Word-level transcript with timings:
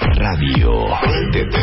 Radio. 0.00 0.88
Préndete. 1.00 1.56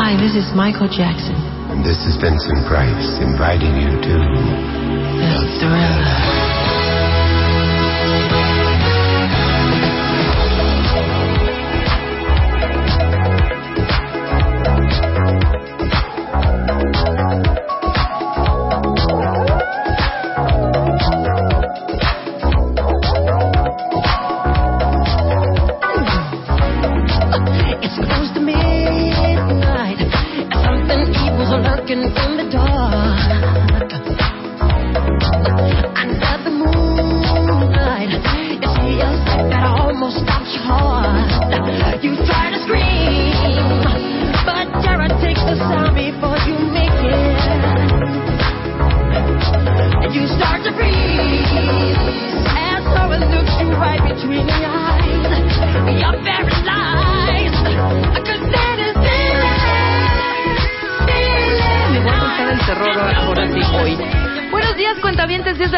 Hi, 0.00 0.16
this 0.16 0.34
is 0.34 0.50
Michael 0.54 0.88
Jackson. 0.88 1.36
And 1.70 1.84
this 1.84 1.98
is 2.06 2.16
Vincent 2.16 2.66
Price 2.66 3.18
inviting 3.20 3.76
you 3.76 4.00
to 4.00 4.18
The 5.20 5.46
Thriller. 5.60 6.45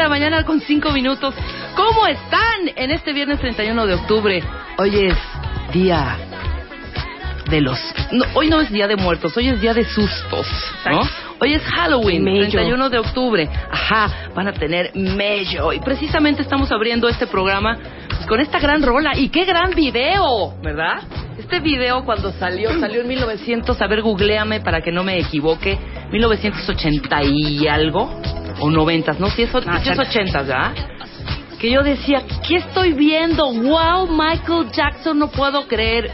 La 0.09 0.15
mañana 0.15 0.43
con 0.43 0.59
5 0.59 0.91
minutos. 0.93 1.35
¿Cómo 1.77 2.07
están 2.07 2.71
en 2.77 2.91
este 2.91 3.13
viernes 3.13 3.41
31 3.41 3.87
de 3.87 3.93
octubre? 3.93 4.43
Hoy 4.79 5.05
es 5.05 5.19
día 5.75 6.17
de 7.51 7.61
los... 7.61 7.79
no, 8.13 8.25
hoy 8.33 8.49
no 8.49 8.59
es 8.63 8.71
día 8.71 8.87
de 8.87 8.97
muertos, 8.97 9.37
hoy 9.37 9.49
es 9.49 9.61
día 9.61 9.75
de 9.75 9.85
sustos, 9.85 10.47
¿no? 10.91 11.03
Hoy 11.41 11.53
es 11.53 11.63
Halloween, 11.63 12.25
Mello. 12.25 12.49
31 12.49 12.89
de 12.89 12.99
octubre. 12.99 13.51
Ajá, 13.71 14.31
van 14.35 14.49
a 14.49 14.53
tener 14.55 14.93
mello. 14.95 15.75
Y 15.75 15.81
precisamente 15.81 16.41
estamos 16.41 16.73
abriendo 16.73 17.07
este 17.07 17.27
programa 17.27 17.77
pues, 18.09 18.27
con 18.27 18.41
esta 18.41 18.59
gran 18.59 18.83
rola. 18.83 19.13
Y 19.15 19.29
qué 19.29 19.45
gran 19.45 19.75
video, 19.75 20.55
¿verdad? 20.63 21.03
Este 21.39 21.61
video 21.61 22.07
cuando 22.07 22.33
salió, 22.33 22.81
salió 22.81 23.03
en 23.03 23.09
1900, 23.09 23.81
a 23.81 23.87
ver, 23.87 24.01
googleame 24.01 24.61
para 24.61 24.81
que 24.81 24.91
no 24.91 25.05
me 25.05 25.19
equivoque, 25.19 25.79
1980 26.11 27.23
y 27.25 27.69
algo, 27.69 28.11
o 28.61 28.71
90, 28.71 29.13
no, 29.19 29.29
si 29.31 29.43
es, 29.43 29.55
o- 29.55 29.63
sí 29.63 29.69
es 29.91 29.99
80, 29.99 30.43
¿verdad? 30.43 30.73
Que 31.59 31.71
yo 31.73 31.83
decía, 31.83 32.23
¿qué 32.47 32.57
estoy 32.57 32.93
viendo? 32.93 33.53
¡Wow, 33.53 34.09
Michael 34.09 34.71
Jackson! 34.73 35.19
No 35.19 35.29
puedo 35.29 35.67
creer. 35.67 36.11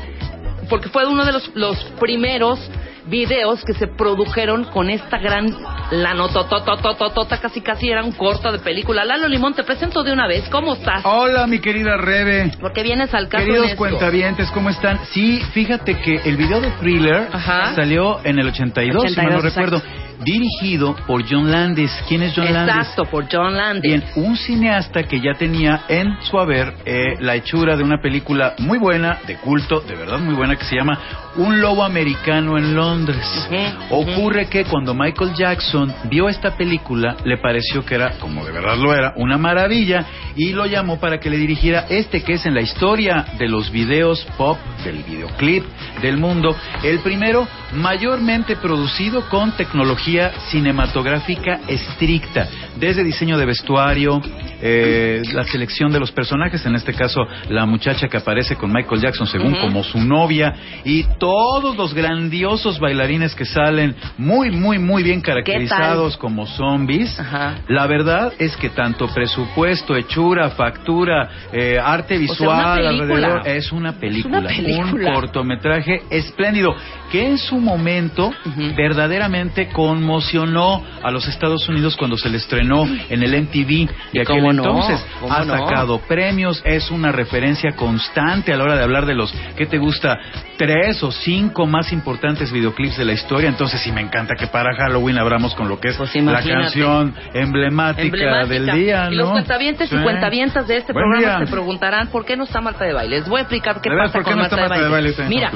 Porque 0.70 0.88
fue 0.88 1.04
uno 1.06 1.24
de 1.24 1.32
los, 1.32 1.50
los 1.54 1.76
primeros 2.00 2.58
videos 3.06 3.62
que 3.66 3.74
se 3.74 3.86
produjeron 3.86 4.64
con 4.64 4.88
esta 4.88 5.18
gran 5.18 5.54
lanotototototota, 5.90 7.38
casi 7.38 7.60
casi 7.60 7.90
era 7.90 8.02
un 8.02 8.12
corto 8.12 8.50
de 8.50 8.58
película. 8.58 9.04
Lalo 9.04 9.28
Limón, 9.28 9.54
te 9.54 9.62
presento 9.62 10.02
de 10.02 10.12
una 10.12 10.26
vez. 10.26 10.48
¿Cómo 10.48 10.72
estás? 10.74 11.02
Hola, 11.04 11.46
mi 11.46 11.58
querida 11.58 11.96
Rebe. 11.98 12.52
Porque 12.60 12.82
vienes 12.82 13.12
al 13.12 13.28
caso 13.28 13.44
Queridos 13.44 13.74
cuentavientes, 13.74 14.50
¿cómo 14.50 14.70
están? 14.70 14.98
Sí, 15.12 15.42
fíjate 15.52 15.98
que 15.98 16.16
el 16.24 16.36
video 16.38 16.60
de 16.62 16.70
Thriller 16.80 17.28
Ajá. 17.32 17.74
salió 17.74 18.20
en 18.24 18.38
el 18.38 18.48
82, 18.48 19.10
si 19.10 19.16
mal 19.16 19.26
no 19.30 19.38
82, 19.38 19.42
recuerdo, 19.54 19.82
dirigido 20.24 20.96
por 21.06 21.24
John 21.28 21.50
Landis. 21.50 21.90
¿Quién 22.08 22.22
es 22.22 22.32
John 22.34 22.52
Landis? 22.52 22.76
Exacto, 22.76 23.04
por 23.04 23.26
John 23.30 23.54
Landis. 23.54 23.82
Bien, 23.82 24.04
un 24.16 24.36
cineasta 24.36 25.04
que 25.04 25.20
ya 25.20 25.34
tenía 25.34 25.82
en 25.88 26.16
su 26.22 26.38
haber 26.38 26.74
eh, 26.84 27.16
la 27.20 27.36
hechura 27.36 27.76
de 27.76 27.82
una 27.82 28.00
película 28.00 28.54
muy 28.58 28.78
buena, 28.78 29.18
de 29.26 29.36
culto, 29.36 29.80
de 29.80 29.94
verdad 29.94 30.18
muy 30.18 30.34
buena, 30.34 30.56
que 30.56 30.64
se 30.64 30.76
llama 30.76 30.98
Un 31.36 31.60
lobo 31.60 31.84
americano 31.84 32.56
en 32.56 32.74
Londres. 32.74 33.48
Ocurre 33.90 34.46
que 34.46 34.64
cuando 34.64 34.94
Michael 34.94 35.34
Jackson 35.34 35.92
vio 36.04 36.28
esta 36.28 36.56
película, 36.56 37.16
le 37.24 37.38
pareció 37.38 37.84
que 37.84 37.96
era, 37.96 38.18
como 38.18 38.44
de 38.44 38.52
verdad 38.52 38.76
lo 38.76 38.94
era, 38.94 39.12
una 39.16 39.36
maravilla 39.36 40.06
y 40.36 40.52
lo 40.52 40.66
llamó 40.66 40.98
para 40.98 41.18
que 41.18 41.30
le 41.30 41.36
dirigiera 41.36 41.86
este 41.88 42.22
que 42.22 42.34
es 42.34 42.46
en 42.46 42.54
la 42.54 42.60
historia 42.60 43.24
de 43.38 43.48
los 43.48 43.70
videos 43.70 44.26
pop, 44.36 44.58
del 44.84 45.02
videoclip 45.02 45.64
del 46.00 46.16
mundo, 46.16 46.56
el 46.82 47.00
primero 47.00 47.46
mayormente 47.72 48.56
producido 48.56 49.28
con 49.28 49.52
tecnología 49.56 50.13
cinematográfica 50.50 51.60
estricta, 51.68 52.48
desde 52.76 53.04
diseño 53.04 53.36
de 53.38 53.46
vestuario, 53.46 54.20
eh, 54.62 55.22
la 55.32 55.44
selección 55.44 55.92
de 55.92 56.00
los 56.00 56.12
personajes, 56.12 56.64
en 56.64 56.74
este 56.74 56.94
caso 56.94 57.26
la 57.48 57.66
muchacha 57.66 58.08
que 58.08 58.16
aparece 58.16 58.56
con 58.56 58.72
Michael 58.72 59.00
Jackson 59.00 59.26
según 59.26 59.54
como 59.56 59.82
su 59.82 59.98
novia 60.00 60.54
y 60.84 61.04
todos 61.18 61.76
los 61.76 61.92
grandiosos 61.92 62.78
bailarines 62.78 63.34
que 63.34 63.44
salen 63.44 63.94
muy 64.16 64.50
muy 64.50 64.78
muy 64.78 65.02
bien 65.02 65.20
caracterizados 65.20 66.16
como 66.16 66.46
zombies. 66.46 67.18
Ajá. 67.18 67.56
La 67.68 67.86
verdad 67.86 68.32
es 68.38 68.56
que 68.56 68.70
tanto 68.70 69.08
presupuesto, 69.08 69.96
hechura, 69.96 70.50
factura, 70.50 71.28
eh, 71.52 71.78
arte 71.82 72.14
O 72.28 72.34
sea, 72.34 72.48
una 72.48 72.76
visual 72.76 72.86
alrededor 72.86 73.48
es 73.48 73.72
una 73.72 73.92
película, 73.92 74.38
Es 74.38 74.44
una 74.44 74.48
película. 74.48 75.08
un 75.08 75.14
cortometraje 75.14 76.02
espléndido 76.10 76.74
que 77.10 77.26
en 77.26 77.38
su 77.38 77.58
momento 77.58 78.32
verdaderamente 78.76 79.68
conmocionó 80.04 80.82
a 81.02 81.10
los 81.10 81.26
Estados 81.28 81.68
Unidos 81.68 81.96
cuando 81.96 82.16
se 82.16 82.28
le 82.28 82.36
estrenó 82.36 82.84
en 83.08 83.22
el 83.22 83.42
MTV 83.42 83.66
de 83.66 83.88
¿Y 84.12 84.18
aquel 84.20 84.42
no? 84.42 84.50
entonces. 84.50 85.04
¿Cómo 85.20 85.32
Ha 85.32 85.44
no? 85.44 85.56
sacado 85.58 85.98
premios, 86.00 86.62
es 86.64 86.90
una 86.90 87.10
referencia 87.10 87.72
constante 87.72 88.52
a 88.52 88.56
la 88.56 88.64
hora 88.64 88.76
de 88.76 88.82
hablar 88.82 89.06
de 89.06 89.14
los, 89.14 89.32
¿qué 89.56 89.66
te 89.66 89.78
gusta? 89.78 90.18
Tres 90.58 91.02
o 91.02 91.10
cinco 91.10 91.66
más 91.66 91.92
importantes 91.92 92.52
videoclips 92.52 92.98
de 92.98 93.04
la 93.04 93.12
historia. 93.12 93.48
Entonces 93.48 93.80
sí 93.80 93.92
me 93.92 94.00
encanta 94.02 94.34
que 94.38 94.46
para 94.46 94.74
Halloween 94.76 95.18
abramos 95.18 95.54
con 95.54 95.68
lo 95.68 95.80
que 95.80 95.88
es 95.88 95.96
Pues 95.96 96.14
la 96.16 96.42
canción 96.42 97.14
emblemática, 97.32 98.02
Emblemática. 98.02 98.46
del 98.46 98.66
día, 98.72 99.08
Y 99.10 99.14
los 99.16 99.30
cuentavientes 99.30 99.92
y 99.92 99.96
cuentavientas 99.96 100.66
de 100.68 100.76
este 100.78 100.92
Buen 100.92 101.04
programa 101.10 101.38
día. 101.38 101.46
se 101.46 101.50
preguntarán 101.52 102.08
por 102.08 102.24
qué 102.24 102.36
no 102.36 102.44
está 102.44 102.60
Marta 102.60 102.84
de 102.84 102.92
Baile. 102.92 103.20
Les 103.20 103.28
voy 103.28 103.38
a 103.38 103.42
explicar 103.42 103.80
qué 103.80 103.90
pasa 103.90 104.12
¿por 104.12 104.22
qué 104.24 104.30
con 104.30 104.36
no 104.36 104.42
Marta, 104.42 104.56
está 104.56 104.68
Marta 104.68 104.84
de 104.84 104.90
Baile? 104.90 105.14
Mira. 105.28 105.50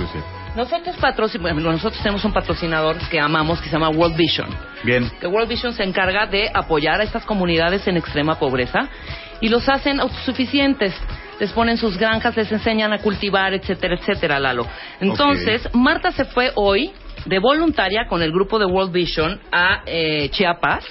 Nosotros, 0.58 0.96
patrocin- 0.98 1.40
bueno, 1.40 1.60
nosotros 1.72 2.02
tenemos 2.02 2.24
un 2.24 2.32
patrocinador 2.32 2.96
que 3.08 3.20
amamos 3.20 3.60
que 3.60 3.66
se 3.68 3.72
llama 3.72 3.90
World 3.90 4.16
Vision. 4.16 4.48
Bien. 4.82 5.08
Que 5.20 5.26
World 5.28 5.48
Vision 5.48 5.72
se 5.72 5.84
encarga 5.84 6.26
de 6.26 6.50
apoyar 6.52 7.00
a 7.00 7.04
estas 7.04 7.24
comunidades 7.24 7.86
en 7.86 7.96
extrema 7.96 8.38
pobreza 8.38 8.88
y 9.40 9.48
los 9.48 9.68
hacen 9.68 10.00
autosuficientes. 10.00 10.92
Les 11.38 11.52
ponen 11.52 11.76
sus 11.76 11.96
granjas, 11.96 12.36
les 12.36 12.50
enseñan 12.50 12.92
a 12.92 12.98
cultivar, 12.98 13.54
etcétera, 13.54 13.94
etcétera, 13.94 14.40
Lalo. 14.40 14.66
Entonces, 15.00 15.68
Marta 15.72 16.10
se 16.10 16.24
fue 16.24 16.50
hoy 16.56 16.90
de 17.24 17.38
voluntaria 17.38 18.08
con 18.08 18.20
el 18.22 18.32
grupo 18.32 18.58
de 18.58 18.66
World 18.66 18.92
Vision 18.92 19.40
a 19.52 19.82
eh, 19.86 20.28
Chiapas 20.30 20.84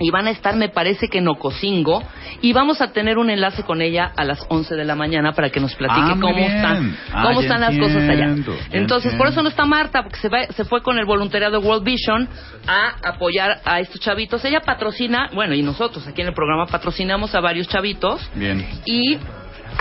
y 0.00 0.10
van 0.10 0.26
a 0.26 0.30
estar, 0.30 0.56
me 0.56 0.68
parece 0.68 1.08
que 1.08 1.18
en 1.18 1.28
Ocosingo, 1.28 2.02
y 2.40 2.52
vamos 2.52 2.80
a 2.80 2.92
tener 2.92 3.18
un 3.18 3.30
enlace 3.30 3.62
con 3.62 3.80
ella 3.82 4.12
a 4.16 4.24
las 4.24 4.44
11 4.48 4.74
de 4.74 4.84
la 4.84 4.94
mañana 4.94 5.32
para 5.32 5.50
que 5.50 5.60
nos 5.60 5.74
platique 5.74 6.12
Ah, 6.12 6.18
cómo 6.20 6.34
bien. 6.34 6.52
están, 6.52 6.96
Ah, 7.12 7.22
cómo 7.26 7.40
están 7.40 7.60
las 7.60 7.76
cosas 7.78 8.02
allá. 8.08 8.24
entiendo, 8.24 8.54
Entonces, 8.72 9.14
por 9.14 9.28
eso 9.28 9.42
no 9.42 9.48
está 9.48 9.64
Marta, 9.64 10.02
porque 10.02 10.18
se, 10.18 10.28
va- 10.28 10.46
se 10.48 10.64
fue 10.64 10.82
con 10.82 10.98
el 10.98 11.04
voluntariado 11.04 11.60
de 11.60 11.66
World 11.66 11.84
Vision 11.84 12.28
a 12.66 13.08
apoyar 13.08 13.60
a 13.64 13.80
estos 13.80 14.00
chavitos. 14.00 14.44
Ella 14.44 14.60
patrocina, 14.60 15.30
bueno, 15.32 15.54
y 15.54 15.62
nosotros 15.62 16.06
aquí 16.06 16.20
en 16.22 16.28
el 16.28 16.34
programa 16.34 16.66
patrocinamos 16.66 17.34
a 17.34 17.40
varios 17.40 17.68
chavitos, 17.68 18.20
Bien. 18.34 18.66
y 18.84 19.18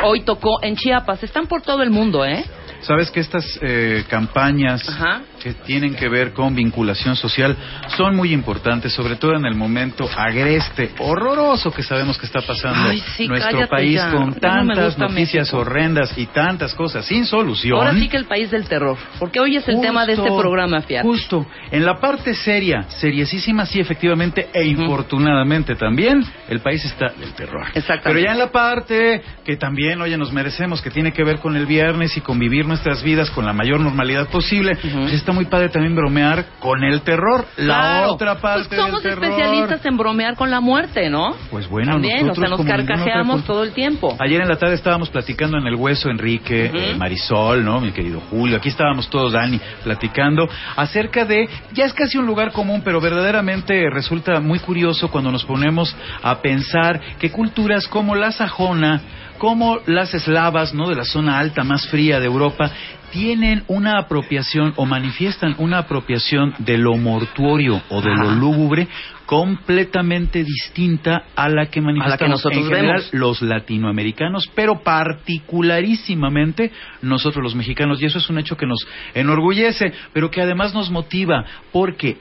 hoy 0.04 0.22
tocó 0.22 0.62
en 0.62 0.76
Chiapas. 0.76 1.24
Están 1.24 1.48
por 1.48 1.62
todo 1.62 1.82
el 1.84 1.90
mundo, 1.90 2.24
¿eh? 2.26 2.44
Sabes 2.82 3.10
que 3.12 3.20
estas 3.22 3.46
eh, 3.62 4.04
campañas 4.10 4.88
Ajá. 4.90 5.22
Que 5.44 5.54
tienen 5.54 5.94
que 5.94 6.08
ver 6.08 6.32
con 6.32 6.56
vinculación 6.56 7.18
social 7.18 7.58
son 7.98 8.16
muy 8.16 8.32
importantes, 8.32 8.94
sobre 8.94 9.18
todo 9.18 9.36
en 9.36 9.46
el 9.46 9.56
momento 9.56 10.10
agreste, 10.16 10.92
horroroso 11.00 11.70
que 11.70 11.84
sabemos 11.84 12.18
que 12.18 12.26
está 12.26 12.40
pasando 12.40 12.90
Ay, 12.90 13.04
sí, 13.18 13.28
nuestro 13.28 13.68
país 13.68 13.96
ya. 13.96 14.12
con 14.12 14.30
no 14.30 14.36
tantas 14.36 14.98
noticias 14.98 15.48
México. 15.48 15.58
horrendas 15.58 16.18
y 16.18 16.28
tantas 16.28 16.74
cosas 16.74 17.06
sin 17.06 17.26
solución. 17.26 17.78
Ahora 17.78 17.94
sí 17.94 18.08
que 18.08 18.16
el 18.16 18.26
país 18.26 18.52
del 18.52 18.70
terror. 18.70 18.98
Porque 19.20 19.42
hoy 19.42 19.58
es 19.58 19.68
el 19.68 19.76
Justo, 19.76 19.88
tema 19.88 20.06
de 20.06 20.14
este 20.14 20.30
programa, 20.30 20.82
fíjate. 20.82 21.06
Justo. 21.06 21.46
En 21.72 21.86
la 21.86 22.00
parte 22.00 22.34
seria, 22.36 22.84
seriesísima, 22.84 23.66
sí, 23.66 23.82
efectivamente, 23.82 24.48
e 24.54 24.64
infortunadamente 24.64 25.76
también, 25.76 26.24
el 26.48 26.62
país 26.62 26.86
está 26.86 27.10
del 27.10 27.34
terror. 27.34 27.68
Exactamente. 27.74 28.04
Pero 28.04 28.20
ya 28.20 28.32
en 28.32 28.40
la 28.40 28.52
parte 28.52 29.22
que 29.44 29.58
también, 29.58 30.00
oye, 30.02 30.18
nos 30.18 30.32
merecemos, 30.32 30.82
que 30.82 30.90
tiene 30.90 31.12
que 31.12 31.26
ver 31.26 31.40
con 31.40 31.58
el 31.58 31.66
viernes 31.66 32.16
y 32.16 32.22
con 32.22 32.40
vivir 32.40 32.66
nuestras 32.66 33.04
vidas 33.04 33.30
con 33.32 33.46
la 33.46 33.52
mayor 33.52 33.82
normalidad 33.82 34.30
posible, 34.30 34.78
pues 34.82 35.12
está 35.12 35.33
muy 35.34 35.46
padre 35.46 35.70
también 35.70 35.96
bromear 35.96 36.46
con 36.60 36.84
el 36.84 37.02
terror. 37.02 37.46
La 37.58 37.66
Claro. 37.80 38.14
otra 38.14 38.36
parte 38.40 38.68
Pues 38.70 38.80
somos 38.80 39.04
del 39.04 39.14
terror. 39.16 39.26
especialistas 39.26 39.86
en 39.86 39.98
bromear 39.98 40.36
con 40.36 40.50
la 40.50 40.60
muerte, 40.62 41.10
¿no? 41.10 41.36
Pues 41.52 41.68
bueno, 41.68 41.94
También, 41.94 42.24
o 42.24 42.28
nosotros 42.28 42.50
sea, 42.50 42.58
nos 42.58 42.66
carcajeamos 42.86 43.44
todo 43.44 43.64
el 43.64 43.74
tiempo. 43.74 44.16
Ayer 44.20 44.42
en 44.42 44.48
la 44.48 44.58
tarde 44.58 44.76
estábamos 44.76 45.10
platicando 45.10 45.58
en 45.58 45.68
el 45.68 45.76
hueso, 45.76 46.10
Enrique, 46.10 46.72
eh, 46.74 46.96
Marisol, 46.98 47.64
¿no? 47.66 47.82
Mi 47.82 47.92
querido 47.92 48.22
Julio. 48.30 48.58
Aquí 48.58 48.70
estábamos 48.70 49.10
todos, 49.10 49.34
Dani, 49.34 49.60
platicando 49.84 50.48
acerca 50.76 51.26
de. 51.26 51.50
Ya 51.74 51.86
es 51.86 51.94
casi 51.94 52.18
un 52.18 52.26
lugar 52.26 52.52
común, 52.52 52.82
pero 52.86 53.02
verdaderamente 53.02 53.90
resulta 53.90 54.40
muy 54.40 54.60
curioso 54.60 55.10
cuando 55.10 55.32
nos 55.32 55.44
ponemos 55.46 55.96
a 56.22 56.42
pensar 56.42 57.00
que 57.20 57.32
culturas 57.32 57.88
como 57.88 58.16
la 58.16 58.32
sajona, 58.32 59.02
como 59.38 59.80
las 59.88 60.14
eslavas, 60.14 60.74
¿no? 60.74 60.88
De 60.90 60.96
la 60.96 61.04
zona 61.06 61.40
alta 61.40 61.64
más 61.64 61.88
fría 61.90 62.20
de 62.20 62.28
Europa, 62.28 62.72
tienen 63.14 63.64
una 63.68 64.00
apropiación 64.00 64.74
o 64.76 64.88
manifiestan 64.88 65.56
una 65.60 65.78
apropiación 65.78 66.56
de 66.58 66.80
lo 66.80 66.98
mortuorio 66.98 67.80
o 67.90 68.02
de 68.02 68.10
lo 68.10 68.32
lúgubre 68.32 68.88
completamente 69.28 70.44
distinta 70.44 71.26
a 71.36 71.48
la 71.48 71.68
que 71.68 71.80
manifestamos 71.80 72.44
nosotros 72.44 72.64
en 72.64 72.70
general 72.70 72.98
vemos. 72.98 73.14
los 73.14 73.42
latinoamericanos, 73.44 74.50
pero 74.56 74.82
particularísimamente 74.82 76.72
nosotros 77.04 77.44
los 77.44 77.56
mexicanos, 77.56 78.02
y 78.02 78.06
eso 78.06 78.18
es 78.18 78.30
un 78.32 78.40
hecho 78.40 78.58
que 78.58 78.66
nos 78.66 78.86
enorgullece, 79.14 79.94
pero 80.12 80.32
que 80.32 80.42
además 80.42 80.74
nos 80.74 80.90
motiva, 80.90 81.46
porque 81.72 82.18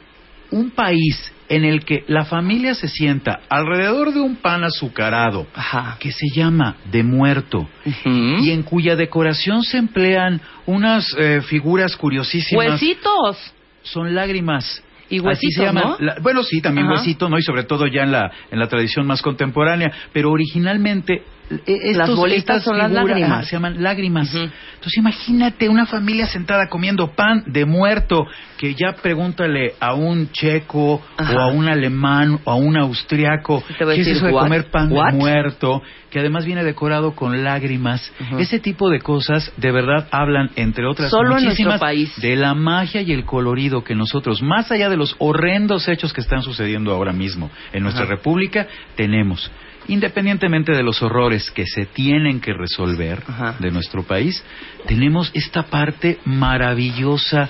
un 0.51 0.73
país 0.73 1.33
en 1.55 1.65
el 1.65 1.85
que 1.85 2.03
la 2.09 2.25
familia 2.25 2.75
se 2.75 2.89
sienta 2.89 3.41
alrededor 3.51 4.13
de 4.15 4.21
un 4.21 4.37
pan 4.37 4.65
azucarado, 4.65 5.47
Ajá. 5.55 5.97
que 6.01 6.11
se 6.11 6.27
llama 6.35 6.77
de 6.91 7.03
muerto, 7.03 7.69
y 8.05 8.51
en 8.51 8.63
cuya 8.63 8.97
decoración 8.97 9.63
se 9.63 9.77
emplean 9.77 10.41
unas 10.67 11.15
eh, 11.19 11.43
figuras 11.43 11.95
curiosísimas, 11.97 12.67
Huesitos. 12.67 13.53
son 13.83 14.15
lágrimas. 14.15 14.83
Y 15.11 15.21
huesitos. 15.21 15.75
¿no? 15.75 15.97
La- 16.01 16.17
bueno, 16.23 16.43
sí, 16.43 16.63
también 16.63 16.87
Ajá. 16.87 16.95
huesito, 16.97 17.29
¿no? 17.29 17.37
Y 17.37 17.43
sobre 17.43 17.65
todo 17.65 17.87
ya 17.87 18.03
en 18.05 18.13
la, 18.13 18.31
en 18.51 18.59
la 18.59 18.67
tradición 18.67 19.07
más 19.07 19.21
contemporánea. 19.21 19.93
Pero 20.11 20.31
originalmente. 20.31 21.23
Eh, 21.55 21.61
estos- 21.67 21.97
Las 22.09 22.17
bolitas 22.17 22.63
son 22.63 22.79
las 22.79 22.91
lágrimas. 22.91 23.47
se 23.47 23.57
llaman 23.57 23.83
lágrimas. 23.83 24.35
Entonces 24.35 24.97
imagínate 24.97 25.69
una 25.69 25.87
familia 25.87 26.27
sentada 26.27 26.69
comiendo 26.69 27.13
pan 27.13 27.45
de 27.47 27.65
muerto, 27.65 28.27
que 28.59 28.75
ya 28.75 28.93
pregúntale 29.01 29.75
a 29.81 29.95
un 29.95 30.31
checo 30.33 31.03
Ajá. 31.17 31.35
o 31.37 31.41
a 31.41 31.47
un 31.49 31.69
alemán 31.69 32.39
o 32.45 32.51
a 32.51 32.55
un 32.55 32.77
austriaco, 32.77 33.63
¿qué 33.79 34.01
es 34.01 34.07
eso 34.07 34.27
de 34.27 34.33
"What? 34.33 34.43
comer 34.45 34.71
pan 34.71 34.91
What?" 34.93 35.13
de 35.13 35.19
muerto? 35.19 35.83
Que 36.11 36.19
además 36.21 36.45
viene 36.45 36.63
decorado 36.63 37.15
con 37.15 37.43
lágrimas. 37.43 38.13
Ese 38.39 38.59
tipo 38.61 38.91
de 38.91 39.01
cosas 39.01 39.51
de 39.57 39.73
verdad 39.73 40.09
hablan, 40.11 40.51
entre 40.57 40.87
otras 40.87 41.11
Solo 41.11 41.39
en 41.39 41.45
muchísimas, 41.45 41.81
país. 41.81 42.13
de 42.21 42.37
la 42.37 42.53
magia 42.55 43.01
y 43.01 43.13
el 43.13 43.25
colorido 43.25 43.83
que 43.83 43.95
nosotros, 43.95 44.43
más 44.43 44.71
allá 44.71 44.91
de 44.91 44.97
los 44.99 45.17
horrendos 45.19 45.89
hechos 45.89 46.13
que 46.13 46.21
están 46.21 46.43
sucediendo 46.43 46.93
ahora 46.93 47.13
mismo 47.13 47.51
en 47.73 47.83
nuestra 47.83 48.05
Ajá. 48.05 48.13
república, 48.15 48.67
tenemos. 48.95 49.51
Independientemente 49.89 50.73
de 50.73 50.83
los 50.83 51.03
horrores 51.03 51.51
que 51.51 51.67
se 51.67 51.87
tienen 51.87 52.41
que 52.41 52.53
resolver 52.53 53.23
Ajá. 53.27 53.57
de 53.59 53.71
nuestro 53.71 54.03
país, 54.03 54.43
tenemos 54.87 55.31
esta 55.35 55.65
parte 55.65 56.19
maravillosa 56.25 57.49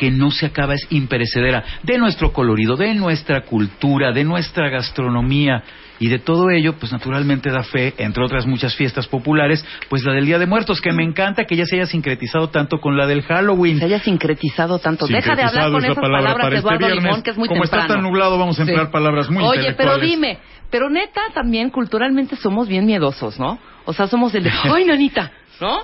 que 0.00 0.10
no 0.10 0.30
se 0.30 0.46
acaba, 0.46 0.72
es 0.72 0.86
imperecedera, 0.88 1.62
de 1.82 1.98
nuestro 1.98 2.32
colorido, 2.32 2.74
de 2.74 2.94
nuestra 2.94 3.42
cultura, 3.42 4.12
de 4.12 4.24
nuestra 4.24 4.70
gastronomía. 4.70 5.62
Y 5.98 6.08
de 6.08 6.18
todo 6.18 6.48
ello, 6.48 6.76
pues 6.80 6.90
naturalmente 6.90 7.50
da 7.50 7.62
fe, 7.62 7.92
entre 7.98 8.24
otras 8.24 8.46
muchas 8.46 8.74
fiestas 8.74 9.06
populares, 9.06 9.62
pues 9.90 10.02
la 10.02 10.14
del 10.14 10.24
Día 10.24 10.38
de 10.38 10.46
Muertos, 10.46 10.80
que 10.80 10.90
me 10.92 11.04
encanta 11.04 11.44
que 11.44 11.54
ya 11.54 11.66
se 11.66 11.76
haya 11.76 11.84
sincretizado 11.84 12.48
tanto 12.48 12.78
con 12.78 12.96
la 12.96 13.06
del 13.06 13.20
Halloween. 13.20 13.78
Se 13.78 13.84
haya 13.84 13.98
sincretizado 14.00 14.78
tanto. 14.78 15.06
Deja 15.06 15.36
de 15.36 15.42
hablar 15.42 15.70
con 15.70 15.84
esas 15.84 15.96
palabra 15.96 16.20
palabras 16.22 16.50
de 16.50 16.56
este 16.56 16.66
Eduardo 16.66 16.86
viernes. 16.86 17.04
Limón, 17.04 17.22
que 17.22 17.30
es 17.32 17.36
muy 17.36 17.48
Como 17.48 17.60
temprano. 17.60 17.82
está 17.84 17.94
tan 17.96 18.02
nublado, 18.02 18.38
vamos 18.38 18.58
a 18.58 18.62
emplear 18.62 18.90
palabras 18.90 19.28
muy 19.28 19.44
Oye, 19.44 19.74
pero 19.74 19.98
dime, 19.98 20.38
pero 20.70 20.88
neta 20.88 21.20
también 21.34 21.68
culturalmente 21.68 22.36
somos 22.36 22.68
bien 22.68 22.86
miedosos, 22.86 23.38
¿no? 23.38 23.58
O 23.84 23.92
sea, 23.92 24.06
somos 24.06 24.34
el 24.34 24.44
de, 24.44 24.50
¡ay, 24.62 24.86
nanita! 24.86 25.30
¿No? 25.60 25.82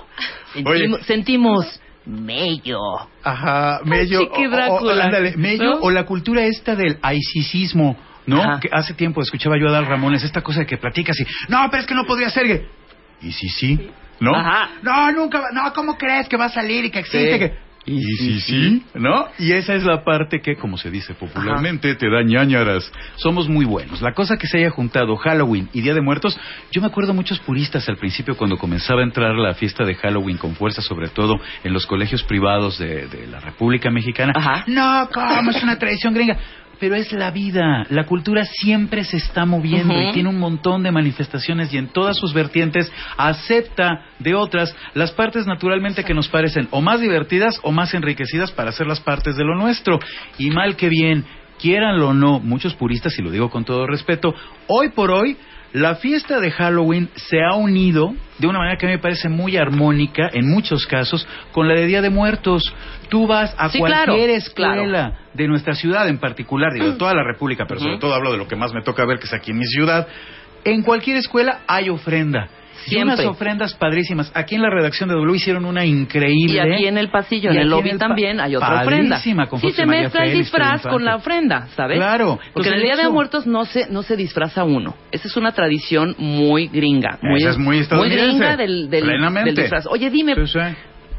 Sentimos, 0.53 1.01
sentimos 1.01 1.81
mello. 2.07 2.79
Ajá, 3.23 3.81
mello. 3.83 4.21
chiqui 4.21 4.45
o- 4.45 4.49
o- 4.49 4.51
Drácula, 4.51 5.05
ándale, 5.05 5.35
mello 5.37 5.63
¿no? 5.75 5.79
o 5.81 5.91
la 5.91 6.05
cultura 6.05 6.43
esta 6.45 6.75
del 6.75 6.97
aisicismo, 7.01 7.97
¿no? 8.25 8.41
Ajá. 8.41 8.59
Que 8.59 8.69
hace 8.71 8.93
tiempo 8.93 9.21
escuchaba 9.21 9.57
yo 9.59 9.67
a 9.67 9.71
Dal 9.71 9.85
Ramones 9.85 10.23
esta 10.23 10.41
cosa 10.41 10.61
de 10.61 10.65
que 10.65 10.77
platicas 10.77 11.19
y, 11.19 11.25
no, 11.51 11.67
pero 11.69 11.81
es 11.81 11.87
que 11.87 11.95
no 11.95 12.05
podría 12.05 12.29
ser. 12.29 12.45
que-". 12.47 12.67
Y 13.21 13.31
sí, 13.31 13.49
sí, 13.49 13.89
¿no? 14.19 14.35
Ajá. 14.35 14.69
No, 14.81 15.11
nunca, 15.11 15.39
va- 15.39 15.49
no, 15.53 15.73
¿cómo 15.73 15.97
crees 15.97 16.27
que 16.29 16.37
va 16.37 16.45
a 16.45 16.49
salir 16.49 16.85
y 16.85 16.91
que 16.91 16.99
existe? 16.99 17.33
Sí. 17.33 17.39
que-". 17.39 17.66
Y 17.87 18.03
sí, 18.17 18.39
sí, 18.41 18.83
¿no? 18.95 19.27
Y 19.39 19.53
esa 19.53 19.73
es 19.73 19.85
la 19.85 20.03
parte 20.03 20.41
que, 20.41 20.57
como 20.57 20.77
se 20.77 20.91
dice 20.91 21.13
popularmente, 21.13 21.95
te 21.95 22.09
da 22.09 22.21
ñañaras. 22.21 22.91
Somos 23.15 23.47
muy 23.47 23.63
buenos. 23.63 24.01
La 24.01 24.13
cosa 24.13 24.35
que 24.35 24.45
se 24.45 24.57
haya 24.57 24.71
juntado 24.71 25.15
Halloween 25.15 25.69
y 25.71 25.79
Día 25.79 25.93
de 25.93 26.01
Muertos, 26.01 26.37
yo 26.69 26.81
me 26.81 26.87
acuerdo 26.87 27.13
muchos 27.13 27.39
puristas 27.39 27.87
al 27.87 27.95
principio 27.95 28.35
cuando 28.35 28.57
comenzaba 28.57 28.99
a 28.99 29.03
entrar 29.05 29.35
la 29.35 29.53
fiesta 29.53 29.85
de 29.85 29.95
Halloween 29.95 30.37
con 30.37 30.53
fuerza, 30.55 30.81
sobre 30.81 31.07
todo 31.07 31.39
en 31.63 31.71
los 31.71 31.85
colegios 31.85 32.23
privados 32.23 32.77
de, 32.77 33.07
de 33.07 33.25
la 33.25 33.39
República 33.39 33.89
Mexicana. 33.89 34.33
Ajá. 34.35 34.65
No, 34.67 35.07
¿cómo? 35.13 35.51
Es 35.51 35.63
una 35.63 35.79
tradición 35.79 36.13
gringa. 36.13 36.37
Pero 36.79 36.95
es 36.95 37.11
la 37.11 37.31
vida. 37.31 37.85
La 37.89 38.05
cultura 38.05 38.45
siempre 38.45 39.03
se 39.03 39.17
está 39.17 39.45
moviendo 39.45 39.99
y 39.99 40.11
tiene 40.11 40.29
un 40.29 40.39
montón 40.39 40.83
de 40.83 40.91
manifestaciones 40.91 41.73
y 41.73 41.77
en 41.77 41.87
todas 41.87 42.17
sus 42.17 42.33
vertientes 42.33 42.91
acepta 43.17 44.05
de 44.19 44.35
otras 44.35 44.75
las 44.93 45.11
partes 45.11 45.47
naturalmente 45.47 46.03
que 46.03 46.13
nos 46.13 46.27
parecen 46.27 46.67
o 46.71 46.81
más 46.81 47.01
divertidas 47.01 47.59
o 47.63 47.71
más 47.71 47.93
enriquecidas 47.93 48.51
para 48.51 48.71
ser 48.71 48.87
las 48.87 48.99
partes 48.99 49.35
de 49.35 49.43
lo 49.43 49.55
nuestro. 49.55 49.99
Y 50.37 50.51
mal 50.51 50.75
que 50.75 50.89
bien, 50.89 51.25
quieranlo 51.59 52.09
o 52.09 52.13
no, 52.13 52.39
muchos 52.39 52.75
puristas, 52.75 53.17
y 53.17 53.21
lo 53.21 53.31
digo 53.31 53.49
con 53.49 53.65
todo 53.65 53.87
respeto, 53.87 54.33
hoy 54.67 54.89
por 54.89 55.11
hoy 55.11 55.37
la 55.73 55.95
fiesta 55.95 56.39
de 56.39 56.51
Halloween 56.51 57.09
se 57.15 57.41
ha 57.41 57.55
unido 57.55 58.13
de 58.39 58.47
una 58.47 58.59
manera 58.59 58.77
que 58.77 58.85
a 58.85 58.89
mí 58.89 58.95
me 58.95 59.01
parece 59.01 59.29
muy 59.29 59.57
armónica 59.57 60.29
en 60.31 60.49
muchos 60.49 60.85
casos 60.87 61.27
con 61.51 61.67
la 61.67 61.75
de 61.75 61.85
Día 61.87 62.01
de 62.01 62.09
Muertos. 62.09 62.63
Tú 63.09 63.27
vas 63.27 63.53
a 63.57 63.69
Sí, 63.69 63.79
cualquier 63.79 64.05
claro, 64.05 64.23
escuela 64.33 64.83
claro. 64.85 65.15
de 65.33 65.47
nuestra 65.47 65.73
ciudad 65.73 66.07
en 66.07 66.19
particular, 66.19 66.73
digo, 66.73 66.91
de 66.91 66.97
toda 66.97 67.13
la 67.13 67.23
República, 67.23 67.65
pero 67.67 67.79
sobre 67.79 67.97
todo 67.97 68.13
hablo 68.13 68.31
de 68.31 68.37
lo 68.37 68.47
que 68.47 68.55
más 68.55 68.73
me 68.73 68.81
toca 68.81 69.05
ver, 69.05 69.19
que 69.19 69.25
es 69.25 69.33
aquí 69.33 69.51
en 69.51 69.57
mi 69.57 69.65
ciudad. 69.65 70.07
En 70.63 70.83
cualquier 70.83 71.17
escuela 71.17 71.61
hay 71.67 71.89
ofrenda. 71.89 72.49
Y 72.85 72.89
Siempre. 72.91 73.15
unas 73.15 73.25
ofrendas 73.25 73.73
padrísimas. 73.73 74.31
Aquí 74.35 74.55
en 74.55 74.61
la 74.61 74.69
redacción 74.69 75.09
de 75.09 75.15
W 75.15 75.35
hicieron 75.35 75.65
una 75.65 75.85
increíble. 75.85 76.53
Y 76.55 76.59
aquí 76.59 76.85
en 76.87 76.97
el 76.97 77.09
pasillo, 77.09 77.51
Y 77.51 77.55
en 77.55 77.61
el 77.63 77.69
lobby 77.69 77.89
el 77.89 77.97
también 77.97 78.39
hay 78.39 78.55
otra 78.55 78.81
ofrenda. 78.83 79.19
Con 79.49 79.59
Sí, 79.59 79.71
se 79.71 79.85
mezcla 79.85 80.25
el 80.25 80.37
disfraz 80.37 80.83
con 80.83 81.03
la 81.03 81.15
ofrenda, 81.15 81.67
¿sabes? 81.75 81.97
Claro. 81.97 82.39
Porque 82.53 82.69
en 82.69 82.75
el 82.75 82.81
Día 82.81 82.95
de 82.95 83.09
Muertos 83.09 83.47
no 83.47 83.65
se, 83.65 83.89
no 83.89 84.03
se 84.03 84.15
disfraza 84.15 84.63
uno. 84.63 84.95
Esa 85.11 85.27
es 85.27 85.35
una 85.37 85.51
tradición 85.51 86.15
muy 86.17 86.67
gringa. 86.67 87.17
Muy, 87.21 87.39
Esa 87.39 87.49
es 87.51 87.57
muy 87.57 87.79
estadounidense. 87.79 88.25
gringa 88.27 88.57
del, 88.57 88.89
del, 88.89 89.05
del 89.43 89.55
disfraz. 89.55 89.87
Oye, 89.87 90.09
dime, 90.09 90.35
Sí, 90.35 90.47
sí. 90.47 90.59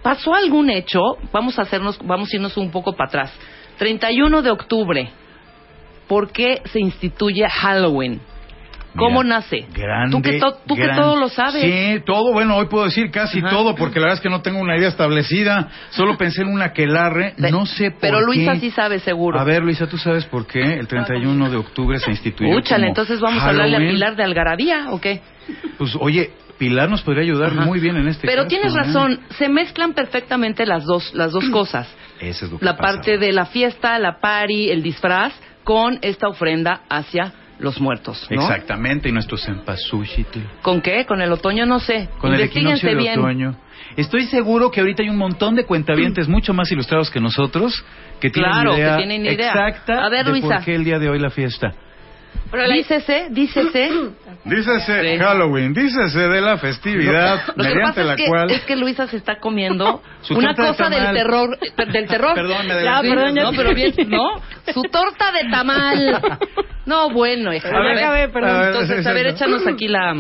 ¿pasó 0.03 0.35
algún 0.35 0.71
hecho? 0.71 1.01
Vamos 1.33 1.59
a 1.59 1.63
hacernos, 1.63 1.99
vamos 2.05 2.33
a 2.33 2.37
irnos 2.37 2.57
un 2.57 2.71
poco 2.71 2.93
para 2.95 3.09
atrás. 3.09 3.33
31 3.79 4.43
de 4.43 4.51
octubre. 4.51 5.11
¿Por 6.07 6.33
qué 6.33 6.63
se 6.65 6.81
instituye 6.81 7.47
Halloween? 7.49 8.21
¿Cómo 8.97 9.23
Mira, 9.23 9.37
nace? 9.37 9.67
Grande, 9.75 10.17
tú 10.17 10.23
que, 10.23 10.39
to- 10.41 10.59
tú 10.67 10.75
que 10.75 10.83
gran- 10.83 10.97
todo 10.97 11.17
lo 11.21 11.29
sabes. 11.29 11.63
Sí, 11.63 12.03
todo, 12.05 12.33
bueno, 12.33 12.57
hoy 12.57 12.67
puedo 12.67 12.85
decir 12.87 13.11
casi 13.11 13.39
Ajá. 13.39 13.51
todo, 13.51 13.75
porque 13.75 14.01
la 14.01 14.07
verdad 14.07 14.17
es 14.17 14.23
que 14.23 14.31
no 14.31 14.41
tengo 14.43 14.59
una 14.61 14.77
idea 14.77 14.89
establecida. 14.89 15.69
Solo 15.91 16.17
pensé 16.17 16.43
en 16.43 16.49
una 16.49 16.73
quelarre, 16.73 17.35
Pe- 17.41 17.51
no 17.53 17.67
sé 17.67 17.91
por 17.93 18.01
Pero 18.01 18.21
Luisa 18.23 18.55
qué. 18.55 18.61
sí 18.61 18.71
sabe 18.71 18.99
seguro. 18.99 19.39
A 19.39 19.45
ver, 19.45 19.63
Luisa, 19.63 19.87
¿tú 19.89 19.99
sabes 19.99 20.25
por 20.25 20.47
qué 20.47 20.61
el 20.79 20.89
31 20.89 21.51
de 21.51 21.57
octubre 21.57 21.99
se 21.99 22.11
instituyó 22.11 22.57
Úchale, 22.57 22.83
como 22.83 22.89
entonces 22.89 23.21
vamos 23.21 23.43
a 23.43 23.49
hablarle 23.51 23.75
a 23.75 23.79
Halloween? 23.79 23.95
Pilar 23.95 24.17
de 24.17 24.25
Algarabía, 24.25 24.87
¿o 24.91 25.01
qué? 25.01 25.21
Pues, 25.77 25.95
oye, 26.01 26.31
Pilar 26.59 26.89
nos 26.91 27.03
podría 27.03 27.23
ayudar 27.23 27.53
Ajá. 27.53 27.67
muy 27.67 27.79
bien 27.79 27.97
en 27.97 28.09
este 28.09 28.27
Pero 28.27 28.43
caso, 28.45 28.49
tienes 28.49 28.75
¿eh? 28.75 28.79
razón, 28.79 29.21
se 29.39 29.49
mezclan 29.49 29.93
perfectamente 29.93 30.67
las 30.67 30.85
dos, 30.85 31.15
las 31.15 31.31
dos 31.33 31.49
cosas. 31.51 31.89
Eso 32.21 32.47
es 32.47 32.51
lo 32.53 32.59
que 32.59 32.65
La 32.65 32.77
pasa. 32.77 32.95
parte 32.95 33.19
de 33.19 33.33
la 33.33 33.47
fiesta, 33.47 33.97
la 34.01 34.19
party, 34.19 34.71
el 34.71 34.83
disfraz, 34.83 35.33
con 35.63 35.99
esta 36.03 36.27
ofrenda 36.27 36.81
hacia 36.89 37.33
los 37.59 37.81
muertos, 37.81 38.27
¿no? 38.31 38.43
Exactamente, 38.43 39.09
y 39.09 39.13
nuestro 39.13 39.37
cempasúchil. 39.37 40.27
¿Con 40.63 40.81
qué? 40.81 41.05
Con 41.07 41.21
el 41.21 41.33
otoño 41.33 41.67
no 41.67 41.81
sé. 41.81 42.09
Con 42.19 42.33
el 42.35 42.41
equinoccio 42.43 42.89
de 42.89 42.95
bien. 42.95 43.19
otoño. 43.19 43.57
Estoy 43.97 44.27
seguro 44.27 44.71
que 44.71 44.81
ahorita 44.81 45.03
hay 45.03 45.09
un 45.09 45.17
montón 45.17 45.55
de 45.55 45.65
cuentavientes 45.65 46.29
mucho 46.29 46.55
más 46.55 46.71
ilustrados 46.71 47.11
que 47.11 47.21
nosotros 47.21 47.85
que 48.21 48.31
tienen 48.31 48.51
Claro, 48.53 48.73
que 48.75 48.81
idea 48.81 48.97
tienen 48.97 49.27
idea. 49.27 49.49
exacta 49.49 50.05
A 50.05 50.09
ver, 50.09 50.25
de 50.25 50.31
Luisa. 50.33 50.47
por 50.49 50.65
qué 50.65 50.75
el 50.75 50.85
día 50.85 50.99
de 50.99 51.09
hoy 51.09 51.19
la 51.19 51.31
fiesta. 51.31 51.73
Dícese, 52.53 53.29
dícese. 53.31 53.91
Dícese. 54.45 55.19
Halloween, 55.19 55.75
dícese 55.75 56.21
de 56.21 56.41
la 56.41 56.57
festividad 56.57 57.43
Lo 57.55 57.65
mediante 57.65 58.03
la 58.05 58.15
es 58.15 58.17
que, 58.17 58.27
cual 58.27 58.51
es 58.51 58.65
que 58.65 58.77
Luisa 58.77 59.07
se 59.07 59.17
está 59.19 59.39
comiendo 59.39 60.03
Su 60.23 60.35
una 60.39 60.55
de 60.55 60.57
cosa 60.57 60.89
del 60.89 61.13
terror, 61.13 61.59
eh, 61.61 61.85
del 61.93 62.07
terror. 62.07 62.35
Perdón, 62.35 62.67
me 62.67 62.69
ya, 62.69 62.75
adelanté. 62.99 63.09
perdón, 63.11 63.35
ya 63.35 63.43
no, 63.43 63.53
pero 63.53 63.75
bien, 63.75 63.95
¿no? 64.07 64.41
Su 64.73 64.83
torta 64.85 65.33
de 65.33 65.51
tamal. 65.51 66.23
No, 66.87 67.11
bueno, 67.11 67.53
hija. 67.53 67.69
A 67.69 67.81
ver, 67.81 67.95
ver, 67.95 67.99
acabé, 68.05 68.29
perdón. 68.29 68.51
a 68.51 68.59
ver, 68.61 68.69
Entonces, 68.69 69.07
a 69.07 69.13
ver, 69.13 69.27
échanos 69.27 69.67
aquí 69.67 69.89
la 69.89 70.15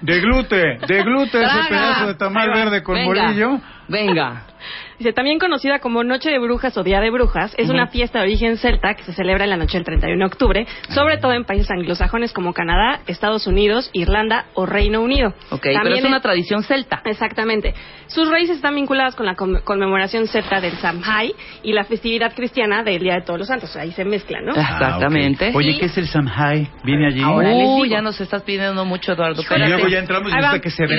de 0.00 0.20
glute, 0.20 0.78
de 0.86 1.02
glute 1.02 1.42
ese 1.42 1.68
pedazo 1.68 2.06
de 2.08 2.14
tamal 2.14 2.50
verde 2.50 2.82
con 2.82 2.94
Venga. 2.94 3.06
bolillo. 3.06 3.60
Venga. 3.88 4.42
Dice, 4.98 5.12
también 5.12 5.38
conocida 5.38 5.78
como 5.80 6.04
Noche 6.04 6.30
de 6.30 6.38
Brujas 6.38 6.76
o 6.76 6.82
Día 6.82 7.00
de 7.00 7.10
Brujas, 7.10 7.54
es 7.58 7.68
una 7.68 7.88
fiesta 7.88 8.18
de 8.20 8.24
origen 8.26 8.56
celta 8.58 8.94
que 8.94 9.02
se 9.02 9.12
celebra 9.12 9.44
en 9.44 9.50
la 9.50 9.56
noche 9.56 9.76
del 9.78 9.84
31 9.84 10.18
de 10.18 10.24
octubre, 10.24 10.66
sobre 10.90 11.18
todo 11.18 11.32
en 11.32 11.44
países 11.44 11.70
anglosajones 11.70 12.32
como 12.32 12.52
Canadá, 12.52 13.00
Estados 13.06 13.46
Unidos, 13.46 13.90
Irlanda 13.92 14.46
o 14.54 14.66
Reino 14.66 15.00
Unido. 15.00 15.34
Ok, 15.50 15.60
pero 15.62 15.74
También 15.80 15.98
es 15.98 16.04
una 16.04 16.20
tradición 16.20 16.62
celta. 16.62 17.02
Exactamente. 17.04 17.74
Sus 18.06 18.28
raíces 18.30 18.56
están 18.56 18.74
vinculadas 18.74 19.14
con 19.16 19.26
la 19.26 19.34
con- 19.34 19.60
conmemoración 19.64 20.26
celta 20.28 20.60
del 20.60 20.72
Samhain 20.78 21.32
y 21.62 21.72
la 21.72 21.84
festividad 21.84 22.34
cristiana 22.34 22.82
del 22.82 23.00
Día 23.02 23.14
de 23.14 23.22
Todos 23.22 23.38
los 23.40 23.48
Santos. 23.48 23.74
Ahí 23.76 23.92
se 23.92 24.04
mezclan, 24.04 24.44
¿no? 24.44 24.52
Exactamente. 24.52 25.46
Ah, 25.46 25.50
ok. 25.50 25.56
Oye, 25.56 25.70
Y- 25.70 25.78
¿qué 25.78 25.86
es 25.86 25.98
el 25.98 26.06
Samhai? 26.06 26.68
¿Viene 26.84 27.08
allí? 27.08 27.22
Ahora 27.22 27.48
les 27.48 27.66
Uy, 27.68 27.82
digo. 27.88 27.96
ya 27.96 28.02
nos 28.02 28.20
estás 28.20 28.42
pidiendo 28.42 28.84
mucho, 28.84 29.12
Eduardo. 29.12 29.40
y 29.40 29.44
Espérate. 29.44 29.70
luego 29.70 29.88
ya 29.88 29.98
entramos 29.98 30.30
y 30.32 30.60
que 30.60 30.70
se 30.70 30.84
Y 30.84 30.86
ve 30.86 30.96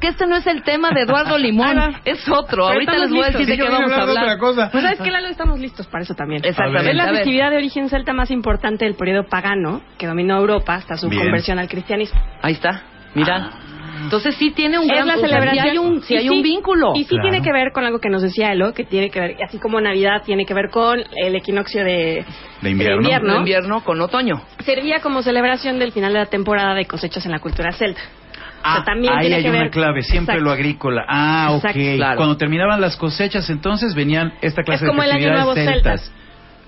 que 0.00 0.08
este 0.08 0.26
no 0.26 0.36
es 0.36 0.46
el 0.46 0.62
tema 0.62 0.90
de 0.90 1.02
Eduardo 1.02 1.38
Limón, 1.38 1.78
es 2.04 2.28
otro. 2.28 2.47
Pero 2.50 2.66
Ahorita 2.66 2.98
les 2.98 3.10
voy 3.10 3.20
a 3.22 3.26
decir 3.26 3.40
listos. 3.40 3.56
de 3.58 3.64
qué 3.64 3.70
vamos 3.70 3.80
a 3.92 3.94
hablar 3.94 4.06
de 4.06 4.10
hablar. 4.12 4.24
otra 4.24 4.38
cosa. 4.38 4.68
Pues 4.70 4.82
sabes 4.84 5.00
que 5.00 5.10
Lalo 5.10 5.28
estamos 5.28 5.58
listos 5.58 5.86
para 5.86 6.02
eso 6.04 6.14
también. 6.14 6.42
Exactamente. 6.44 6.90
Es 6.90 6.96
la 6.96 7.08
festividad 7.08 7.50
de 7.50 7.56
origen 7.56 7.88
celta 7.88 8.12
más 8.12 8.30
importante 8.30 8.84
del 8.84 8.94
periodo 8.94 9.24
pagano 9.28 9.82
que 9.98 10.06
dominó 10.06 10.36
Europa 10.38 10.74
hasta 10.74 10.96
su 10.96 11.08
Bien. 11.08 11.22
conversión 11.22 11.58
al 11.58 11.68
cristianismo. 11.68 12.20
Ahí 12.42 12.54
está, 12.54 12.82
mira. 13.14 13.50
Entonces 14.00 14.36
sí 14.36 14.52
tiene 14.52 14.78
un 14.78 14.84
es 14.88 14.90
gran 14.94 15.08
la 15.08 15.16
celebración. 15.16 15.64
sí 15.64 15.68
hay 15.70 15.78
un, 15.78 16.02
sí 16.02 16.14
y 16.14 16.16
hay 16.18 16.28
un 16.28 16.40
vínculo. 16.40 16.92
Y 16.94 17.00
sí 17.02 17.08
Claro. 17.10 17.22
tiene 17.30 17.42
que 17.44 17.52
ver 17.52 17.72
con 17.72 17.84
algo 17.84 17.98
que 17.98 18.08
nos 18.08 18.22
decía 18.22 18.52
Elo, 18.52 18.72
que 18.72 18.84
tiene 18.84 19.10
que 19.10 19.18
ver, 19.18 19.36
así 19.44 19.58
como 19.58 19.80
Navidad 19.80 20.22
tiene 20.24 20.46
que 20.46 20.54
ver 20.54 20.70
con 20.70 21.00
el 21.16 21.34
equinoccio 21.34 21.82
de, 21.84 22.24
De 22.62 22.70
invierno. 22.70 22.96
de 22.98 23.02
invierno. 23.02 23.32
De 23.32 23.38
invierno 23.40 23.82
con 23.84 24.00
otoño. 24.00 24.40
Servía 24.64 25.00
como 25.02 25.20
celebración 25.22 25.80
del 25.80 25.90
final 25.90 26.12
de 26.12 26.20
la 26.20 26.26
temporada 26.26 26.74
de 26.74 26.84
cosechas 26.86 27.26
en 27.26 27.32
la 27.32 27.40
cultura 27.40 27.72
celta. 27.72 28.00
Ah, 28.62 28.72
O 28.72 28.74
sea, 28.76 28.84
también 28.84 29.12
ahí 29.14 29.20
tiene 29.20 29.36
hay 29.36 29.42
que 29.44 29.50
una 29.50 29.58
ver- 29.60 29.70
clave, 29.70 30.02
siempre 30.02 30.34
Exacto. 30.34 30.44
lo 30.44 30.50
agrícola. 30.50 31.04
Ah, 31.08 31.48
ok. 31.52 31.64
Exacto, 31.64 31.80
claro. 31.96 32.16
Cuando 32.16 32.36
terminaban 32.36 32.80
las 32.80 32.96
cosechas, 32.96 33.48
entonces 33.50 33.94
venían 33.94 34.32
esta 34.40 34.62
clase 34.62 34.84
Es 34.84 34.88
como 34.90 35.02
de 35.02 35.08
el 35.10 35.16
Año 35.16 35.32
Nuevo 35.32 35.54
celtas. 35.54 36.00
celta. 36.02 36.18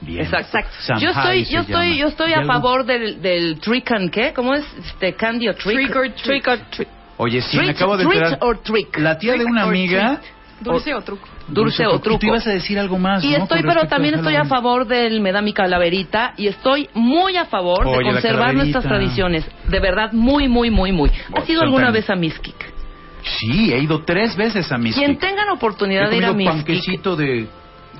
Bien. 0.03 0.21
Exacto. 0.25 0.51
Yo 0.99 1.11
estoy, 1.11 1.45
yo 1.45 1.61
estoy, 1.61 1.99
yo 1.99 2.07
estoy 2.07 2.31
¿Y 2.31 2.35
a 2.35 2.39
algo? 2.39 2.53
favor 2.53 2.87
del, 2.87 3.21
del 3.21 3.61
trick 3.61 3.91
and 3.93 4.11
qué? 4.11 4.33
¿Cómo 4.33 4.55
es? 4.55 4.65
Este 4.87 5.13
candy 5.15 5.49
o 5.49 5.55
trick. 5.55 5.77
Trick 6.23 6.49
or 6.49 6.59
trick. 6.71 6.89
Oye, 7.19 7.43
sí, 7.43 7.59
me 7.59 7.65
Treat- 7.65 7.71
acabo 7.77 7.97
de 7.99 8.05
enterar. 8.05 8.39
or 8.41 8.63
trick. 8.63 8.97
La 8.99 9.19
tía 9.19 9.33
de 9.33 9.39
Trick 9.41 9.51
una 9.51 9.65
or 9.65 9.69
amiga... 9.69 10.21
Dulce 10.61 10.95
o 10.95 11.01
truco. 11.03 11.29
Dulce 11.53 11.87
o 11.87 11.97
Y 11.97 12.01
truco. 12.01 12.19
tú 12.21 12.27
ibas 12.27 12.47
a 12.47 12.51
decir 12.51 12.79
algo 12.79 12.99
más, 12.99 13.23
Y 13.25 13.31
¿no? 13.31 13.39
estoy, 13.39 13.63
pero 13.63 13.87
también 13.87 14.15
estoy 14.15 14.37
a 14.37 14.45
favor 14.45 14.87
del 14.87 15.21
me 15.21 15.33
da 15.33 15.43
mi 15.43 15.53
calaverita 15.53 16.35
y 16.37 16.47
estoy 16.47 16.89
muy 16.95 17.37
a 17.37 17.47
favor 17.47 17.87
Oye, 17.87 17.99
de 17.99 18.05
conservar 18.13 18.55
nuestras 18.55 18.85
tradiciones. 18.85 19.47
De 19.69 19.81
verdad, 19.81 20.13
muy, 20.13 20.49
muy, 20.49 20.71
muy, 20.71 20.93
muy. 20.93 21.11
¿Has 21.35 21.49
ido 21.49 21.63
alguna 21.63 21.91
vez 21.91 22.09
a 22.11 22.15
Miskik? 22.15 22.57
Sí, 23.23 23.73
he 23.73 23.79
ido 23.81 24.03
tres 24.05 24.35
veces 24.37 24.71
a 24.73 24.79
mis. 24.79 24.95
Quien 24.97 25.19
tengan 25.19 25.49
oportunidad 25.51 26.07
He 26.07 26.11
de 26.11 26.17
ir 26.17 26.25
a 26.25 26.33
Miskik, 26.33 26.55
panquecito 26.55 27.17
de 27.17 27.47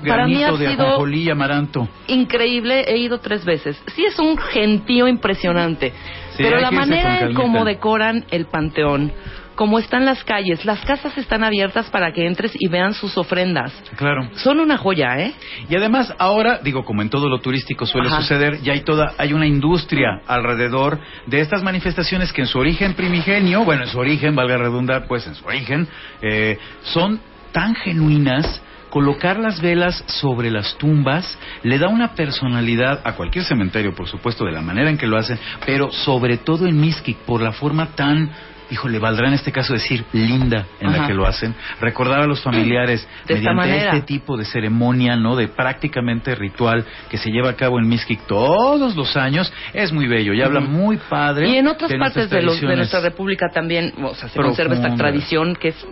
Para 0.07 0.25
mí 0.25 0.33
granito 0.39 0.55
ha 0.55 0.57
de 0.57 0.67
sido- 0.71 1.07
y 1.07 1.29
amaranto. 1.29 1.87
increíble, 2.07 2.85
he 2.87 2.97
ido 2.97 3.19
tres 3.19 3.45
veces. 3.45 3.79
Sí 3.95 4.03
es 4.05 4.17
un 4.17 4.35
gentío 4.37 5.07
impresionante, 5.07 5.91
Sí, 6.35 6.43
pero 6.43 6.59
la 6.59 6.71
manera 6.71 7.19
en 7.19 7.33
cómo 7.35 7.63
decoran 7.65 8.25
el 8.31 8.45
panteón, 8.47 9.11
cómo 9.55 9.79
están 9.79 10.05
las 10.05 10.23
calles, 10.23 10.65
las 10.65 10.79
casas 10.85 11.17
están 11.17 11.43
abiertas 11.43 11.89
para 11.89 12.11
que 12.11 12.25
entres 12.25 12.51
y 12.57 12.67
vean 12.67 12.93
sus 12.93 13.17
ofrendas. 13.17 13.71
Claro. 13.95 14.29
Son 14.35 14.59
una 14.59 14.77
joya, 14.77 15.19
¿eh? 15.19 15.33
Y 15.69 15.75
además 15.75 16.13
ahora, 16.17 16.59
digo, 16.63 16.83
como 16.83 17.01
en 17.01 17.09
todo 17.09 17.29
lo 17.29 17.39
turístico 17.39 17.85
suele 17.85 18.07
Ajá. 18.07 18.21
suceder, 18.21 18.61
ya 18.61 18.73
hay 18.73 18.81
toda, 18.81 19.13
hay 19.17 19.33
una 19.33 19.47
industria 19.47 20.21
alrededor 20.27 20.99
de 21.27 21.41
estas 21.41 21.63
manifestaciones 21.63 22.31
que 22.33 22.41
en 22.41 22.47
su 22.47 22.59
origen 22.59 22.93
primigenio, 22.93 23.63
bueno, 23.63 23.83
en 23.83 23.89
su 23.89 23.99
origen, 23.99 24.35
valga 24.35 24.57
redundar, 24.57 25.07
pues 25.07 25.27
en 25.27 25.35
su 25.35 25.45
origen, 25.45 25.87
eh, 26.21 26.57
son 26.83 27.19
tan 27.51 27.75
genuinas. 27.75 28.61
Colocar 28.89 29.39
las 29.39 29.61
velas 29.61 30.03
sobre 30.07 30.51
las 30.51 30.77
tumbas 30.77 31.39
le 31.63 31.79
da 31.79 31.87
una 31.87 32.13
personalidad 32.13 32.99
a 33.05 33.13
cualquier 33.13 33.45
cementerio, 33.45 33.95
por 33.95 34.09
supuesto, 34.09 34.43
de 34.43 34.51
la 34.51 34.61
manera 34.61 34.89
en 34.89 34.97
que 34.97 35.07
lo 35.07 35.17
hacen, 35.17 35.39
pero 35.65 35.93
sobre 35.93 36.35
todo 36.35 36.67
en 36.67 36.77
Miskik, 36.77 37.19
por 37.19 37.41
la 37.41 37.53
forma 37.53 37.95
tan, 37.95 38.29
híjole, 38.71 38.97
valdrá 38.99 39.27
en 39.27 39.33
este 39.33 39.51
caso 39.51 39.73
decir 39.73 40.03
linda 40.13 40.65
en 40.79 40.87
Ajá. 40.89 40.97
la 41.01 41.07
que 41.07 41.13
lo 41.13 41.27
hacen. 41.27 41.53
Recordar 41.79 42.21
a 42.21 42.25
los 42.25 42.41
familiares 42.41 43.07
De 43.27 43.35
mediante 43.35 43.87
este 43.97 44.01
tipo 44.01 44.37
de 44.37 44.45
ceremonia, 44.45 45.15
¿no? 45.15 45.35
De 45.35 45.47
prácticamente 45.49 46.33
ritual 46.35 46.85
que 47.09 47.17
se 47.17 47.29
lleva 47.31 47.49
a 47.49 47.55
cabo 47.55 47.79
en 47.79 47.87
Miskik 47.87 48.21
todos 48.27 48.95
los 48.95 49.15
años, 49.17 49.51
es 49.73 49.91
muy 49.91 50.07
bello 50.07 50.33
y 50.33 50.41
habla 50.41 50.59
muy 50.61 50.97
padre. 50.97 51.49
Y 51.49 51.57
en 51.57 51.67
otras 51.67 51.91
de 51.91 51.97
partes 51.99 52.29
de, 52.29 52.41
los- 52.41 52.59
de 52.61 52.75
nuestra 52.75 53.01
república 53.01 53.47
también, 53.53 53.93
o 54.03 54.15
sea, 54.15 54.29
se 54.29 54.39
conserva 54.39 54.75
esta 54.75 54.95
tradición 54.95 55.55
que 55.55 55.69
es, 55.69 55.87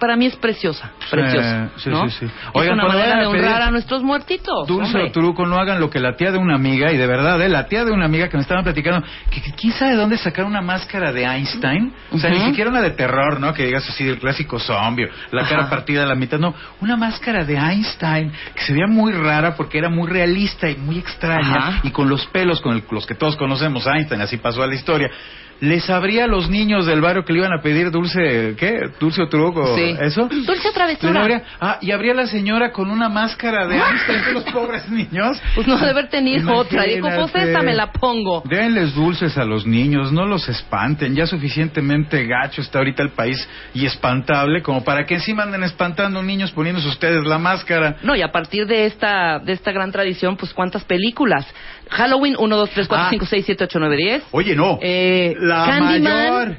para 0.00 0.16
mí 0.16 0.26
es 0.26 0.36
preciosa, 0.36 0.92
preciosa, 1.10 1.70
sí, 1.76 1.90
¿no? 1.90 2.08
sí, 2.08 2.16
sí. 2.20 2.26
Es 2.26 2.32
Oigan, 2.54 2.74
una 2.74 2.88
manera 2.88 3.16
de 3.20 3.26
pedir 3.30 3.44
honrar 3.44 3.62
a 3.62 3.70
nuestros 3.70 4.02
muertitos. 4.02 4.66
Dulce 4.66 4.86
hombre. 4.96 5.08
o 5.08 5.12
truco, 5.12 5.46
no 5.46 5.56
hagan 5.58 5.80
lo 5.80 5.90
que 5.90 6.00
la 6.00 6.16
tía 6.16 6.30
de 6.32 6.38
una 6.38 6.54
amiga, 6.54 6.92
y 6.92 6.96
de 6.96 7.06
verdad, 7.06 7.40
¿eh? 7.42 7.48
la 7.48 7.66
tía 7.66 7.84
de 7.84 7.92
una 7.92 8.06
amiga 8.06 8.28
que 8.28 8.36
me 8.36 8.42
estaban 8.42 8.64
platicando, 8.64 9.06
que, 9.30 9.42
que 9.42 9.52
quién 9.52 9.72
sabe 9.74 9.92
de 9.92 9.96
dónde 9.98 10.16
sacar 10.18 10.44
una 10.44 10.60
máscara 10.62 11.12
de 11.12 11.24
Einstein, 11.24 11.92
sea, 12.22 12.30
ni 12.30 12.40
siquiera 12.46 12.70
una 12.70 12.80
de 12.80 12.90
terror, 12.90 13.38
¿no? 13.40 13.52
Que 13.52 13.66
digas 13.66 13.88
así 13.88 14.04
del 14.04 14.18
clásico 14.18 14.58
zombie, 14.58 15.08
la 15.30 15.42
cara 15.44 15.62
Ajá. 15.62 15.70
partida 15.70 16.04
a 16.04 16.06
la 16.06 16.14
mitad, 16.14 16.38
no, 16.38 16.54
una 16.80 16.96
máscara 16.96 17.44
de 17.44 17.56
Einstein 17.56 18.32
que 18.54 18.62
se 18.62 18.72
veía 18.72 18.86
muy 18.86 19.12
rara 19.12 19.54
porque 19.56 19.78
era 19.78 19.88
muy 19.90 20.08
realista 20.08 20.70
y 20.70 20.76
muy 20.76 20.98
extraña, 20.98 21.56
Ajá. 21.56 21.80
y 21.82 21.90
con 21.90 22.08
los 22.08 22.24
pelos, 22.26 22.60
con 22.60 22.74
el- 22.76 22.84
los 22.90 23.04
que 23.06 23.14
todos 23.14 23.36
conocemos, 23.36 23.86
Einstein, 23.86 24.20
así 24.22 24.38
pasó 24.38 24.62
a 24.62 24.66
la 24.66 24.74
historia. 24.74 25.10
Les 25.62 25.88
abría 25.88 26.24
a 26.24 26.26
los 26.26 26.50
niños 26.50 26.86
del 26.86 27.00
barrio 27.00 27.24
que 27.24 27.32
le 27.32 27.38
iban 27.38 27.52
a 27.52 27.62
pedir 27.62 27.92
dulce, 27.92 28.56
¿qué? 28.58 28.80
¿Dulce 28.98 29.22
o 29.22 29.28
truco? 29.28 29.76
Sí. 29.76 29.94
¿Eso? 30.00 30.26
Dulce 30.26 30.64
Les 30.64 30.72
travesura. 30.74 31.20
abría- 31.20 31.42
ah, 31.60 31.78
y 31.80 31.92
abría 31.92 32.14
la 32.14 32.26
señora 32.26 32.72
con 32.72 32.90
una 32.90 33.08
máscara 33.08 33.68
de 33.68 33.76
Einstein, 33.78 34.34
los 34.34 34.42
pobres 34.44 34.88
niños. 34.88 35.40
Pues 35.54 35.68
no, 35.68 35.78
de 35.78 35.88
haber 35.88 36.08
tenido 36.08 36.52
otra. 36.52 36.82
Dijo, 36.82 37.08
pues 37.30 37.44
esta 37.46 37.62
me 37.62 37.74
la 37.74 37.92
pongo. 37.92 38.42
Denles 38.44 38.92
dulces 38.96 39.38
a 39.38 39.44
los 39.44 39.64
niños, 39.64 40.10
no 40.10 40.26
los 40.26 40.48
espanten. 40.48 41.14
Ya 41.14 41.26
suficientemente 41.28 42.26
gacho 42.26 42.60
está 42.60 42.78
ahorita 42.78 43.04
el 43.04 43.10
país 43.10 43.48
y 43.72 43.86
espantable 43.86 44.62
como 44.62 44.82
para 44.82 45.06
que 45.06 45.14
encima 45.14 45.44
anden 45.44 45.62
espantando 45.62 46.24
niños 46.24 46.50
poniéndose 46.50 46.88
ustedes 46.88 47.24
la 47.24 47.38
máscara. 47.38 47.98
No, 48.02 48.16
y 48.16 48.22
a 48.22 48.32
partir 48.32 48.66
de 48.66 48.86
esta, 48.86 49.38
de 49.38 49.52
esta 49.52 49.70
gran 49.70 49.92
tradición, 49.92 50.36
pues 50.36 50.52
cuántas 50.52 50.82
películas. 50.84 51.46
Halloween, 51.92 52.36
1, 52.38 52.56
2, 52.56 52.70
3, 52.70 52.88
4, 52.88 53.06
Ah. 53.06 53.10
5, 53.10 53.26
6, 53.26 53.44
7, 53.46 53.64
8, 53.64 53.78
9, 53.78 53.96
10. 53.96 54.22
Oye, 54.32 54.54
no. 54.56 54.78
Eh, 54.82 55.34
la 55.38 55.64
Candyman. 55.66 56.02
mayor. 56.02 56.56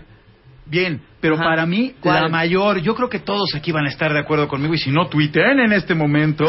Bien, 0.66 1.02
pero 1.20 1.36
Ajá. 1.36 1.44
para 1.44 1.66
mí, 1.66 1.94
¿Cuál? 2.00 2.24
la 2.24 2.30
mayor, 2.30 2.80
yo 2.80 2.96
creo 2.96 3.10
que 3.10 3.20
todos 3.20 3.54
aquí 3.56 3.72
van 3.72 3.86
a 3.86 3.90
estar 3.90 4.13
de 4.13 4.20
acuerdo 4.20 4.48
conmigo 4.48 4.74
y 4.74 4.78
si 4.78 4.92
no, 4.92 5.08
tuiteen 5.08 5.60
en 5.60 5.74
este 5.74 5.94
momento. 5.94 6.46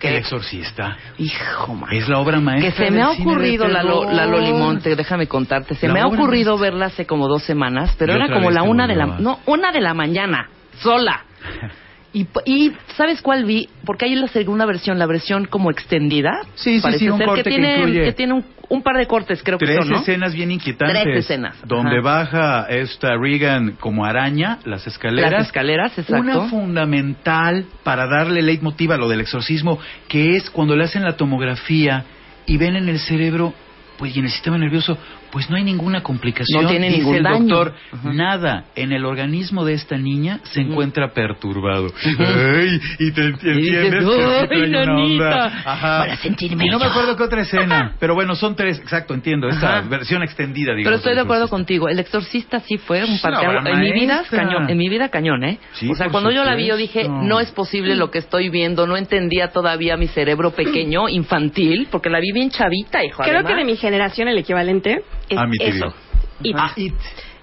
El 0.00 0.14
exorcista. 0.16 0.96
Hijo, 1.18 1.74
man. 1.74 1.92
Es 1.92 2.08
la 2.08 2.20
obra 2.20 2.40
maestra. 2.40 2.70
Que 2.72 2.84
se 2.86 2.90
me 2.90 3.02
ha 3.02 3.10
ocurrido, 3.10 3.68
Lalo, 3.68 4.00
terror. 4.00 4.14
Lalo 4.14 4.38
Limonte, 4.40 4.96
déjame 4.96 5.26
contarte, 5.26 5.74
se 5.74 5.88
La 5.88 5.92
me 5.92 6.00
ha 6.00 6.06
ocurrido 6.06 6.52
maestra. 6.52 6.70
verla 6.70 6.86
hace 6.86 7.04
como 7.04 7.28
dos 7.28 7.42
semanas, 7.42 7.94
pero 7.98 8.14
Y 8.14 8.16
era 8.16 8.32
como 8.32 8.50
la 8.50 8.62
una 8.62 8.86
de 8.86 8.96
la, 8.96 9.04
no, 9.06 9.40
una 9.44 9.70
de 9.72 9.80
la 9.82 9.92
mañana, 9.92 10.48
sola. 10.82 11.24
Y, 12.12 12.26
y 12.44 12.72
¿sabes 12.96 13.22
cuál 13.22 13.44
vi? 13.44 13.68
Porque 13.84 14.06
hay 14.06 14.16
la 14.16 14.26
segunda 14.28 14.66
versión, 14.66 14.98
la 14.98 15.06
versión 15.06 15.44
como 15.44 15.70
extendida. 15.70 16.40
Sí, 16.56 16.80
sí, 16.80 16.92
sí, 16.98 17.08
un 17.08 17.18
ser 17.18 17.26
corte 17.28 17.44
que 17.44 17.50
que 17.50 17.56
tiene, 17.56 17.78
incluye- 17.78 18.04
que 18.04 18.12
tiene 18.12 18.32
un, 18.32 18.44
un 18.68 18.82
par 18.82 18.96
de 18.96 19.06
cortes, 19.06 19.40
creo 19.44 19.58
que 19.58 19.76
son, 19.76 19.88
¿no? 19.88 19.98
escenas 20.00 20.34
bien 20.34 20.50
inquietantes. 20.50 21.02
Tres 21.04 21.24
escenas, 21.24 21.56
Donde 21.64 21.98
ajá. 21.98 22.02
baja 22.02 22.66
esta 22.68 23.16
Regan 23.16 23.76
como 23.78 24.04
araña, 24.04 24.58
las 24.64 24.86
escaleras. 24.88 25.30
Las 25.30 25.46
escaleras, 25.46 25.96
exacto. 25.98 26.20
Una 26.40 26.48
fundamental 26.48 27.66
para 27.84 28.06
darle 28.08 28.42
leitmotiv 28.42 28.90
a 28.92 28.96
lo 28.96 29.08
del 29.08 29.20
exorcismo, 29.20 29.78
que 30.08 30.36
es 30.36 30.50
cuando 30.50 30.74
le 30.76 30.84
hacen 30.84 31.04
la 31.04 31.16
tomografía 31.16 32.04
y 32.46 32.56
ven 32.56 32.74
en 32.74 32.88
el 32.88 32.98
cerebro 32.98 33.54
pues 33.98 34.16
y 34.16 34.18
en 34.18 34.24
el 34.24 34.30
sistema 34.30 34.56
nervioso, 34.58 34.96
pues 35.32 35.48
no 35.50 35.56
hay 35.56 35.64
ninguna 35.64 36.02
complicación. 36.02 36.62
No 36.64 36.68
tiene 36.68 36.88
Dice 36.88 36.98
ningún 36.98 37.16
el 37.16 37.22
daño. 37.22 37.38
doctor, 37.56 37.74
Ajá. 37.92 38.12
nada 38.12 38.64
en 38.74 38.92
el 38.92 39.04
organismo 39.04 39.64
de 39.64 39.74
esta 39.74 39.96
niña 39.96 40.40
se 40.44 40.60
encuentra 40.60 41.12
perturbado. 41.12 41.88
Ay, 42.18 42.80
y 42.98 43.10
te 43.12 43.26
entiendes 43.26 44.04
"Ay, 44.50 44.74
onda". 44.74 45.46
Ajá. 45.46 45.98
para 46.00 46.16
sentirme 46.16 46.66
Y 46.66 46.68
no 46.70 46.78
me 46.78 46.86
acuerdo 46.86 47.16
qué 47.16 47.22
otra 47.22 47.42
escena, 47.42 47.94
pero 47.98 48.14
bueno, 48.14 48.34
son 48.34 48.56
tres, 48.56 48.78
exacto, 48.78 49.14
entiendo, 49.14 49.48
esta 49.48 49.78
Ajá. 49.78 49.88
versión 49.88 50.22
extendida, 50.22 50.74
digamos. 50.74 50.84
Pero 50.84 50.96
estoy 50.96 51.14
de 51.14 51.20
acuerdo 51.20 51.48
contigo. 51.48 51.88
El 51.88 51.98
exorcista 51.98 52.60
sí 52.60 52.78
fue 52.78 53.04
un 53.04 53.18
parteaguas. 53.20 53.66
En 53.66 53.80
mi 53.80 53.92
vida, 53.92 54.22
cañón. 54.30 54.68
En 54.70 54.78
mi 54.78 54.88
vida, 54.88 55.08
cañón, 55.08 55.44
¿eh? 55.44 55.58
Sí, 55.72 55.88
o 55.90 55.94
sea, 55.94 56.08
cuando 56.10 56.30
yo 56.30 56.44
la 56.44 56.54
vi, 56.54 56.66
yo 56.66 56.76
dije, 56.76 57.08
no 57.08 57.40
es 57.40 57.50
posible 57.52 57.96
lo 57.96 58.10
que 58.10 58.18
estoy 58.18 58.48
viendo. 58.48 58.86
No 58.86 58.96
entendía 58.96 59.48
todavía 59.48 59.96
mi 59.96 60.08
cerebro 60.08 60.50
pequeño, 60.52 61.08
infantil, 61.08 61.88
porque 61.90 62.10
la 62.10 62.20
vi 62.20 62.32
bien 62.32 62.50
chavita, 62.50 63.04
hijo. 63.04 63.22
Creo 63.22 63.36
además. 63.36 63.52
que 63.52 63.58
de 63.58 63.64
mi 63.64 63.76
generación 63.76 64.28
el 64.28 64.38
equivalente 64.38 65.02
es 65.30 65.38
Amityville. 65.38 65.76
eso. 65.76 65.94
It. 66.42 66.56
Ah, 66.58 66.72
It. 66.76 66.94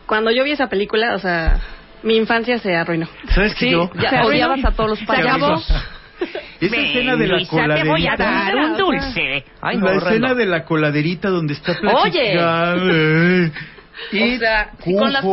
Cuando 0.06 0.32
yo 0.32 0.44
vi 0.44 0.52
esa 0.52 0.68
película, 0.70 1.16
o 1.16 1.20
sea, 1.20 1.60
mi 2.04 2.16
infancia 2.16 2.60
se 2.60 2.76
arruinó. 2.76 3.08
¿Sabes 3.30 3.54
que 3.56 3.66
Sí, 3.66 3.72
yo? 3.72 3.90
ya 4.02 4.10
Se 4.10 4.20
odiabas 4.22 4.64
a 4.64 4.72
todos 4.72 4.92
los 4.92 5.04
payasos. 5.04 5.68
Esa 6.60 6.76
escena 6.78 7.16
de 7.16 7.28
la 7.28 7.46
coladerita. 7.48 8.52
un 8.56 8.78
dulce. 8.78 9.46
Ay, 9.62 9.78
no, 9.78 9.86
la 9.86 9.92
horrendo. 9.92 10.08
escena 10.10 10.34
de 10.34 10.46
la 10.48 10.66
coladerita 10.66 11.30
donde 11.30 11.54
está 11.54 11.74
Oye. 12.04 12.34
platicando. 12.34 13.54
Y 14.12 14.36
O 14.36 14.40
sea, 14.40 14.70
con 14.84 15.12
las-. 15.14 15.24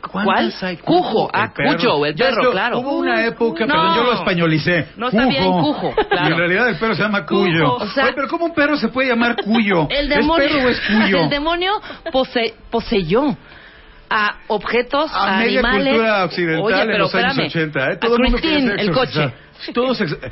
¿Cuál? 0.00 0.24
¿Cuántas 0.24 0.62
hay? 0.62 0.76
Cujo. 0.78 1.30
Ah, 1.32 1.44
El 1.44 1.52
perro. 1.52 1.76
Cuyo, 1.76 2.06
el 2.06 2.14
perro, 2.14 2.40
es 2.42 2.46
que 2.46 2.52
claro. 2.52 2.78
Hubo 2.78 2.92
una 2.96 3.24
época, 3.26 3.66
No. 3.66 3.72
perdón, 3.74 3.96
yo 3.96 4.02
lo 4.04 4.12
españolicé. 4.14 4.88
No, 4.96 5.08
está 5.08 5.26
bien, 5.26 5.44
Cujo, 5.44 5.94
claro. 5.94 6.28
Y 6.28 6.32
en 6.32 6.38
realidad 6.38 6.68
el 6.68 6.76
perro 6.76 6.94
se 6.94 7.02
llama 7.02 7.26
Cuyo. 7.26 7.74
O 7.74 7.86
sea- 7.88 8.04
Oye, 8.04 8.12
pero 8.14 8.28
¿cómo 8.28 8.46
un 8.46 8.54
perro 8.54 8.76
se 8.76 8.88
puede 8.88 9.08
llamar 9.08 9.36
Cuyo? 9.36 9.86
El 9.90 10.08
demonio, 10.08 10.44
¿Es 10.46 10.52
perro 10.52 10.66
o 10.66 10.70
es 10.70 10.80
Cuyo? 11.04 11.20
el 11.24 11.28
demonio 11.30 11.72
pose- 12.12 12.54
poseyó 12.70 13.36
a 14.08 14.36
objetos, 14.48 15.10
a 15.14 15.34
a, 15.34 15.38
media 15.38 15.60
animales. 15.60 15.88
cultura 15.92 16.24
occidental 16.24 16.64
Oye, 16.64 16.80
en 16.82 16.86
pero 16.88 16.98
los 16.98 17.14
años 17.14 17.38
espérame. 17.38 17.70
80. 17.70 17.80
¿eh? 17.80 17.92
a 17.92 17.98
Todo 18.00 18.16
el 18.16 18.22
quería 18.22 18.40
Christine, 18.40 18.70
ser 18.70 18.80
el 18.80 18.90
coche. 18.92 19.34
Todos 19.74 20.00
ex- 20.00 20.12
eh, 20.22 20.30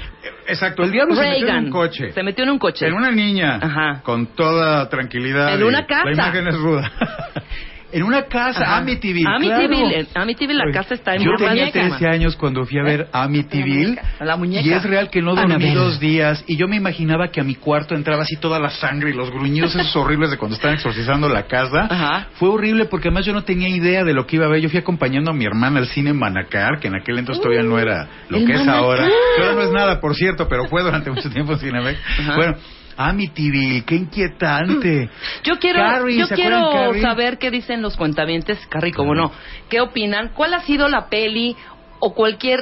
Exacto, 0.48 0.82
el 0.82 0.90
diablo 0.90 1.14
se 1.14 1.20
metió 1.20 1.36
en 1.36 1.42
Reagan 1.44 1.64
un 1.66 1.70
coche. 1.70 2.12
se 2.12 2.22
metió 2.22 2.44
en 2.44 2.50
un 2.50 2.58
coche. 2.58 2.86
En 2.86 2.94
una 2.94 3.10
niña. 3.10 3.58
Ajá. 3.62 4.00
Con 4.02 4.28
toda 4.34 4.88
tranquilidad. 4.88 5.54
En 5.54 5.62
una 5.64 5.84
casa. 5.86 6.06
La 6.06 6.12
imagen 6.12 6.48
es 6.48 6.56
ruda. 6.56 6.90
en 7.90 8.02
una 8.02 8.24
casa, 8.24 8.62
Ajá. 8.64 8.76
Amityville. 8.78 9.26
Amityville, 9.26 9.88
claro. 9.88 10.08
en 10.14 10.22
Amityville, 10.22 10.58
la 10.58 10.72
casa 10.72 10.94
está 10.94 11.14
en 11.14 11.22
Yo 11.22 11.30
tenía 11.36 11.66
muñeca. 11.66 11.88
13 11.96 12.06
años 12.08 12.36
cuando 12.36 12.64
fui 12.66 12.78
a 12.78 12.82
ver 12.82 13.08
Amityville. 13.12 13.98
La 14.20 14.36
muñeca. 14.36 14.66
Y 14.66 14.72
es 14.72 14.82
real 14.82 15.10
que 15.10 15.22
no 15.22 15.34
dormí 15.34 15.72
dos 15.74 15.98
días. 15.98 16.44
Y 16.46 16.56
yo 16.56 16.68
me 16.68 16.76
imaginaba 16.76 17.28
que 17.28 17.40
a 17.40 17.44
mi 17.44 17.54
cuarto 17.54 17.94
entraba 17.94 18.22
así 18.22 18.36
toda 18.36 18.58
la 18.58 18.70
sangre 18.70 19.10
y 19.10 19.12
los 19.14 19.30
gruñidos 19.30 19.74
esos 19.74 19.94
horribles 19.96 20.30
de 20.30 20.36
cuando 20.36 20.56
estaban 20.56 20.76
exorcizando 20.76 21.28
la 21.28 21.44
casa. 21.46 21.86
Ajá. 21.90 22.28
Fue 22.34 22.48
horrible 22.48 22.84
porque 22.86 23.08
además 23.08 23.24
yo 23.26 23.32
no 23.32 23.44
tenía 23.44 23.68
idea 23.68 24.04
de 24.04 24.12
lo 24.14 24.26
que 24.26 24.36
iba 24.36 24.46
a 24.46 24.48
ver. 24.48 24.60
Yo 24.60 24.68
fui 24.68 24.78
acompañando 24.78 25.30
a 25.30 25.34
mi 25.34 25.44
hermana 25.44 25.78
al 25.80 25.86
cine 25.86 26.12
Manacar, 26.12 26.78
que 26.80 26.88
en 26.88 26.96
aquel 26.96 27.18
entonces 27.18 27.42
todavía 27.42 27.62
no 27.62 27.78
era 27.78 28.08
lo 28.28 28.38
que 28.38 28.52
es 28.52 28.58
Manacar. 28.60 28.74
ahora. 28.76 29.08
Que 29.36 29.42
ahora 29.42 29.54
no 29.54 29.62
es 29.62 29.70
nada, 29.72 30.00
por 30.00 30.14
cierto, 30.14 30.46
pero 30.48 30.66
fue 30.68 30.82
durante 30.82 31.10
mucho 31.10 31.30
tiempo 31.30 31.52
en 31.52 31.58
Cinemex. 31.58 31.98
Ajá. 32.20 32.36
Bueno, 32.36 32.56
Amityville, 32.98 33.84
qué 33.84 33.94
inquietante. 33.94 35.08
Yo 35.44 35.58
quiero, 35.58 35.78
Carrie, 35.80 36.18
yo 36.18 36.26
¿se 36.26 36.34
quiero 36.34 36.70
Carrie? 36.72 37.00
saber 37.02 37.38
qué 37.38 37.50
dicen 37.50 37.80
los 37.80 37.96
cuentavientes, 37.96 38.58
Carrie, 38.66 38.92
como 38.92 39.14
no. 39.14 39.30
¿Qué 39.70 39.80
opinan? 39.80 40.30
¿Cuál 40.34 40.52
ha 40.54 40.60
sido 40.60 40.88
la 40.88 41.08
peli 41.08 41.56
o 42.00 42.12
cualquier 42.14 42.58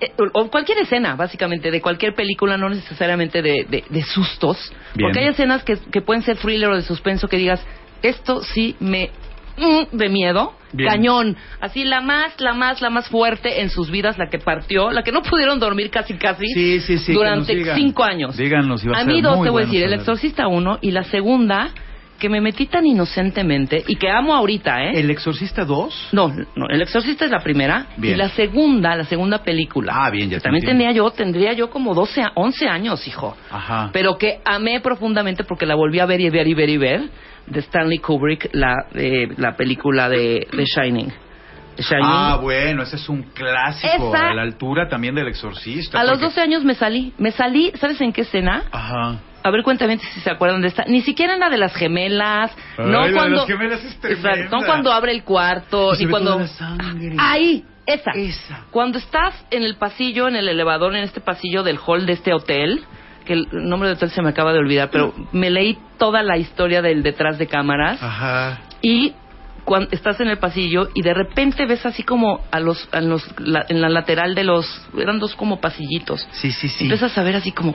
eh, 0.00 0.12
o 0.34 0.48
cualquier 0.50 0.78
escena, 0.78 1.16
básicamente, 1.16 1.70
de 1.70 1.80
cualquier 1.80 2.14
película, 2.14 2.56
no 2.58 2.68
necesariamente 2.68 3.40
de, 3.42 3.64
de- 3.68 3.84
de 3.88 4.02
sustos? 4.02 4.72
Bien. 4.94 5.08
Porque 5.08 5.20
hay 5.20 5.28
escenas 5.28 5.64
que, 5.64 5.76
que 5.90 6.02
pueden 6.02 6.22
ser 6.22 6.36
thriller 6.36 6.68
o 6.68 6.76
de 6.76 6.82
suspenso 6.82 7.26
que 7.26 7.38
digas, 7.38 7.64
esto 8.02 8.42
sí 8.44 8.76
me 8.80 9.10
mm, 9.58 9.96
de 9.96 10.08
miedo, 10.08 10.52
Bien. 10.72 10.88
cañón, 10.90 11.36
así 11.60 11.84
la 11.84 12.00
más, 12.00 12.40
la 12.40 12.54
más, 12.54 12.80
la 12.80 12.90
más 12.90 13.08
fuerte 13.08 13.60
en 13.60 13.70
sus 13.70 13.90
vidas, 13.90 14.16
la 14.18 14.28
que 14.30 14.38
partió, 14.38 14.90
la 14.90 15.02
que 15.02 15.12
no 15.12 15.22
pudieron 15.22 15.58
dormir 15.58 15.90
casi 15.90 16.14
casi 16.14 16.46
Sí, 16.54 16.80
sí, 16.80 16.98
sí, 16.98 17.12
durante 17.12 17.74
cinco 17.74 18.04
años. 18.04 18.36
Díganos, 18.36 18.86
va 18.86 18.92
a 18.92 19.00
a 19.00 19.04
ser 19.04 19.06
mí 19.12 19.20
dos 19.20 19.36
muy 19.38 19.46
te 19.46 19.50
voy 19.50 19.62
a 19.62 19.66
decir, 19.66 19.82
El. 19.82 19.92
Exorcista 19.94 20.46
uno 20.48 20.78
y 20.80 20.90
la 20.92 21.04
segunda 21.04 21.70
que 22.18 22.28
me 22.28 22.40
metí 22.40 22.66
tan 22.66 22.84
inocentemente 22.84 23.84
y 23.86 23.94
que 23.94 24.10
amo 24.10 24.34
ahorita, 24.34 24.82
¿eh? 24.86 24.98
¿El 24.98 25.08
Exorcista 25.08 25.64
2? 25.64 26.08
No, 26.10 26.26
no, 26.56 26.68
El 26.68 26.82
Exorcista 26.82 27.24
es 27.24 27.30
la 27.30 27.38
primera 27.44 27.86
Bien. 27.96 28.14
y 28.14 28.16
la 28.18 28.28
segunda, 28.30 28.96
la 28.96 29.04
segunda 29.04 29.44
película. 29.44 29.92
Ah, 29.94 30.10
bien, 30.10 30.28
ya 30.28 30.38
te 30.38 30.42
También 30.42 30.64
entiendo. 30.64 30.82
tenía 30.84 30.96
yo, 30.96 31.10
tendría 31.12 31.52
yo 31.52 31.70
como 31.70 31.94
12, 31.94 32.22
a- 32.22 32.32
11 32.34 32.66
años, 32.68 33.06
hijo. 33.06 33.36
Ajá. 33.52 33.90
Pero 33.92 34.18
que 34.18 34.40
amé 34.44 34.80
profundamente 34.80 35.44
porque 35.44 35.64
la 35.64 35.76
volví 35.76 36.00
a 36.00 36.06
ver 36.06 36.20
y 36.20 36.28
ver 36.28 36.48
y 36.48 36.54
ver 36.54 36.68
y 36.70 36.76
ver 36.76 37.02
de 37.50 37.60
Stanley 37.60 37.98
Kubrick, 37.98 38.50
la 38.52 38.86
eh, 38.94 39.28
la 39.36 39.56
película 39.56 40.08
de, 40.08 40.46
de 40.52 40.64
Shining. 40.64 41.12
The 41.76 41.82
Shining. 41.84 42.04
Ah, 42.04 42.38
bueno, 42.42 42.82
ese 42.82 42.96
es 42.96 43.08
un 43.08 43.22
clásico 43.22 44.14
Esa- 44.14 44.30
a 44.30 44.34
la 44.34 44.42
altura 44.42 44.88
también 44.88 45.14
del 45.14 45.28
Exorcista. 45.28 46.00
a 46.00 46.02
los 46.04 46.12
porque- 46.14 46.24
12 46.24 46.40
años 46.40 46.64
me 46.64 46.74
salí, 46.74 47.12
me 47.18 47.30
salí, 47.30 47.70
¿sabes 47.76 48.00
en 48.00 48.12
qué 48.12 48.22
escena? 48.22 48.64
Ajá. 48.72 49.18
A 49.44 49.50
ver, 49.50 49.62
cuéntame 49.62 49.96
si 49.98 50.20
se 50.20 50.30
acuerdan 50.30 50.60
de 50.60 50.68
esta. 50.68 50.84
Ni 50.86 51.00
siquiera 51.02 51.34
en 51.34 51.40
la 51.40 51.48
de 51.48 51.56
las 51.58 51.72
gemelas. 51.74 52.50
Ay, 52.76 52.84
no 52.86 53.00
la 53.02 53.06
de 53.06 53.12
cuando. 53.12 53.36
las 53.36 53.46
gemelas 53.46 53.84
es. 53.84 54.04
Exacto, 54.04 54.56
no 54.58 54.66
cuando 54.66 54.92
abre 54.92 55.12
el 55.12 55.22
cuarto. 55.22 55.94
Y 55.94 56.04
Ni 56.04 56.10
cuando. 56.10 56.40
Ahí, 57.18 57.64
esa. 57.86 58.10
Esa. 58.10 58.64
Cuando 58.70 58.98
estás 58.98 59.46
en 59.52 59.62
el 59.62 59.76
pasillo, 59.76 60.26
en 60.28 60.34
el 60.36 60.48
elevador, 60.48 60.94
en 60.96 61.04
este 61.04 61.20
pasillo 61.20 61.62
del 61.62 61.78
hall 61.78 62.04
de 62.06 62.14
este 62.14 62.34
hotel. 62.34 62.84
Que 63.28 63.34
el 63.34 63.46
nombre 63.52 63.90
del 63.90 63.96
hotel 63.98 64.10
se 64.10 64.22
me 64.22 64.30
acaba 64.30 64.52
de 64.54 64.58
olvidar, 64.58 64.88
pero 64.90 65.12
me 65.32 65.50
leí 65.50 65.76
toda 65.98 66.22
la 66.22 66.38
historia 66.38 66.80
del 66.80 67.02
detrás 67.02 67.36
de 67.38 67.46
cámaras. 67.46 68.02
Ajá. 68.02 68.58
Y 68.80 69.12
cuando 69.66 69.90
estás 69.92 70.18
en 70.20 70.28
el 70.28 70.38
pasillo 70.38 70.88
y 70.94 71.02
de 71.02 71.12
repente 71.12 71.66
ves 71.66 71.84
así 71.84 72.02
como 72.02 72.40
a 72.50 72.58
los, 72.58 72.88
a 72.90 73.02
los 73.02 73.22
la- 73.38 73.66
en 73.68 73.82
la 73.82 73.90
lateral 73.90 74.34
de 74.34 74.42
los 74.44 74.64
eran 74.98 75.18
dos 75.18 75.34
como 75.34 75.60
pasillitos 75.60 76.26
Sí, 76.32 76.52
sí, 76.52 76.70
sí. 76.70 76.84
empiezas 76.84 77.18
a 77.18 77.22
ver 77.22 77.36
así 77.36 77.52
como 77.52 77.74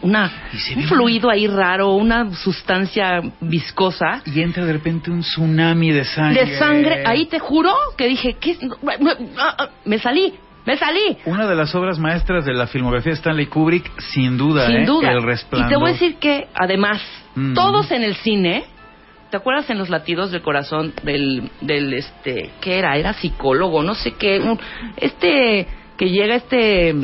una 0.00 0.32
un 0.76 0.82
fluido 0.84 1.28
ahí 1.28 1.46
raro 1.46 1.90
una 1.92 2.32
sustancia 2.36 3.20
viscosa 3.42 4.22
Y 4.24 4.40
entra 4.40 4.64
de 4.64 4.72
repente 4.72 5.10
un 5.10 5.20
tsunami 5.20 5.92
de 5.92 6.06
sangre. 6.06 6.42
de 6.46 6.58
sangre 6.58 7.02
ahí 7.06 7.26
te 7.26 7.38
juro 7.38 7.70
que 7.98 8.06
dije 8.08 8.36
¿qué? 8.40 8.56
me 9.84 9.98
salí 9.98 10.32
me 10.66 10.76
salí 10.76 11.16
Una 11.24 11.46
de 11.46 11.54
las 11.54 11.74
obras 11.74 11.98
maestras 11.98 12.44
de 12.44 12.52
la 12.52 12.66
filmografía 12.66 13.12
de 13.12 13.16
Stanley 13.18 13.46
Kubrick, 13.46 13.90
sin 14.00 14.36
duda, 14.36 14.66
sin 14.66 14.76
¿eh? 14.78 14.84
duda 14.86 15.12
El 15.12 15.18
y 15.22 15.24
resplandor. 15.24 15.70
te 15.70 15.76
voy 15.76 15.90
a 15.90 15.92
decir 15.92 16.16
que 16.16 16.48
además 16.54 17.00
Mm. 17.34 17.54
todos 17.54 17.90
en 17.92 18.02
el 18.02 18.16
cine 18.16 18.64
¿Te 19.30 19.36
acuerdas 19.36 19.68
en 19.70 19.76
los 19.78 19.90
latidos 19.90 20.30
del 20.30 20.40
corazón 20.40 20.94
del, 21.02 21.50
del 21.60 21.92
este, 21.94 22.52
qué 22.60 22.78
era? 22.78 22.96
Era 22.96 23.12
psicólogo, 23.12 23.82
no 23.82 23.94
sé 23.96 24.12
qué, 24.12 24.38
un- 24.38 24.58
este 24.96 25.66
que 25.96 26.10
llega 26.10 26.36
este 26.36 26.94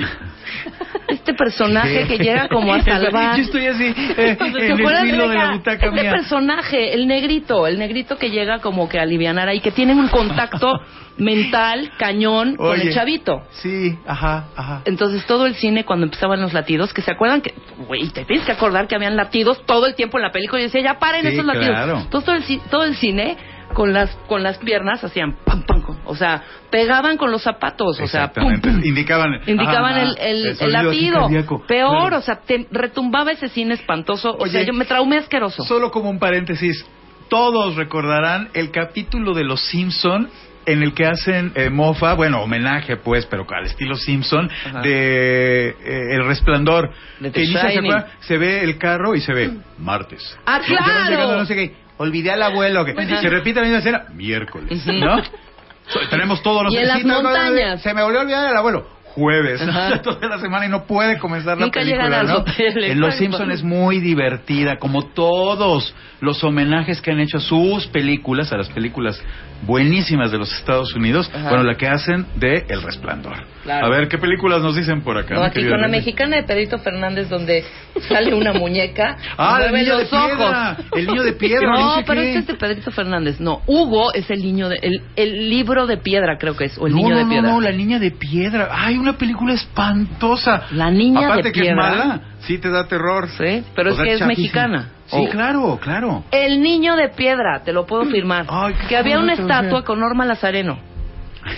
este 1.09 1.35
personaje 1.35 2.07
que 2.07 2.19
llega 2.19 2.49
como 2.49 2.73
a 2.73 2.81
salvar. 2.85 3.37
Yo 3.37 3.43
estoy 3.45 3.67
así, 3.67 3.85
eh, 3.87 4.37
¿Te 4.39 4.67
en 4.67 4.81
el 4.81 4.97
filo 5.03 5.29
de 5.29 5.35
la 5.37 5.53
butaca 5.53 5.87
este 5.87 6.03
mía. 6.03 6.11
personaje, 6.13 6.95
el 6.95 7.07
negrito, 7.07 7.67
el 7.67 7.79
negrito 7.79 8.17
que 8.17 8.31
llega 8.31 8.61
como 8.61 8.89
que 8.89 8.99
a 8.99 9.03
alivianar 9.03 9.49
ahí, 9.49 9.61
que 9.61 9.71
tiene 9.73 9.93
un 9.95 10.09
contacto 10.09 10.73
mental 11.19 11.91
cañón 11.99 12.57
con 12.57 12.81
el 12.81 12.93
chavito. 12.95 13.43
Sí, 13.51 13.97
ajá, 14.07 14.47
ajá. 14.57 14.83
Entonces 14.85 15.25
todo 15.27 15.47
el 15.47 15.55
cine 15.55 15.85
cuando 15.85 16.07
empezaban 16.07 16.41
los 16.41 16.53
latidos, 16.53 16.93
que 16.95 17.03
se 17.03 17.11
acuerdan 17.11 17.41
que, 17.43 17.55
güey, 17.87 18.09
te 18.11 18.25
tienes 18.25 18.47
que 18.47 18.53
acordar 18.53 18.87
que 18.89 18.95
habían 18.95 19.17
latidos 19.17 19.65
todo 19.67 19.87
el 19.87 19.95
tiempo 19.95 20.19
en 20.19 20.23
la 20.23 20.33
película 20.33 20.61
y 20.61 20.65
decía, 20.65 20.81
ya 20.83 20.99
paren 20.99 21.23
Sí, 21.23 21.29
esos 21.29 21.45
latidos. 21.45 21.69
claro. 21.69 21.99
Entonces 21.99 22.25
todo 22.27 22.37
el, 22.37 22.61
todo 22.71 22.85
el 22.85 22.97
cine 22.97 23.37
con 23.73 23.93
las 23.93 24.11
con 24.27 24.43
las 24.43 24.59
piernas 24.59 25.03
hacían 25.05 25.37
pam 25.45 25.63
pam, 25.65 25.83
o 26.05 26.15
sea, 26.17 26.43
pegaban 26.71 27.17
con 27.17 27.31
los 27.31 27.43
zapatos, 27.43 28.01
o 28.01 28.07
sea, 28.07 28.33
pum, 28.33 28.53
Exactamente. 28.53 28.69
pum. 28.69 28.81
Indicaban, 28.85 29.41
Indicaban 29.47 29.99
el, 29.99 30.17
el, 30.19 30.73
latido. 30.73 31.29
Peor, 31.67 32.01
Claro. 32.01 32.19
o 32.19 32.23
sea, 32.23 32.37
te 32.41 32.67
retumbaba 32.71 33.31
ese 33.33 33.49
cine 33.49 33.75
espantoso. 33.75 34.37
o 34.39 34.47
sea, 34.47 34.63
yo 34.63 34.73
me 34.73 34.85
traumé 34.85 35.19
asqueroso. 35.19 35.63
Solo 35.65 35.91
como 35.91 36.11
un 36.11 36.19
paréntesis, 36.19 36.85
todos 37.29 37.77
recordarán 37.77 38.49
el 38.55 38.71
capítulo 38.71 39.35
de 39.35 39.45
Los 39.45 39.61
Simpson 39.67 40.29
en 40.67 40.83
el 40.83 40.95
que 40.95 41.07
hacen 41.07 41.53
eh, 41.55 41.71
mofa, 41.71 42.15
bueno, 42.15 42.41
homenaje 42.43 42.97
pues, 42.97 43.27
pero 43.27 43.45
al 43.51 43.67
estilo 43.67 43.97
Simpson, 43.97 44.49
Ajá. 44.67 44.81
de 44.83 45.71
eh, 45.71 46.15
El 46.15 46.25
Resplandor. 46.27 46.91
De 47.21 47.31
The 47.31 47.41
que 47.41 47.45
inicia, 47.45 48.07
¿se 48.21 48.39
ve 48.39 48.63
el 48.63 48.79
carro 48.79 49.15
y 49.15 49.21
se 49.21 49.33
ve 49.33 49.51
martes. 49.79 50.39
Ah, 50.47 50.61
claro. 50.65 51.11
llegando, 51.11 51.37
no 51.39 51.47
sé 51.47 51.55
qué. 51.55 51.75
Olvidé 52.03 52.33
al 52.33 52.43
abuelo 52.43 52.85
que 52.85 52.95
se 52.95 53.29
repite 53.29 53.61
la 53.61 53.67
misma 53.67 53.79
escena 53.79 54.05
miércoles. 54.13 54.85
¿no? 54.87 55.23
Tenemos 56.11 56.43
todos 56.43 56.65
los 56.65 56.73
Y 56.75 56.79
en 56.79 56.89
las 56.89 57.05
montañas. 57.05 57.83
Se 57.83 57.95
me 57.95 58.03
volvió 58.03 58.21
a 58.21 58.23
olvidar 58.23 58.51
el 58.51 58.57
abuelo. 58.57 58.87
jueves, 59.15 59.61
Ajá. 59.63 60.01
toda 60.03 60.27
la 60.29 60.39
semana 60.39 60.67
y 60.67 60.69
no 60.69 60.85
puede 60.85 61.19
comenzar 61.19 61.59
la 61.59 61.71
película, 61.71 62.23
¿no? 62.23 62.37
hotel, 62.39 62.85
En 62.85 63.01
Los. 63.01 63.17
Simpson 63.17 63.51
es 63.51 63.63
muy 63.63 64.01
divertida, 64.01 64.79
como 64.79 65.07
todos 65.07 65.95
los 66.21 66.43
homenajes 66.43 67.01
que 67.01 67.11
han 67.11 67.21
hecho 67.21 67.39
a 67.39 67.41
sus 67.41 67.87
películas, 67.89 68.53
a 68.53 68.57
las 68.57 68.69
películas 68.71 69.23
buenísimas 69.67 70.31
de 70.33 70.39
los 70.39 70.53
Estados 70.59 70.95
Unidos, 70.95 71.31
Ajá. 71.35 71.49
bueno, 71.49 71.65
la 71.65 71.75
que 71.77 71.87
hacen 71.89 72.27
de 72.37 72.65
El 72.69 72.83
Resplandor. 72.83 73.45
Claro. 73.63 73.87
A 73.87 73.91
ver, 73.91 74.09
¿qué 74.09 74.19
películas 74.19 74.61
nos 74.61 74.75
dicen 74.75 75.03
por 75.03 75.17
acá? 75.17 75.35
No, 75.37 75.43
aquí 75.45 75.67
con 75.69 75.81
la 75.81 75.87
mexicana 75.89 76.37
de 76.37 76.43
Pedrito 76.43 76.79
Fernández 76.79 77.29
donde 77.29 77.65
sale 78.09 78.35
una 78.35 78.53
muñeca 78.55 79.17
Ah, 79.39 79.61
y 79.63 79.67
el 79.67 79.73
niño 79.73 79.97
de 79.99 80.03
los 80.05 80.13
ojos. 80.13 80.29
piedra, 80.37 80.77
el 80.97 81.07
niño 81.07 81.23
de 81.23 81.33
piedra, 81.35 81.69
No, 81.73 81.97
no 81.97 82.03
pero 82.05 82.21
qué. 82.23 82.29
este 82.29 82.39
es 82.41 82.47
de 82.49 82.55
Pedrito 82.55 82.91
Fernández. 82.91 83.39
No, 83.41 83.63
Hugo 83.67 84.13
es 84.13 84.29
el 84.31 84.43
niño 84.43 84.69
de 84.69 84.77
el, 84.83 85.03
el 85.15 85.49
libro 85.49 85.87
de 85.87 85.97
piedra 85.99 86.39
creo 86.39 86.57
que 86.57 86.65
es 86.65 86.77
o 86.79 86.87
el 86.89 86.93
no, 86.93 86.99
niño 86.99 87.11
no, 87.11 87.17
de 87.19 87.25
no, 87.25 87.31
piedra. 87.31 87.51
No, 87.51 87.61
la 87.61 87.71
niña 87.73 87.99
de 88.01 88.11
piedra. 88.11 88.69
Ay, 88.73 88.99
una 88.99 89.17
película 89.17 89.55
espantosa. 89.55 90.63
La 90.73 90.91
niña 90.91 91.27
Aparte 91.27 91.49
de 91.49 91.53
que 91.53 91.61
es 91.61 91.67
piedra. 91.67 91.77
mala, 91.91 92.21
sí 92.41 92.59
te 92.59 92.69
da 92.71 92.87
terror. 92.89 93.29
Sí, 93.39 93.63
pero 93.77 93.91
O 93.91 93.93
es 93.93 93.97
sea, 93.97 94.05
que 94.05 94.13
es 94.15 94.27
mexicana. 94.27 94.91
Sí, 95.13 95.27
Oh. 95.27 95.31
claro, 95.31 95.79
claro. 95.81 96.25
El 96.31 96.63
niño 96.63 96.97
de 96.97 97.09
piedra, 97.11 97.63
te 97.65 97.73
lo 97.73 97.87
puedo 97.87 98.05
firmar. 98.07 98.47
Ay, 98.49 98.75
que 98.89 98.97
había 98.97 99.19
una 99.19 99.35
estatua 99.35 99.85
con 99.85 100.01
Norma 100.01 100.25
Lazareno. 100.25 100.79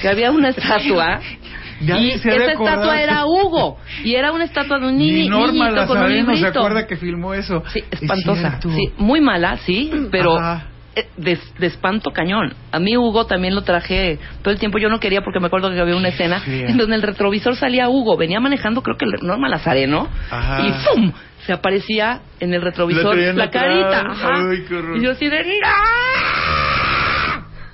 Que 0.03 0.09
había 0.09 0.31
una 0.31 0.49
estatua. 0.51 1.21
Y 1.81 2.11
esa 2.13 2.31
estatua 2.53 3.03
era 3.03 3.27
Hugo. 3.27 3.79
Y 4.05 4.15
era 4.15 4.31
una 4.33 4.45
estatua 4.45 4.79
de 4.79 4.87
un 4.87 4.97
Ni 4.97 5.11
niño, 5.11 5.31
Norma 5.41 5.69
niñito 5.71 5.87
con 5.89 5.97
un 5.99 6.03
Lazareno 6.05 6.37
se 6.37 6.47
acuerda 6.47 6.87
que 6.87 6.97
filmó 6.97 7.35
eso. 7.35 7.63
Sí, 7.73 7.83
Es 7.91 8.01
espantosa. 8.01 8.41
cierto. 8.61 8.71
Sí, 8.71 8.93
muy 8.97 9.21
mala, 9.21 9.57
sí, 9.59 9.91
pero 10.13 10.39
Ajá. 10.39 10.67
Eh, 10.97 11.09
de, 11.17 11.39
de 11.59 11.67
espanto 11.67 12.11
cañón. 12.11 12.55
A 12.73 12.79
mí 12.79 12.97
Hugo 12.97 13.27
también 13.27 13.55
lo 13.55 13.63
traje 13.63 14.19
todo 14.43 14.53
el 14.53 14.61
tiempo. 14.61 14.79
Yo 14.79 14.89
no 14.89 15.01
quería 15.01 15.23
porque 15.23 15.41
me 15.41 15.47
acuerdo 15.47 15.71
que 15.71 15.81
había 15.81 15.97
una 15.97 16.09
escena 16.09 16.41
Sí. 16.41 16.61
en 16.61 16.77
donde 16.77 16.85
en 16.85 16.93
el 16.95 17.03
retrovisor 17.03 17.57
salía 17.57 17.89
Hugo. 17.89 18.17
Venía 18.17 18.41
manejando, 18.41 18.83
creo 18.83 18.97
que 18.97 19.05
el 19.05 19.13
Norma 19.27 19.49
Lazareno. 19.49 20.09
Ajá. 20.31 20.67
Y 20.67 20.73
¡pum! 20.95 21.13
Se 21.47 21.53
aparecía 21.53 22.21
en 22.41 22.55
el 22.55 22.61
La 22.61 22.67
retrovisor 22.71 23.17
la 23.17 23.45
atrás. 23.45 23.65
carita. 23.65 24.01
Ajá. 24.11 24.31
Ay, 24.51 24.65
qué 24.69 24.75
horror. 24.77 24.97
y 24.97 25.03
yo 25.05 25.11
así 25.11 25.29
de 25.29 25.45
¡No! 25.45 25.69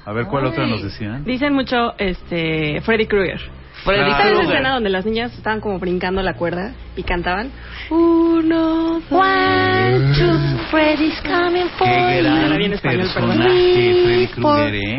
A 0.07 0.13
ver, 0.13 0.27
¿cuál 0.27 0.45
Ay. 0.45 0.51
otra 0.51 0.67
nos 0.67 0.83
decían? 0.83 1.25
Dicen 1.25 1.53
mucho 1.53 1.93
este 1.99 2.81
Freddy 2.83 3.07
Krueger. 3.07 3.41
Freddy 3.85 4.05
Claro. 4.05 4.23
¿Sabes 4.23 4.33
esa 4.41 4.53
escena 4.53 4.75
donde 4.75 4.91
las 4.91 5.07
niñas 5.07 5.33
estaban 5.35 5.61
como 5.61 5.79
brincando 5.79 6.23
la 6.23 6.35
cuerda 6.35 6.73
y 6.97 7.03
cantaban? 7.03 7.51
Uno, 7.91 9.01
dos, 9.09 9.21
One, 9.21 10.15
two, 10.19 10.59
Freddy's 10.71 11.21
coming 11.23 11.69
for 11.79 11.89
Qué 11.89 12.19
you. 12.19 12.23
Gran 12.23 12.57
viene 12.59 12.75
español, 12.77 13.09
perdón. 13.15 13.31
personaje, 13.39 14.03
Freddy 14.05 14.27
Krueger, 14.29 14.75
¿eh? 14.75 14.99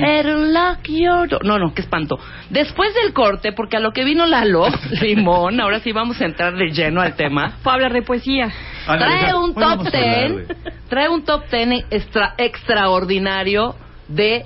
Your 0.87 1.29
door. 1.29 1.45
No, 1.45 1.57
no, 1.59 1.73
qué 1.73 1.81
espanto. 1.81 2.19
Después 2.49 2.93
del 2.95 3.13
corte, 3.13 3.51
porque 3.53 3.77
a 3.77 3.79
lo 3.79 3.91
que 3.91 4.03
vino 4.03 4.25
Lalo, 4.25 4.67
Limón, 5.01 5.61
ahora 5.61 5.79
sí 5.79 5.91
vamos 5.91 6.19
a 6.21 6.25
entrar 6.25 6.55
de 6.55 6.71
lleno 6.71 7.01
al 7.01 7.15
tema. 7.15 7.57
Fue 7.61 7.73
hablar 7.73 7.93
de 7.93 8.01
poesía. 8.01 8.51
Trae 8.85 9.33
un 9.35 9.53
top 9.53 9.89
ten, 9.91 10.47
trae 10.89 11.07
un 11.07 11.23
top 11.23 11.45
ten 11.49 11.71
extra, 11.91 12.33
extraordinario 12.37 13.75
de 14.07 14.45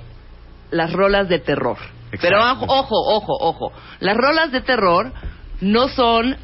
las 0.70 0.92
rolas 0.92 1.28
de 1.28 1.38
terror. 1.38 1.78
Pero 2.20 2.38
ojo, 2.40 2.64
Exacto. 2.64 2.94
ojo, 2.94 3.32
ojo. 3.40 3.72
Las 4.00 4.16
rolas 4.16 4.52
de 4.52 4.60
terror 4.60 5.12
no 5.60 5.88
son 5.88 6.36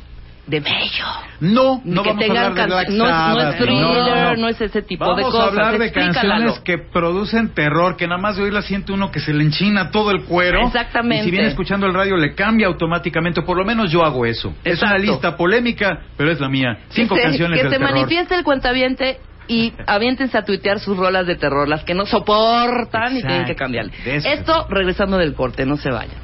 de 0.47 0.59
bello. 0.59 1.05
No, 1.39 1.81
Ni 1.85 1.95
no 1.95 2.03
que 2.03 2.09
vamos 2.11 2.25
a 2.25 2.27
tengan 2.27 2.45
hablar 2.47 2.69
de 2.69 2.97
no 2.97 3.07
es- 3.09 3.15
no 3.37 3.41
es 3.51 3.59
thriller, 3.59 4.39
no 4.39 4.49
es 4.49 4.61
ese 4.61 4.83
tipo 4.83 5.05
de 5.05 5.11
Vamos 5.23 5.27
cosas. 5.27 5.41
a 5.41 5.49
hablar 5.49 5.79
de 5.79 5.85
Explícalo. 5.87 6.13
canciones 6.31 6.61
que 6.61 6.79
producen 6.79 7.55
terror, 7.55 7.97
que 7.97 8.09
nada 8.09 8.21
más 8.21 8.37
de 8.37 8.43
oírla 8.43 8.61
siente 8.63 8.93
uno 8.93 9.13
que 9.13 9.21
se 9.21 9.33
le 9.33 9.45
enchina 9.45 9.91
todo 9.93 10.11
el 10.11 10.25
cuero. 10.25 10.67
Exactamente. 10.67 11.23
Y 11.23 11.25
si 11.27 11.31
viene 11.31 11.47
escuchando 11.47 11.87
el 11.87 11.95
radio 11.95 12.17
le 12.17 12.35
cambia 12.35 12.67
automáticamente, 12.67 13.41
o 13.41 13.45
por 13.45 13.57
lo 13.57 13.65
menos 13.65 13.91
yo 13.93 14.05
hago 14.05 14.27
eso. 14.27 14.53
Es 14.65 14.83
una 14.83 14.93
Exacto. 14.97 14.99
lista 15.13 15.37
polémica, 15.37 16.01
pero 16.17 16.33
es 16.33 16.41
la 16.41 16.49
mía. 16.49 16.77
Cinco 16.89 17.15
se, 17.15 17.23
canciones 17.23 17.59
que 17.59 17.63
del 17.65 17.73
se 17.73 17.79
terror. 17.79 17.95
manifieste 17.95 18.35
el 18.35 18.43
cuentaviente 18.43 19.19
y 19.49 19.73
aviéntense 19.87 20.37
a 20.39 20.45
tuitear 20.45 20.79
sus 20.81 20.97
rolas 20.97 21.27
de 21.27 21.37
terror, 21.37 21.69
las 21.69 21.85
que 21.85 21.95
no 21.95 22.07
soportan 22.07 23.17
y 23.17 23.23
tienen 23.23 23.45
que 23.45 23.57
eso. 24.05 24.29
Esto 24.29 24.67
regresando 24.69 25.19
del 25.19 25.35
corte, 25.35 25.67
no 25.67 25.77
se 25.77 25.91
vayan. 25.91 26.21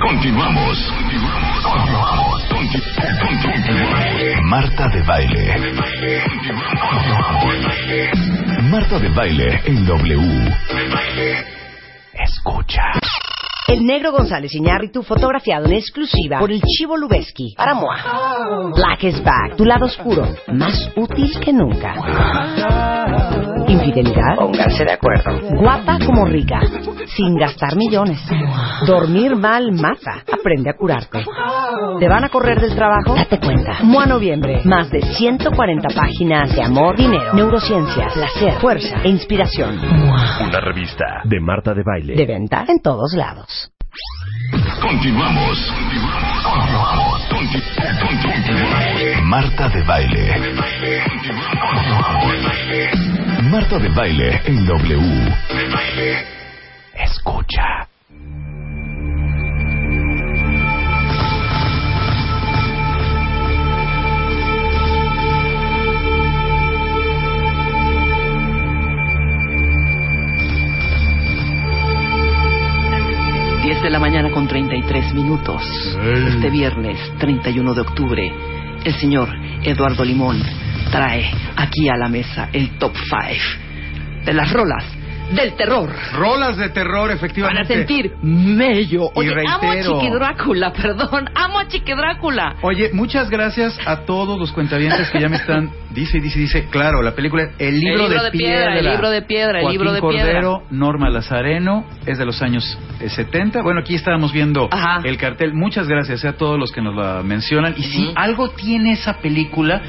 Continuamos. 0.00 0.78
Conti- 2.50 2.80
conti- 3.28 4.42
Marta 4.44 4.88
de 4.88 5.02
baile. 5.02 5.54
Marta 8.70 8.98
de 8.98 9.08
baile 9.08 9.60
en 9.66 9.86
W. 9.86 10.54
Escucha. 12.14 12.82
El 13.68 13.84
negro 13.84 14.12
González 14.12 14.54
Iñárritu 14.54 15.02
fotografiado 15.02 15.66
en 15.66 15.74
exclusiva 15.74 16.38
por 16.38 16.50
el 16.50 16.62
Chivo 16.62 16.96
Lubeski 16.96 17.54
para. 17.54 17.74
Black 18.74 19.04
is 19.04 19.22
back, 19.22 19.56
tu 19.56 19.64
lado 19.66 19.84
oscuro, 19.84 20.26
más 20.46 20.90
útil 20.96 21.38
que 21.38 21.52
nunca. 21.52 21.94
Infidelidad. 23.68 24.36
Pónganse 24.36 24.84
de 24.84 24.92
acuerdo. 24.92 25.38
Guapa 25.58 25.98
como 26.04 26.24
rica, 26.24 26.60
sin 27.16 27.36
gastar 27.36 27.76
millones. 27.76 28.18
Dormir 28.86 29.36
mal 29.36 29.72
mata. 29.72 30.22
Aprende 30.32 30.70
a 30.70 30.74
curarte. 30.74 31.24
¿Te 31.98 32.08
van 32.08 32.24
a 32.24 32.28
correr 32.28 32.60
del 32.60 32.74
trabajo? 32.74 33.14
Date 33.14 33.38
cuenta. 33.38 33.78
Moa 33.82 34.06
Noviembre. 34.06 34.62
Más 34.64 34.90
de 34.90 35.02
140 35.02 35.88
páginas 35.94 36.54
de 36.54 36.62
amor, 36.62 36.96
dinero, 36.96 37.32
neurociencias, 37.34 38.12
placer, 38.14 38.54
fuerza 38.60 38.96
e 39.04 39.08
inspiración. 39.08 39.78
Una 39.78 40.60
revista 40.60 41.04
de 41.24 41.40
Marta 41.40 41.74
de 41.74 41.82
baile. 41.84 42.14
De 42.14 42.26
venta 42.26 42.64
en 42.68 42.80
todos 42.80 43.12
lados. 43.14 43.70
Continuamos. 44.80 45.72
Conti- 47.28 47.62
conti- 48.00 49.22
Marta 49.24 49.68
de 49.68 49.82
baile. 49.82 50.34
Marta 53.50 53.78
de 53.78 53.88
baile 53.88 54.42
en 54.44 54.66
W. 54.66 55.34
Escucha. 56.92 57.88
Diez 73.62 73.82
de 73.82 73.88
la 73.88 73.98
mañana 73.98 74.30
con 74.30 74.46
33 74.46 75.14
minutos. 75.14 75.62
Este 76.02 76.50
viernes 76.50 76.98
31 77.18 77.72
de 77.72 77.80
octubre, 77.80 78.32
el 78.84 78.94
señor 78.96 79.30
Eduardo 79.62 80.04
Limón 80.04 80.67
trae 80.90 81.30
aquí 81.56 81.88
a 81.88 81.96
la 81.96 82.08
mesa 82.08 82.48
el 82.52 82.78
top 82.78 82.92
5 82.96 84.24
de 84.24 84.32
las 84.32 84.52
rolas 84.52 84.84
del 85.34 85.52
terror. 85.56 85.90
Rolas 86.14 86.56
de 86.56 86.70
terror, 86.70 87.08
Para 87.08 87.14
efectivamente. 87.14 87.74
sentir 87.74 88.12
mello. 88.22 89.10
Y 89.14 89.18
Oye, 89.18 89.30
amo 89.46 89.58
a 89.68 89.72
reitero. 89.74 90.00
Chiqui 90.00 90.10
Drácula, 90.14 90.72
perdón. 90.82 91.28
Amo 91.34 91.58
a 91.58 91.68
Chiqui 91.68 91.92
Drácula. 91.92 92.56
Oye, 92.62 92.90
muchas 92.94 93.28
gracias 93.28 93.78
a 93.84 94.06
todos 94.06 94.38
los 94.40 94.52
cuentavientes 94.52 95.10
que 95.10 95.20
ya 95.20 95.28
me 95.28 95.36
están. 95.36 95.70
Dice, 95.90 96.20
dice, 96.20 96.38
dice. 96.38 96.66
Claro, 96.70 97.02
la 97.02 97.12
película 97.12 97.50
El 97.58 97.78
libro, 97.80 98.04
El 98.04 98.10
libro 98.10 98.22
de 98.22 98.30
piedra, 98.30 98.78
el 98.78 98.86
libro 98.86 99.10
de 99.10 99.22
piedra, 99.22 99.60
el 99.60 99.68
libro 99.68 99.92
de 99.92 100.00
piedra. 100.00 100.24
Cordero, 100.40 100.62
Norma 100.70 101.10
Lazareno, 101.10 101.84
es 102.06 102.16
de 102.18 102.24
los 102.24 102.40
años 102.40 102.78
eh, 103.00 103.08
70. 103.10 103.60
Bueno, 103.62 103.80
aquí 103.80 103.96
estábamos 103.96 104.32
viendo 104.32 104.68
Ajá. 104.70 105.00
el 105.04 105.18
cartel. 105.18 105.52
Muchas 105.54 105.88
gracias 105.88 106.24
a 106.24 106.34
todos 106.34 106.58
los 106.58 106.72
que 106.72 106.80
nos 106.80 106.94
la 106.94 107.22
mencionan. 107.22 107.74
Y 107.76 107.82
sí, 107.82 108.04
Ujú. 108.04 108.12
algo 108.16 108.50
tiene 108.50 108.92
esa 108.92 109.14
película 109.18 109.82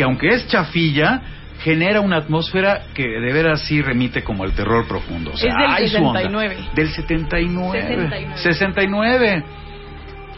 que, 0.00 0.04
aunque 0.04 0.28
es 0.28 0.46
chafilla, 0.48 1.20
genera 1.62 2.00
una 2.00 2.16
atmósfera 2.16 2.84
que 2.94 3.02
de 3.06 3.32
veras 3.34 3.60
sí 3.66 3.82
remite 3.82 4.24
como 4.24 4.44
al 4.44 4.52
terror 4.52 4.88
profundo. 4.88 5.32
O 5.34 5.36
sea, 5.36 5.50
Es 5.50 5.56
del 5.56 5.66
hay 5.70 5.88
su 5.88 5.96
onda. 6.02 6.20
69. 6.20 6.56
Del 6.74 6.88
79. 6.88 7.80
69. 7.80 8.34
69. 8.36 9.44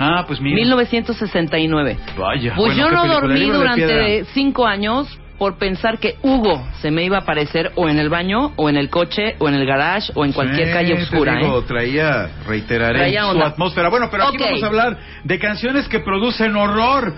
Ah, 0.01 0.25
pues 0.27 0.41
mira. 0.41 0.57
1969. 0.57 1.97
Vaya. 2.19 2.55
Pues 2.57 2.75
bueno, 2.77 2.91
yo 2.91 2.91
no 2.91 3.07
dormí 3.07 3.51
durante 3.51 4.25
cinco 4.35 4.67
años 4.67 5.17
por 5.39 5.59
pensar 5.59 5.99
que 5.99 6.17
Hugo 6.23 6.67
se 6.81 6.91
me 6.91 7.05
iba 7.05 7.19
a 7.19 7.21
aparecer 7.21 7.71
o 7.77 7.89
en 7.89 7.99
el 8.01 8.09
baño, 8.09 8.53
o 8.57 8.69
en 8.69 8.77
el 8.77 8.91
coche, 8.91 9.37
o 9.39 9.49
en 9.49 9.55
el 9.55 9.65
garage, 9.67 10.11
o 10.17 10.25
en 10.25 10.33
cualquier 10.33 10.69
Sí, 10.69 10.73
calle 10.73 10.95
oscura. 10.95 11.37
digo, 11.37 11.61
¿eh? 11.61 11.65
Traía, 11.69 12.31
reiteraré, 12.49 12.99
Traía 12.99 13.31
su 13.31 13.41
atmósfera. 13.41 13.89
Bueno, 13.91 14.09
pero 14.11 14.25
aquí 14.27 14.39
vamos 14.41 14.63
a 14.63 14.67
hablar 14.67 14.99
de 15.23 15.39
canciones 15.39 15.89
que 15.89 16.01
producen 16.01 16.57
horror. 16.57 17.15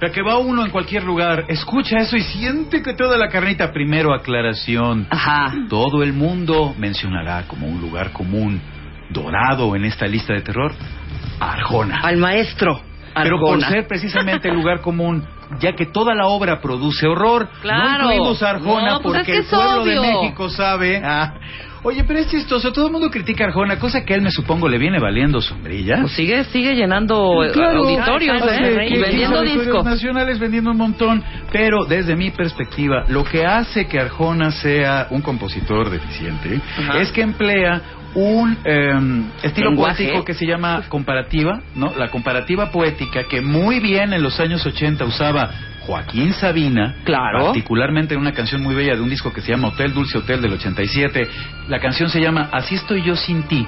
La 0.00 0.10
que 0.10 0.22
va 0.22 0.38
uno 0.38 0.64
en 0.64 0.70
cualquier 0.70 1.02
lugar, 1.02 1.44
escucha 1.48 1.96
eso 1.98 2.16
y 2.16 2.20
siente 2.22 2.82
que 2.82 2.94
toda 2.94 3.16
la 3.18 3.28
carnita. 3.28 3.72
Primero, 3.72 4.14
aclaración. 4.14 5.06
Ajá. 5.10 5.52
Todo 5.68 6.02
el 6.04 6.12
mundo 6.12 6.74
mencionará 6.78 7.44
como 7.48 7.66
un 7.66 7.80
lugar 7.80 8.12
común 8.12 8.60
dorado 9.10 9.74
en 9.74 9.84
esta 9.84 10.06
lista 10.06 10.34
de 10.34 10.42
terror 10.42 10.72
Arjona. 11.40 12.00
Al 12.02 12.16
maestro. 12.16 12.80
Pero 13.14 13.40
por 13.40 13.54
Arjona. 13.54 13.68
ser 13.70 13.88
precisamente 13.88 14.48
el 14.48 14.54
lugar 14.54 14.80
común, 14.80 15.24
ya 15.58 15.72
que 15.72 15.86
toda 15.86 16.14
la 16.14 16.26
obra 16.26 16.60
produce 16.60 17.06
horror, 17.08 17.48
Claro. 17.62 18.04
no 18.04 18.12
incluimos 18.12 18.42
a 18.42 18.50
Arjona 18.50 18.90
No, 18.92 19.00
pues 19.00 19.16
porque 19.16 19.38
es 19.38 19.46
que 19.48 19.56
el 19.56 19.60
pueblo 19.60 19.84
de. 19.84 20.00
México 20.00 20.48
sabe. 20.50 21.02
ah, 21.04 21.34
Oye, 21.82 22.04
pero 22.04 22.18
es 22.18 22.28
chistoso, 22.28 22.72
todo 22.72 22.86
el 22.86 22.92
mundo 22.92 23.10
critica 23.10 23.44
a 23.44 23.48
Arjona, 23.48 23.78
cosa 23.78 24.04
que 24.04 24.12
a 24.12 24.16
él 24.16 24.22
me 24.22 24.30
supongo 24.30 24.68
le 24.68 24.78
viene 24.78 24.98
valiendo 24.98 25.40
sombrilla. 25.40 25.98
Pues 26.00 26.12
sigue, 26.12 26.42
sigue 26.44 26.74
llenando 26.74 27.44
eh, 27.44 27.52
auditorios, 27.54 28.42
Hace 28.42 28.82
¿eh? 28.82 28.86
Y 28.86 28.88
15 28.94 29.00
vendiendo 29.02 29.38
auditorios 29.38 29.66
discos. 29.66 29.84
nacionales 29.84 30.38
vendiendo 30.38 30.70
un 30.72 30.76
montón, 30.76 31.22
pero 31.52 31.84
desde 31.84 32.16
mi 32.16 32.30
perspectiva, 32.30 33.04
lo 33.08 33.24
que 33.24 33.46
hace 33.46 33.86
que 33.86 34.00
Arjona 34.00 34.50
sea 34.50 35.06
un 35.10 35.22
compositor 35.22 35.90
deficiente 35.90 36.60
Ajá. 36.78 36.98
es 36.98 37.12
que 37.12 37.22
emplea 37.22 37.80
un 38.14 38.56
eh, 38.64 38.92
estilo 39.42 39.70
Lenguaje. 39.70 40.04
poético 40.04 40.24
que 40.24 40.34
se 40.34 40.46
llama 40.46 40.82
comparativa, 40.88 41.60
¿no? 41.76 41.92
La 41.96 42.08
comparativa 42.08 42.70
poética 42.72 43.24
que 43.24 43.40
muy 43.40 43.80
bien 43.80 44.12
en 44.12 44.22
los 44.22 44.40
años 44.40 44.64
80 44.66 45.04
usaba 45.04 45.50
Joaquín 45.88 46.34
Sabina, 46.34 46.96
Claro. 47.04 47.44
particularmente 47.46 48.12
en 48.12 48.20
una 48.20 48.32
canción 48.32 48.62
muy 48.62 48.74
bella 48.74 48.94
de 48.94 49.00
un 49.00 49.08
disco 49.08 49.32
que 49.32 49.40
se 49.40 49.52
llama 49.52 49.68
Hotel 49.68 49.94
Dulce 49.94 50.18
Hotel 50.18 50.42
del 50.42 50.52
87. 50.52 51.26
La 51.68 51.78
canción 51.80 52.10
se 52.10 52.20
llama 52.20 52.50
Así 52.52 52.74
estoy 52.74 53.02
yo 53.02 53.16
sin 53.16 53.44
ti. 53.44 53.66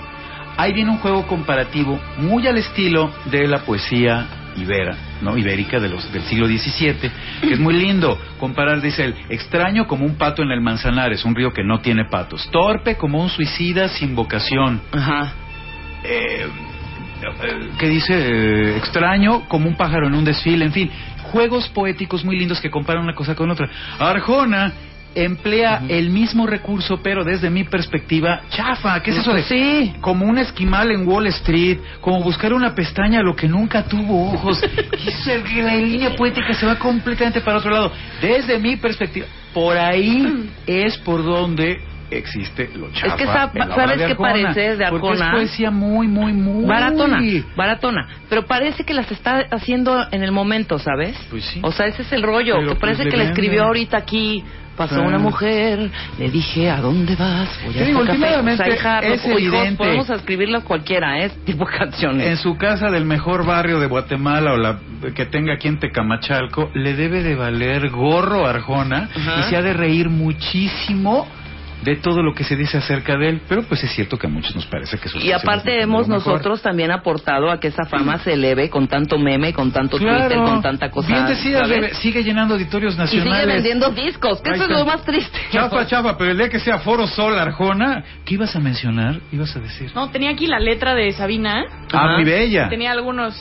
Ahí 0.59 0.74
viene 0.74 0.90
un 0.90 0.98
juego 0.98 1.26
comparativo 1.26 1.98
muy 2.18 2.46
al 2.46 2.59
estilo 2.59 3.11
de 3.30 3.48
la 3.48 3.61
poesía 3.61 4.26
ibera, 4.59 4.94
¿no? 5.22 5.38
ibérica 5.38 5.80
de 5.80 5.88
los, 5.88 6.12
del 6.12 6.20
siglo 6.24 6.46
XVII, 6.46 7.11
que 7.40 7.52
es 7.54 7.59
muy 7.59 7.72
lindo 7.72 8.18
comparar, 8.38 8.83
dice 8.83 9.04
él, 9.06 9.14
extraño 9.30 9.87
como 9.87 10.04
un 10.04 10.16
pato 10.16 10.42
en 10.42 10.50
el 10.50 10.61
Manzanares, 10.61 11.24
un 11.24 11.35
río 11.35 11.54
que 11.54 11.64
no 11.64 11.80
tiene 11.80 12.04
patos, 12.11 12.50
torpe 12.50 12.96
como 12.96 13.22
un 13.22 13.30
suicida 13.30 13.88
sin 13.88 14.14
vocación, 14.14 14.83
Ajá. 14.92 15.33
eh, 16.04 16.46
que 17.78 17.88
dice 17.88 18.14
eh, 18.14 18.76
extraño 18.78 19.42
como 19.48 19.68
un 19.68 19.76
pájaro 19.76 20.06
en 20.09 20.14
un 20.14 20.24
desfile, 20.24 20.64
en 20.64 20.72
fin, 20.72 20.90
juegos 21.31 21.69
poéticos 21.69 22.25
muy 22.25 22.37
lindos 22.38 22.61
que 22.61 22.71
comparan 22.71 23.03
una 23.05 23.14
cosa 23.14 23.35
con 23.35 23.51
otra. 23.51 23.69
Arjona 23.99 24.73
emplea 25.14 25.83
el 25.88 26.11
mismo 26.11 26.47
recurso, 26.47 27.01
pero 27.03 27.25
desde 27.25 27.51
mi 27.51 27.64
perspectiva, 27.64 28.43
chafa. 28.51 29.03
¿Qué 29.03 29.11
es 29.11 29.19
eso 29.19 29.33
de 29.33 29.43
Sí. 29.43 29.93
como 30.01 30.25
un 30.25 30.38
esquimal 30.38 30.90
en 30.93 31.07
Wall 31.07 31.27
Street, 31.29 31.79
como 32.01 32.23
buscar 32.23 32.53
una 32.53 32.75
pestaña 32.75 33.21
a 33.21 33.23
lo 33.23 33.35
que 33.35 33.49
nunca 33.49 33.85
tuvo 33.85 34.33
ojos? 34.33 34.61
Y 35.57 35.62
la 35.62 35.75
línea 35.77 36.14
poética 36.14 36.55
se 36.55 36.66
va 36.66 36.77
completamente 36.77 37.40
para 37.40 37.59
otro 37.59 37.71
lado. 37.71 37.93
Desde 38.21 38.59
mi 38.59 38.77
perspectiva, 38.77 39.27
por 39.53 39.77
ahí 39.77 40.51
es 40.66 40.97
por 40.99 41.25
donde 41.25 41.81
existe 42.11 42.70
lo 42.75 42.90
chafa. 42.92 43.16
que 43.16 43.25
la 43.25 43.44
obra 43.66 43.75
¿sabes 43.75 43.99
de 43.99 44.05
Arjona, 44.07 44.33
parece 44.33 44.77
de 44.77 44.87
Porque 44.90 45.07
es 45.12 45.20
Arjona? 45.20 45.33
poesía 45.33 45.70
muy, 45.70 46.09
muy, 46.09 46.33
muy 46.33 46.64
Baratona, 46.66 47.20
baratona. 47.57 48.09
Pero 48.29 48.46
parece 48.46 48.85
que 48.85 48.94
las 48.94 49.11
está 49.11 49.46
haciendo 49.51 50.05
en 50.11 50.23
el 50.23 50.33
momento, 50.33 50.79
¿sabes? 50.79 51.16
Pues 51.31 51.44
sí. 51.44 51.61
O 51.62 51.73
sea, 51.73 51.87
ese 51.87 52.03
es 52.03 52.12
el 52.12 52.23
rollo. 52.23 52.57
Pero 52.59 52.75
que 52.75 52.81
parece 52.81 53.03
pues 53.03 53.07
le 53.07 53.11
que 53.12 53.16
la 53.16 53.25
escribió 53.25 53.64
ahorita 53.64 53.96
aquí. 53.96 54.44
Pasó 54.77 54.94
Sí. 54.94 55.01
una 55.03 55.18
mujer, 55.18 55.90
le 56.18 56.31
dije, 56.31 56.70
¿a 56.70 56.79
dónde 56.81 57.14
vas? 57.14 57.51
Voy 57.66 57.77
a 57.79 57.85
digo, 57.85 58.01
últimamente 58.01 58.62
O 58.62 58.77
sea, 58.81 59.01
es 59.01 59.27
hijos, 59.27 59.38
evidente. 59.38 59.77
podemos 59.77 60.09
escribirlas 60.09 60.62
cualquiera, 60.64 61.18
¿eh? 61.23 61.31
Tipo 61.44 61.66
canciones. 61.66 62.27
En 62.27 62.37
su 62.38 62.57
casa 62.57 62.88
del 62.90 63.05
mejor 63.05 63.44
barrio 63.44 63.79
de 63.79 63.87
Guatemala 63.88 64.55
o 64.55 64.57
la 64.57 64.79
que 65.14 65.27
tenga 65.27 65.53
aquí 65.55 65.68
en 65.68 65.81
Tecamachalco, 65.81 66.70
le 66.73 66.94
debe 66.94 67.23
de 67.23 67.35
valer 67.35 67.90
gorro 67.90 68.46
a 68.46 68.51
Arjona 68.51 69.11
Ajá. 69.14 69.40
y 69.40 69.51
se 69.51 69.57
ha 69.57 69.61
de 69.61 69.75
reír 69.75 70.09
muchísimo 70.09 71.27
de 71.83 71.97
todo 71.97 72.23
lo 72.23 72.35
que 72.35 72.45
se 72.45 72.57
dice 72.57 72.79
acerca 72.79 73.16
de 73.16 73.29
él. 73.29 73.40
Pero 73.49 73.62
pues 73.62 73.83
es 73.85 73.90
cierto 73.93 74.19
que 74.19 74.27
a 74.27 74.31
muchos 74.31 74.55
nos 74.55 74.66
parece 74.66 74.99
que 74.99 75.09
Y 75.19 75.33
aparte 75.33 75.81
hemos 75.81 76.09
nosotros 76.09 76.62
también 76.62 76.90
aportado 76.90 77.51
a 77.51 77.59
que 77.61 77.69
esa 77.69 77.85
fama 77.85 78.19
se 78.19 78.35
eleve 78.35 78.69
con 78.71 78.87
tanto 78.88 79.19
meme, 79.19 79.53
con 79.53 79.73
tanto 79.73 79.99
Twitter, 79.99 80.27
Claro. 80.29 80.45
con 80.45 80.62
tanta 80.62 80.90
cosa. 80.90 81.09
Bien 81.09 81.27
decías. 81.27 81.69
Bebe, 81.69 81.95
sigue 81.95 82.23
llenando 82.23 82.55
auditorios 82.55 82.95
Y 82.95 82.99
nacionales. 82.99 83.40
sigue 83.43 83.53
vendiendo 83.55 83.90
discos, 83.90 84.40
que 84.40 84.51
Ahí 84.51 84.57
eso 84.57 84.64
es 84.64 84.71
lo 84.71 84.85
más 84.85 85.03
triste. 85.05 85.38
Chafa, 85.53 85.87
chafa, 85.88 86.16
pero 86.19 86.31
el 86.33 86.38
día 86.38 86.49
que 86.49 86.59
sea 86.61 86.79
Foro 86.79 87.07
Sol 87.07 87.38
Arjona, 87.38 88.03
¿qué 88.25 88.35
ibas 88.35 88.55
a 88.57 88.61
mencionar? 88.61 89.21
¿Ibas 89.33 89.55
a 89.57 89.61
decir? 89.61 89.90
No, 89.95 90.11
tenía 90.11 90.31
aquí 90.31 90.47
la 90.47 90.59
letra 90.59 90.95
de 90.95 91.11
Sabina. 91.12 91.64
Ah, 91.93 92.14
muy 92.16 92.25
bella. 92.25 92.69
Tenía 92.69 92.93
algunos 92.93 93.35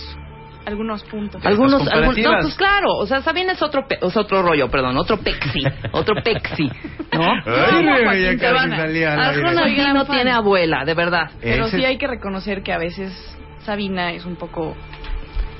algunos 0.65 1.03
puntos. 1.03 1.43
Algunos, 1.45 1.81
Estas 1.81 1.93
algún- 1.93 2.07
no, 2.09 2.13
comparativas. 2.15 2.41
pues 2.43 2.55
claro, 2.55 2.87
o 2.97 3.05
sea, 3.07 3.21
Sabina 3.21 3.53
es 3.53 3.61
otro, 3.61 3.87
pe- 3.87 3.97
es 4.01 4.15
otro 4.17 4.41
rollo, 4.43 4.69
perdón, 4.69 4.97
otro 4.97 5.17
pexi, 5.17 5.61
otro 5.91 6.15
pexi, 6.23 6.67
¿no? 7.13 7.23
Ay, 7.45 7.83
No, 7.83 9.53
Joaquín 9.53 9.93
no 9.93 10.05
tiene 10.05 10.31
abuela, 10.31 10.85
de 10.85 10.93
verdad. 10.93 11.31
Pero 11.41 11.65
Ese- 11.65 11.77
sí 11.77 11.85
hay 11.85 11.97
que 11.97 12.07
reconocer 12.07 12.61
que 12.63 12.71
a 12.73 12.77
veces 12.77 13.11
Sabina 13.65 14.11
es 14.11 14.25
un 14.25 14.35
poco 14.35 14.75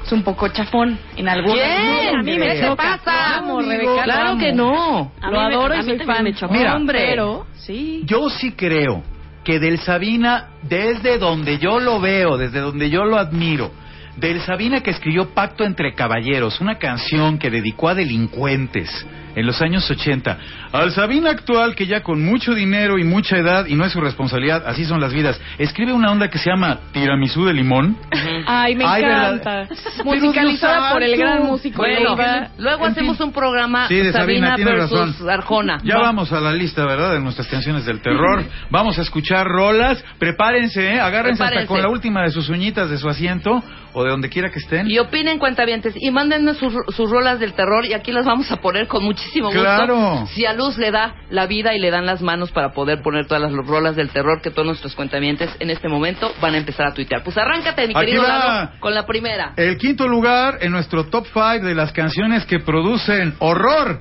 es 0.06 0.12
un 0.14 0.24
poco 0.24 0.48
chafón 0.48 0.98
en 1.18 1.28
algunos. 1.30 1.56
¿Quién? 1.56 2.16
A 2.16 2.24
mí 2.24 2.38
me 2.40 2.54
¿Qué 2.56 2.62
te 2.62 2.76
pasa? 2.76 3.38
Amo, 3.38 3.62
Rebeca, 3.62 4.04
Claro 4.06 4.30
amo. 4.30 4.40
que 4.40 4.54
no. 4.54 5.12
A 5.22 5.30
Lo 5.30 5.40
mí 5.42 5.48
me- 5.50 5.56
adoro 5.56 5.74
a 5.74 5.78
y 5.78 5.80
mí 5.82 5.86
soy 5.90 5.98
también 5.98 6.16
fan. 6.16 6.24
me 6.24 6.34
choca. 6.34 6.54
Mira. 6.54 6.76
hombre. 6.76 7.00
Pero 7.10 7.46
sí. 7.54 8.02
Yo 8.06 8.30
sí 8.30 8.54
creo 8.54 9.04
que 9.44 9.60
del 9.60 9.78
Sabina, 9.80 10.48
desde 10.64 11.18
donde 11.20 11.60
yo 11.60 11.80
lo 11.80 12.00
veo, 12.00 12.38
desde 12.38 12.60
donde 12.60 12.90
yo 12.90 13.04
lo 13.06 13.18
admiro, 13.18 13.72
del 14.20 14.42
Sabina 14.42 14.82
que 14.82 14.92
escribió 14.92 15.34
Pacto 15.34 15.64
entre 15.64 15.94
Caballeros, 15.94 16.60
una 16.60 16.78
canción 16.78 17.38
que 17.38 17.50
dedicó 17.50 17.88
a 17.88 17.96
delincuentes 17.96 18.90
en 19.36 19.46
los 19.46 19.62
años 19.62 19.90
80, 19.90 20.38
al 20.72 20.92
Sabina 20.92 21.30
actual 21.32 21.76
que 21.76 21.86
ya 21.88 22.02
con 22.02 22.24
mucho 22.24 22.54
dinero 22.54 22.98
y 22.98 23.04
mucha 23.04 23.38
edad, 23.38 23.66
y 23.68 23.76
no 23.76 23.86
es 23.86 23.92
su 23.92 24.02
responsabilidad, 24.02 24.64
así 24.68 24.86
son 24.86 25.00
las 25.02 25.14
vidas, 25.14 25.40
escribe 25.58 25.94
una 25.94 26.12
onda 26.12 26.30
que 26.30 26.38
se 26.38 26.50
llama 26.50 26.80
Tiramisú 26.92 27.46
de 27.46 27.54
Limón. 27.54 27.98
Ay, 28.46 28.76
me 28.76 28.86
Ay, 28.86 29.04
encanta. 29.04 29.52
¿verdad? 29.56 29.70
Musicalizada 30.04 30.92
por 30.94 31.04
el 31.04 31.18
gran 31.18 31.44
músico. 31.46 31.78
Bueno, 31.78 32.16
Leiva. 32.16 32.50
luego 32.58 32.86
En 32.86 32.92
hacemos 32.92 33.18
fin. 33.18 33.28
un 33.28 33.34
programa 33.34 33.88
Sí, 33.88 33.96
de 33.96 34.12
Sabina, 34.12 34.50
Sabina 34.50 34.56
tiene 34.56 34.72
versus 34.72 35.00
razón. 35.20 35.30
Arjona. 35.30 35.78
Ya 35.84 35.96
Va. 35.98 36.02
vamos 36.04 36.32
a 36.32 36.40
la 36.40 36.52
lista, 36.52 36.86
¿verdad? 36.86 37.14
De 37.14 37.20
nuestras 37.20 37.48
canciones 37.48 37.86
del 37.86 38.02
terror. 38.02 38.44
Vamos 38.70 38.98
a 39.00 39.02
escuchar 39.02 39.48
rolas. 39.48 40.04
Prepárense, 40.18 40.94
¿eh? 40.96 41.00
Agárrense 41.00 41.44
hasta 41.44 41.56
Prepárense. 41.56 41.68
con 41.68 41.82
la 41.82 41.90
última 41.90 42.24
de 42.24 42.32
sus 42.32 42.50
uñitas 42.50 42.90
de 42.90 42.98
su 42.98 43.08
asiento 43.10 43.64
o 43.94 44.04
de 44.04 44.10
donde 44.12 44.30
quiera 44.30 44.50
que 44.52 44.60
estén. 44.60 44.90
Y 44.90 45.00
opinen 45.00 45.40
cuentavientes 45.40 45.96
y 45.98 46.12
mándennos 46.12 46.58
sus, 46.58 46.74
sus 46.96 47.10
rolas 47.10 47.40
del 47.40 47.54
terror 47.54 47.86
y 47.86 47.94
aquí 47.94 48.12
las 48.12 48.26
vamos 48.26 48.52
a 48.52 48.58
poner 48.58 48.88
con 48.88 49.04
muchísimo 49.20 49.48
gusto. 49.48 49.62
Claro. 49.62 50.28
Si 50.34 50.46
a 50.46 50.54
Luz 50.54 50.78
le 50.78 50.92
da 50.92 51.16
la 51.30 51.48
vida 51.48 51.74
y 51.74 51.80
le 51.80 51.92
dan 51.92 52.06
las 52.06 52.22
manos 52.22 52.52
para 52.52 52.72
poder 52.72 53.02
poner 53.02 53.28
todas 53.28 53.42
las 53.42 53.54
rolas 53.66 53.96
del 53.96 54.10
terror 54.10 54.42
que 54.42 54.52
todos 54.52 54.66
nuestros 54.66 54.96
cuentavientes 54.96 55.50
en 55.60 55.70
este 55.70 55.88
momento 55.88 56.32
van 56.42 56.56
a 56.56 56.58
empezar 56.58 56.88
a 56.88 56.94
tuitear. 56.94 57.24
Pues 57.24 57.38
arráncate, 57.38 57.88
mi 57.88 57.94
Aquí 57.96 58.06
querido. 58.06 58.24
Lalo, 58.24 58.72
con 58.80 58.94
la 58.94 59.06
primera. 59.06 59.54
El 59.56 59.78
quinto 59.78 60.08
lugar 60.08 60.58
en 60.62 60.72
nuestro 60.72 61.06
top 61.06 61.26
5 61.34 61.66
de 61.66 61.76
las 61.76 61.92
canciones 61.92 62.46
que 62.46 62.60
producen 62.60 63.36
horror. 63.40 64.00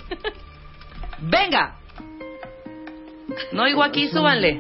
¡Venga! 1.20 1.74
No 3.52 3.64
oigo 3.64 3.82
aquí, 3.82 4.08
súbanle. 4.08 4.58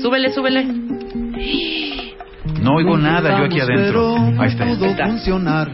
Súbele, 0.00 0.32
súbele. 0.32 0.64
No 2.60 2.74
oigo 2.76 2.96
nada 2.96 3.38
yo 3.38 3.44
aquí 3.46 3.60
adentro. 3.60 4.16
Ahí 4.38 4.48
está. 4.48 4.66
pudo 4.66 4.86
está. 4.86 5.06
funcionar. 5.06 5.72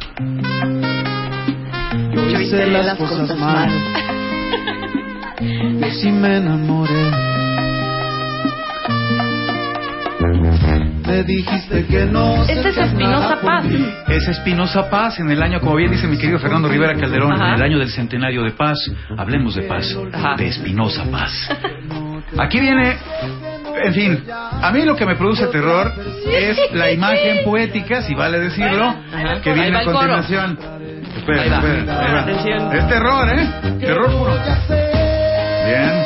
Yo 2.14 2.40
hice 2.40 2.66
las 2.66 2.96
cosas 2.96 3.36
mal. 3.38 3.70
Yo 5.80 5.90
sí 5.90 6.10
me 6.10 6.36
enamoré. 6.36 7.10
Me 11.06 11.22
dijiste 11.24 11.84
que 11.86 12.06
no. 12.06 12.42
Este 12.44 12.68
es 12.70 12.76
Espinosa 12.78 13.40
Paz. 13.40 13.64
Es 14.08 14.28
Espinosa 14.28 14.88
Paz 14.88 15.18
en 15.20 15.30
el 15.30 15.42
año, 15.42 15.60
como 15.60 15.76
bien 15.76 15.90
dice 15.90 16.06
mi 16.06 16.16
querido 16.16 16.38
Fernando 16.38 16.68
Rivera 16.68 16.94
Calderón, 16.98 17.32
Ajá. 17.32 17.48
en 17.48 17.54
el 17.54 17.62
año 17.62 17.78
del 17.78 17.90
centenario 17.90 18.42
de 18.44 18.52
paz. 18.52 18.78
Hablemos 19.18 19.54
de 19.54 19.62
paz, 19.62 19.96
Ajá. 20.12 20.36
de 20.36 20.48
Espinosa 20.48 21.04
Paz. 21.10 21.32
Aquí 22.38 22.60
viene, 22.60 22.96
en 23.84 23.92
fin, 23.94 24.24
a 24.30 24.70
mí 24.72 24.82
lo 24.82 24.96
que 24.96 25.04
me 25.04 25.16
produce 25.16 25.46
terror 25.48 25.92
es 26.26 26.58
la 26.72 26.90
imagen 26.90 27.44
poética, 27.44 28.00
si 28.02 28.14
vale 28.14 28.38
decirlo, 28.38 28.94
que 29.42 29.52
viene 29.52 29.78
a 29.78 29.84
continuación. 29.84 30.58
Espera, 31.22 31.42
Ahí 31.42 31.48
va. 31.50 31.56
espera, 31.58 32.00
ahí 32.00 32.12
va. 32.14 32.20
Atención. 32.20 32.72
Es 32.76 32.88
terror, 32.88 33.28
¿eh? 33.28 33.46
Terror 33.80 34.10
puro. 34.10 34.32
Bien. 35.66 36.04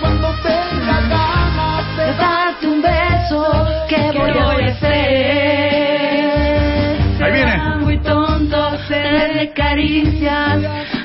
Cuando 0.00 0.28
tenga 0.42 1.00
ganas 1.08 1.96
de 1.96 2.06
darte 2.14 2.66
un 2.68 2.80
beso, 2.82 3.66
¿qué 3.88 4.10
voy 4.16 4.30
a 4.30 4.68
hacer? 5.94 7.22
Ahí 7.24 7.32
viene. 7.32 7.56
Muy 7.80 7.98
tonto 7.98 8.56
hacerle 8.66 9.52
caricias 9.52 10.60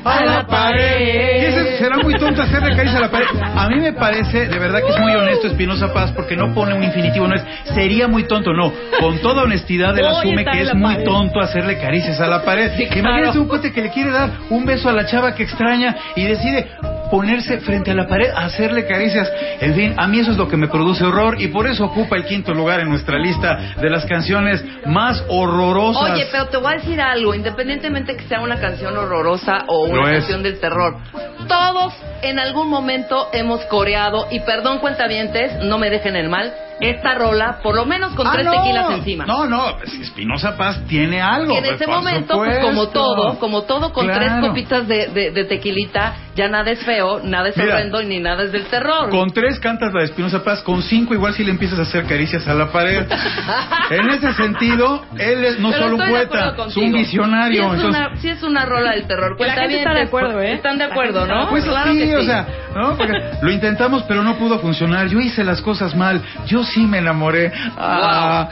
a 0.10 0.26
la 0.26 0.48
pared. 0.48 1.43
Ese 1.45 1.78
será 1.78 1.98
muy 1.98 2.13
tonto 2.15 2.41
hacerle 2.41 2.76
caricia 2.76 2.98
a 2.98 3.02
la 3.02 3.12
pared. 3.12 3.28
A 3.41 3.67
mí 3.69 3.80
me 3.80 3.93
parece, 3.93 4.48
de 4.48 4.60
verdad 4.60 4.82
que 4.86 4.91
es 4.91 5.00
muy 5.00 5.13
honesto 5.13 5.48
Espinosa 5.48 5.93
Paz, 5.93 6.12
porque 6.12 6.36
no 6.36 6.54
pone 6.54 6.74
un 6.74 6.84
infinitivo, 6.84 7.28
no 7.28 7.36
es 7.36 7.43
sería 7.74 8.08
muy 8.08 8.24
tonto, 8.24 8.54
no. 8.54 8.72
Con 9.00 9.19
toda 9.19 9.43
honestidad 9.43 9.98
él 9.98 10.06
asume 10.06 10.45
que 10.45 10.62
es 10.62 10.74
muy 10.74 11.04
tonto 11.04 11.39
hacerle 11.39 11.78
caricias 11.80 12.19
a 12.19 12.28
la 12.28 12.43
pared. 12.43 12.72
Imagínese 12.95 13.39
un 13.39 13.48
cuate 13.48 13.72
que 13.72 13.82
le 13.82 13.89
quiere 13.89 14.12
dar 14.12 14.32
un 14.50 14.65
beso 14.65 14.89
a 14.89 14.93
la 14.93 15.06
chava 15.06 15.34
que 15.34 15.43
extraña 15.43 15.95
y 16.15 16.26
decide 16.26 16.67
ponerse 17.12 17.60
frente 17.60 17.91
a 17.91 17.95
la 17.95 18.08
pared 18.08 18.30
hacerle 18.36 18.86
caricias. 18.86 19.32
En 19.62 19.74
fin, 19.76 19.93
a 19.98 20.08
mí 20.08 20.19
eso 20.19 20.32
es 20.32 20.38
lo 20.38 20.48
que 20.48 20.58
me 20.58 20.67
produce 20.67 21.04
horror 21.04 21.41
y 21.41 21.48
por 21.48 21.67
eso 21.67 21.86
ocupa 21.86 22.15
el 22.17 22.26
quinto 22.26 22.54
lugar 22.54 22.80
en 22.80 22.89
nuestra 22.89 23.17
lista 23.17 23.74
de 23.82 23.89
las 23.89 24.06
canciones 24.06 24.63
más 24.86 25.24
horrorosas. 25.30 26.12
Oye, 26.12 26.28
pero 26.32 26.48
te 26.48 26.58
voy 26.58 26.72
a 26.74 26.76
decir 26.78 27.00
algo, 27.02 27.34
independientemente 27.34 28.15
que 28.15 28.24
sea 28.28 28.41
una 28.41 28.60
canción 28.60 28.95
horrorosa 28.98 29.63
o 29.67 29.86
una 29.88 30.12
es. 30.12 30.19
canción 30.19 30.43
del 30.43 30.60
terror. 30.60 30.98
todos 31.48 31.93
en 32.22 32.38
algún 32.38 32.69
momento 32.69 33.30
hemos 33.34 33.62
coreado, 33.65 34.28
y 34.30 34.41
perdón 34.41 34.80
cuentavientes, 34.80 35.63
no 35.63 35.78
me 35.78 35.89
dejen 35.89 36.15
el 36.15 36.30
mal, 36.30 36.54
esta 36.82 37.15
rola, 37.15 37.60
por 37.63 37.76
lo 37.76 37.86
menos 37.86 38.13
con 38.13 38.28
Ah, 38.28 38.32
tres 38.34 38.45
no. 38.45 38.52
tequilas 38.52 38.91
encima. 38.91 39.26
No, 39.26 39.45
no, 39.45 39.78
pues, 39.78 39.93
Espinosa 39.95 40.56
Paz 40.56 40.80
tiene 40.88 41.22
algo. 41.22 41.52
Que 41.54 41.58
en 41.60 41.63
pues, 41.65 41.82
ese 41.82 41.88
momento, 41.88 42.36
pues 42.38 42.60
como 42.60 42.88
todo, 42.89 43.39
como 43.39 43.63
todo 43.63 43.91
con 43.93 44.06
Claro. 44.06 44.19
tres 44.19 44.34
copitas 44.48 44.88
de, 44.88 45.08
de- 45.08 45.32
de 45.32 45.43
tequilita, 45.45 46.13
ya 46.39 46.47
nada 46.47 46.71
es 46.71 46.80
feo, 46.86 47.19
nada 47.21 47.49
es 47.49 47.58
Mira. 47.58 47.75
horrendo 47.75 48.02
ni 48.02 48.19
nada 48.19 48.43
es 48.43 48.54
del 48.54 48.65
terror. 48.67 49.10
Con 49.10 49.32
tres 49.32 49.60
cantas 49.60 49.93
la 49.93 49.99
de 49.99 50.06
Espinosa 50.06 50.41
Paz, 50.41 50.62
con 50.62 50.82
cinco 50.82 51.13
igual 51.13 51.34
si 51.34 51.43
le 51.43 51.52
empiezas 51.52 51.78
a 51.80 51.82
hacer 51.82 52.06
caricias 52.06 52.47
a 52.47 52.54
la 52.54 52.71
pared. 52.71 53.06
en 53.89 54.10
ese 54.10 54.34
sentido, 54.34 55.04
él 55.17 55.43
es 55.43 55.60
no 55.60 55.69
Pero 55.69 55.84
solo 55.84 55.95
un 55.97 56.10
poeta, 56.10 56.56
es 56.65 56.78
un 56.78 56.93
visionario. 56.93 57.62
Sí 57.62 57.67
es, 57.67 57.73
entonces- 57.75 58.02
una, 58.02 58.21
sí 58.21 58.30
es 58.30 58.43
una 58.43 58.65
rola 58.65 58.91
del 58.91 59.06
terror. 59.06 59.36
Y 59.38 59.43
la 59.43 59.54
gente 59.54 59.78
está 59.80 59.93
de 59.93 60.02
acuerdo, 60.04 60.41
¿eh? 60.41 60.54
Están 60.54 60.78
de 60.78 60.86
acuerdo, 60.86 61.28
¿no? 61.28 61.49
Pues 61.49 61.65
claro 61.65 61.91
sí, 61.91 61.99
que 61.99 62.15
o 62.15 62.23
sea, 62.23 62.47
¿no? 62.73 62.95
Porque 62.95 63.13
lo 63.41 63.52
intentamos, 63.52 64.04
pero 64.04 64.23
no 64.23 64.38
pudo 64.38 64.60
funcionar. 64.60 65.08
Yo 65.10 65.19
hice 65.19 65.43
las 65.43 65.62
cosas 65.62 65.93
mal. 65.93 66.21
Yo 66.45 66.63
sí 66.63 66.86
me 66.86 66.99
enamoré. 66.99 67.52
Ah, 67.78 68.49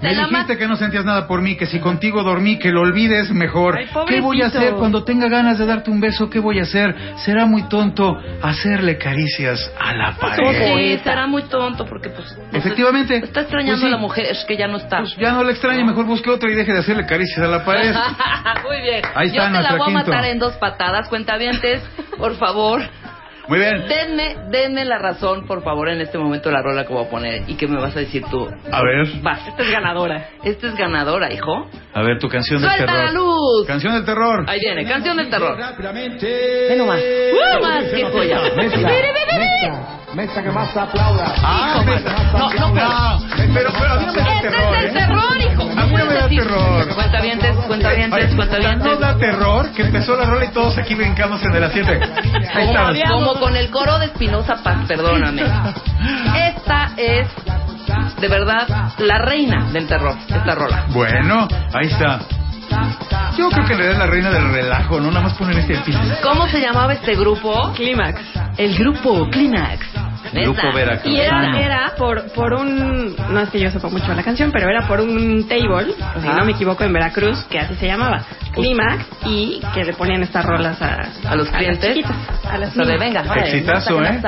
Me 0.00 0.14
la 0.14 0.26
dijiste 0.28 0.56
que 0.56 0.66
no 0.66 0.76
sentías 0.76 1.04
nada 1.04 1.26
por 1.26 1.42
mí, 1.42 1.56
que 1.56 1.66
si 1.66 1.78
contigo 1.78 2.22
dormí, 2.22 2.58
que 2.58 2.70
lo 2.72 2.80
olvides 2.80 3.30
mejor. 3.32 3.76
Ay, 3.78 3.86
¿Qué 4.08 4.20
voy 4.20 4.40
a 4.42 4.46
hacer 4.46 4.72
cuando 4.74 5.04
tenga 5.04 5.28
ganas 5.28 5.58
de 5.58 5.66
darte 5.66 5.90
un 5.90 6.00
beso? 6.00 6.30
¿Qué 6.30 6.38
voy 6.38 6.58
a 6.58 6.62
hacer? 6.62 6.94
Será 7.18 7.44
muy 7.44 7.64
tonto 7.68 8.18
hacerle 8.42 8.96
caricias 8.96 9.70
a 9.78 9.92
la 9.94 10.12
pared. 10.16 10.96
Sí, 10.96 11.00
será 11.04 11.26
muy 11.26 11.42
tonto 11.44 11.84
porque 11.84 12.08
pues... 12.08 12.34
Efectivamente. 12.52 13.16
Está 13.18 13.42
extrañando 13.42 13.72
Pues 13.72 13.80
sí. 13.82 13.86
a 13.88 13.90
la 13.90 13.98
mujer 13.98 14.36
que 14.48 14.56
ya 14.56 14.66
no 14.68 14.78
está. 14.78 14.98
Pues 15.00 15.16
ya 15.16 15.32
no 15.32 15.44
le 15.44 15.52
extrañe, 15.52 15.84
mejor 15.84 16.06
busque 16.06 16.30
otra 16.30 16.50
y 16.50 16.54
deje 16.54 16.72
de 16.72 16.78
hacerle 16.78 17.04
caricias 17.06 17.38
a 17.38 17.48
la 17.48 17.64
pared. 17.64 17.94
Muy 18.66 18.80
bien. 18.82 19.02
Ahí 19.14 19.28
Yo 19.30 19.42
está 19.42 19.58
te 19.58 19.62
la 19.62 19.70
voy 19.72 19.82
a 19.82 19.84
quinto. 19.86 20.10
matar 20.10 20.24
en 20.24 20.38
dos 20.38 20.54
patadas, 20.56 21.08
cuentavientes, 21.08 21.82
por 22.16 22.36
favor. 22.36 22.82
Muy 23.48 23.58
bien. 23.58 23.88
Denme, 23.88 24.36
denme 24.50 24.84
la 24.84 24.98
razón, 24.98 25.46
por 25.46 25.62
favor, 25.62 25.88
en 25.88 26.00
este 26.00 26.18
momento 26.18 26.50
la 26.50 26.62
rola 26.62 26.86
que 26.86 26.92
voy 26.92 27.04
a 27.04 27.10
poner 27.10 27.42
y 27.48 27.56
que 27.56 27.66
me 27.66 27.80
vas 27.80 27.96
a 27.96 28.00
decir 28.00 28.22
tú. 28.30 28.46
A 28.46 28.82
ver. 28.82 29.06
Vas. 29.22 29.48
Esta 29.48 29.62
es 29.62 29.70
ganadora. 29.70 30.28
Esta 30.44 30.66
es 30.68 30.76
ganadora, 30.76 31.32
hijo. 31.32 31.68
A 31.92 32.02
ver, 32.02 32.18
tu 32.18 32.28
canción 32.28 32.60
del 32.60 32.70
¡Suelta 32.70 32.92
terror. 32.92 33.04
la 33.06 33.12
luz! 33.12 33.66
Canción 33.66 33.94
del 33.94 34.04
terror. 34.04 34.44
Ahí 34.48 34.60
viene, 34.60 34.84
canción 34.86 35.16
del 35.16 35.28
terror. 35.28 35.56
Ve 35.58 36.74
nomás. 36.76 37.00
¡Uh, 37.00 37.62
más! 37.62 37.84
¡Qué 37.84 38.04
joya! 38.04 38.40
Mesa 40.14 40.42
que 40.42 40.50
más 40.50 40.76
aplauda. 40.76 41.34
Ah, 41.42 41.82
Hijo, 41.82 42.38
no, 42.38 42.50
no, 42.54 42.74
no, 42.74 43.20
pero, 43.54 43.70
pero 43.78 43.92
a 43.92 43.96
mí 43.96 44.06
no 44.06 44.12
me 44.12 44.20
da 44.22 44.34
Este 44.34 44.48
terror. 44.50 44.74
es 44.76 44.82
el 44.82 44.88
¿eh? 44.88 44.92
terror, 44.92 45.38
hijo. 45.38 45.62
A 45.62 45.86
mí 45.86 45.92
no 45.96 46.04
me 46.06 46.14
da 46.14 46.28
terror. 46.28 46.94
Cuentavientes, 46.94 47.56
cuentavientes. 47.66 48.84
¿No 48.84 48.96
da 48.96 49.16
terror 49.18 49.70
que 49.72 49.82
empezó 49.82 50.16
la 50.16 50.24
rola 50.24 50.44
y 50.46 50.48
todos 50.48 50.76
aquí 50.78 50.94
brincamos 50.94 51.42
en 51.44 51.54
el 51.54 51.64
asiento? 51.64 51.92
Ahí 51.92 52.66
Como, 52.66 52.90
estamos. 52.90 53.24
como 53.26 53.40
con 53.40 53.56
el 53.56 53.70
coro 53.70 53.98
de 53.98 54.06
Espinosa 54.06 54.56
Paz, 54.62 54.78
perdóname. 54.88 55.42
Esta 55.42 56.90
es, 56.96 57.28
de 58.20 58.28
verdad, 58.28 58.66
la 58.98 59.18
reina 59.18 59.66
del 59.72 59.86
terror, 59.86 60.16
esta 60.28 60.54
rola. 60.54 60.84
Bueno, 60.88 61.46
ahí 61.72 61.86
está. 61.86 62.18
Yo 63.36 63.48
creo 63.48 63.66
que 63.66 63.72
en 63.72 63.78
realidad 63.78 63.92
es 63.92 63.98
la 63.98 64.06
reina 64.06 64.30
del 64.30 64.52
relajo, 64.52 65.00
no 65.00 65.08
nada 65.08 65.22
más 65.22 65.34
poner 65.34 65.58
este 65.58 65.76
piso. 65.78 65.98
¿Cómo 66.22 66.46
se 66.48 66.60
llamaba 66.60 66.92
este 66.92 67.14
grupo? 67.14 67.72
Clímax. 67.74 68.20
El 68.56 68.76
grupo 68.76 69.28
Clímax. 69.30 69.86
Grupo. 70.32 70.72
Veracruz. 70.74 71.12
Y 71.12 71.18
era, 71.18 71.58
era 71.58 71.94
por, 71.96 72.30
por 72.32 72.52
un, 72.52 73.16
no 73.30 73.40
es 73.40 73.48
que 73.48 73.58
yo 73.58 73.70
sepa 73.70 73.88
mucho 73.88 74.14
la 74.14 74.22
canción, 74.22 74.52
pero 74.52 74.68
era 74.68 74.86
por 74.86 75.00
un 75.00 75.48
table, 75.48 75.92
si 76.20 76.28
no 76.28 76.44
me 76.44 76.52
equivoco, 76.52 76.84
en 76.84 76.92
Veracruz, 76.92 77.42
que 77.50 77.58
así 77.58 77.74
se 77.74 77.86
llamaba, 77.86 78.22
Clímax, 78.52 79.06
y 79.24 79.60
que 79.74 79.84
le 79.84 79.92
ponían 79.94 80.22
estas 80.22 80.44
rolas 80.44 80.80
a, 80.82 81.08
¿A 81.28 81.34
los 81.34 81.48
clientes? 81.50 81.96
las 81.96 82.52
a 82.52 82.58
las 82.58 82.74
de 82.74 82.84
niñas. 82.84 83.00
venga, 83.00 83.34
Exitazo, 83.34 83.98
que 83.98 84.04
¿eh? 84.04 84.22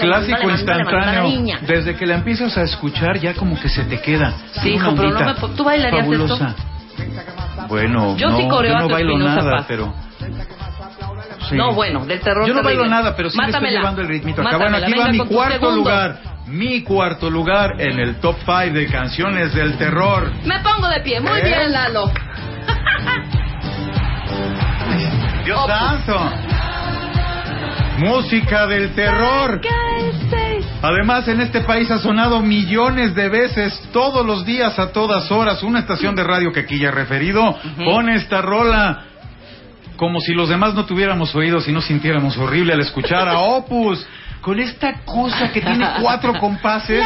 Clásico 0.00 0.48
a 0.48 0.52
instantáneo. 0.52 1.58
Desde 1.62 1.96
que 1.96 2.06
la 2.06 2.16
empiezas 2.16 2.56
a 2.56 2.62
escuchar, 2.62 3.18
ya 3.18 3.34
como 3.34 3.58
que 3.60 3.68
se 3.68 3.84
te 3.84 4.00
queda. 4.00 4.32
Sí, 4.62 4.74
hijo, 4.74 4.94
pero 4.94 5.10
no 5.10 5.24
me 5.24 5.34
¿tú 5.56 5.64
bailarías 5.64 6.04
fabulosa. 6.04 6.54
Bueno, 7.68 8.16
Yo 8.16 8.30
no, 8.30 8.36
sí 8.38 8.48
coreo 8.48 8.72
yo 8.72 8.78
no 8.80 8.88
bailo 8.88 9.18
nada, 9.18 9.56
Paz. 9.58 9.64
pero... 9.68 9.94
Sí. 11.48 11.56
No, 11.56 11.72
bueno, 11.72 12.04
del 12.04 12.20
terror 12.20 12.46
Yo 12.46 12.54
no 12.54 12.62
bailo 12.62 12.86
nada, 12.86 13.14
pero 13.16 13.30
sí 13.30 13.38
le 13.40 13.46
estoy 13.50 13.70
llevando 13.70 14.02
el 14.02 14.08
ritmito. 14.08 14.42
Acá, 14.42 14.58
bueno, 14.58 14.76
aquí 14.76 14.92
va 14.98 15.08
mi 15.08 15.18
cuarto 15.18 15.52
segundo. 15.60 15.76
lugar. 15.76 16.18
Mi 16.46 16.82
cuarto 16.82 17.30
lugar 17.30 17.80
en 17.80 17.98
el 18.00 18.20
top 18.20 18.36
5 18.44 18.74
de 18.74 18.86
canciones 18.88 19.54
del 19.54 19.76
terror. 19.78 20.30
Me 20.44 20.58
pongo 20.60 20.88
de 20.88 21.00
pie, 21.00 21.20
muy 21.20 21.38
¿Eh? 21.40 21.44
bien, 21.44 21.72
Lalo. 21.72 22.10
Dios 25.44 25.66
santo. 25.66 26.32
Música 27.98 28.66
del 28.66 28.94
terror. 28.94 29.60
Además, 30.80 31.26
en 31.26 31.40
este 31.40 31.62
país 31.62 31.90
ha 31.90 31.98
sonado 31.98 32.40
millones 32.40 33.14
de 33.14 33.28
veces, 33.28 33.80
todos 33.92 34.24
los 34.24 34.46
días, 34.46 34.78
a 34.78 34.92
todas 34.92 35.30
horas, 35.32 35.62
una 35.62 35.80
estación 35.80 36.14
de 36.14 36.22
radio 36.22 36.52
que 36.52 36.60
aquí 36.60 36.78
ya 36.78 36.88
he 36.88 36.92
referido, 36.92 37.56
pone 37.84 38.14
esta 38.14 38.40
rola 38.40 39.04
como 39.96 40.20
si 40.20 40.32
los 40.32 40.48
demás 40.48 40.74
no 40.74 40.86
tuviéramos 40.86 41.34
oídos 41.34 41.66
y 41.66 41.72
no 41.72 41.82
sintiéramos 41.82 42.38
horrible 42.38 42.72
al 42.72 42.80
escuchar 42.80 43.28
a 43.28 43.40
Opus, 43.40 44.06
con 44.40 44.60
esta 44.60 45.00
cosa 45.04 45.50
que 45.52 45.60
tiene 45.60 45.84
cuatro 46.00 46.34
compases. 46.34 47.04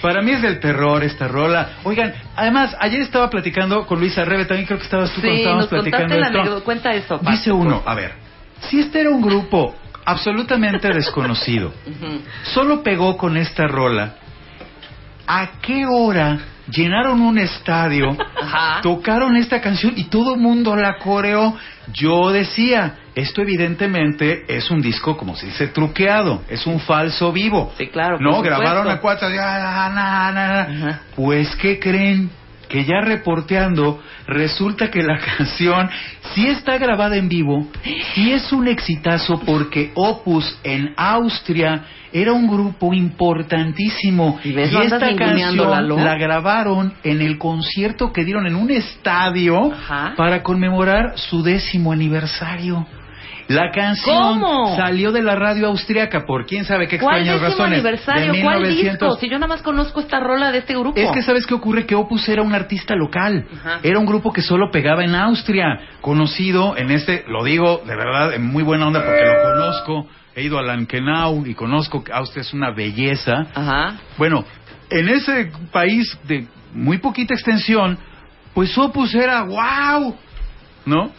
Para 0.00 0.22
mí 0.22 0.32
es 0.32 0.42
del 0.42 0.60
terror 0.60 1.02
esta 1.02 1.26
rola. 1.26 1.70
Oigan, 1.84 2.14
además, 2.36 2.76
ayer 2.80 3.00
estaba 3.00 3.28
platicando 3.28 3.84
con 3.86 3.98
Luisa 3.98 4.24
Rebe, 4.24 4.44
también 4.44 4.66
creo 4.66 4.78
que 4.78 4.84
estabas 4.84 5.12
tú 5.12 5.20
cuando 5.20 5.34
Sí, 5.34 5.40
estábamos 5.40 5.64
nos 5.64 5.70
platicando 5.70 6.14
contaste 6.14 6.36
la 6.36 6.42
esto. 6.44 6.64
Cuenta 6.64 6.92
eso, 6.92 7.18
Paco. 7.18 7.30
Dice 7.30 7.52
uno, 7.52 7.82
a 7.84 7.94
ver, 7.94 8.12
si 8.60 8.80
este 8.80 9.00
era 9.00 9.10
un 9.10 9.22
grupo 9.22 9.74
absolutamente 10.08 10.88
desconocido, 10.88 11.72
solo 12.54 12.82
pegó 12.82 13.16
con 13.16 13.36
esta 13.36 13.66
rola, 13.66 14.14
¿a 15.26 15.60
qué 15.60 15.84
hora 15.86 16.38
llenaron 16.70 17.20
un 17.20 17.38
estadio, 17.38 18.16
Ajá. 18.40 18.80
tocaron 18.82 19.36
esta 19.36 19.60
canción 19.60 19.92
y 19.96 20.04
todo 20.04 20.34
el 20.34 20.40
mundo 20.40 20.74
la 20.76 20.96
coreó? 20.98 21.54
Yo 21.92 22.30
decía, 22.30 22.96
esto 23.14 23.42
evidentemente 23.42 24.44
es 24.48 24.70
un 24.70 24.80
disco, 24.80 25.16
como 25.16 25.36
se 25.36 25.46
dice, 25.46 25.68
truqueado, 25.68 26.42
es 26.48 26.66
un 26.66 26.80
falso 26.80 27.30
vivo. 27.30 27.72
Sí, 27.76 27.88
claro, 27.88 28.18
No, 28.18 28.40
grabaron 28.40 28.88
a 28.88 29.00
cuatro, 29.00 29.28
na, 29.28 29.90
na, 29.90 30.32
na. 30.32 31.02
Pues, 31.14 31.54
¿qué 31.56 31.78
creen? 31.78 32.30
Que 32.68 32.84
ya 32.84 33.00
reporteando, 33.00 34.00
resulta 34.26 34.90
que 34.90 35.02
la 35.02 35.18
canción 35.38 35.88
sí 36.34 36.46
está 36.46 36.78
grabada 36.78 37.16
en 37.16 37.28
vivo 37.28 37.66
y 38.16 38.30
es 38.30 38.52
un 38.52 38.68
exitazo 38.68 39.40
porque 39.40 39.92
Opus 39.94 40.58
en 40.64 40.92
Austria 40.96 41.84
era 42.12 42.32
un 42.32 42.46
grupo 42.46 42.94
importantísimo. 42.94 44.38
Y 44.42 44.52
ves, 44.52 44.72
esta 44.72 45.14
canción 45.14 45.56
Lalo. 45.56 45.96
la 45.98 46.16
grabaron 46.16 46.94
en 47.04 47.20
el 47.20 47.38
concierto 47.38 48.12
que 48.12 48.24
dieron 48.24 48.46
en 48.46 48.54
un 48.54 48.70
estadio 48.70 49.72
Ajá. 49.72 50.14
para 50.16 50.42
conmemorar 50.42 51.18
su 51.18 51.42
décimo 51.42 51.92
aniversario. 51.92 52.86
La 53.48 53.70
canción 53.70 54.40
¿Cómo? 54.40 54.76
salió 54.76 55.10
de 55.10 55.22
la 55.22 55.34
radio 55.34 55.68
austriaca 55.68 56.26
por 56.26 56.44
quién 56.44 56.66
sabe 56.66 56.86
qué 56.86 56.98
¿Cuál 56.98 57.20
extrañas 57.20 57.40
décimo 57.40 57.50
razones. 57.64 57.78
aniversario? 57.78 58.32
De 58.32 58.42
¿Cuál 58.42 58.60
1900. 58.60 59.08
disco? 59.08 59.20
Si 59.20 59.28
yo 59.30 59.38
nada 59.38 59.46
más 59.48 59.62
conozco 59.62 60.00
esta 60.00 60.20
rola 60.20 60.52
de 60.52 60.58
este 60.58 60.74
grupo. 60.74 60.98
Es 61.00 61.10
que 61.12 61.22
sabes 61.22 61.46
qué 61.46 61.54
ocurre 61.54 61.86
que 61.86 61.94
Opus 61.94 62.28
era 62.28 62.42
un 62.42 62.54
artista 62.54 62.94
local, 62.94 63.46
Ajá. 63.58 63.80
era 63.82 63.98
un 63.98 64.04
grupo 64.04 64.32
que 64.34 64.42
solo 64.42 64.70
pegaba 64.70 65.02
en 65.02 65.14
Austria, 65.14 65.80
conocido 66.02 66.76
en 66.76 66.90
este, 66.90 67.24
lo 67.26 67.42
digo 67.42 67.82
de 67.86 67.96
verdad 67.96 68.34
en 68.34 68.44
muy 68.44 68.62
buena 68.62 68.86
onda 68.86 69.02
porque 69.02 69.24
lo 69.24 69.54
conozco, 69.54 70.06
he 70.36 70.42
ido 70.42 70.58
a 70.58 70.62
Lankenau 70.62 71.46
y 71.46 71.54
conozco 71.54 72.04
que 72.04 72.12
Austria 72.12 72.42
es 72.42 72.52
una 72.52 72.70
belleza. 72.70 73.46
Ajá. 73.54 73.94
Bueno, 74.18 74.44
en 74.90 75.08
ese 75.08 75.50
país 75.72 76.18
de 76.24 76.46
muy 76.74 76.98
poquita 76.98 77.32
extensión, 77.32 77.98
pues 78.52 78.76
Opus 78.76 79.14
era 79.14 79.42
wow, 79.44 80.14
¿no? 80.84 81.10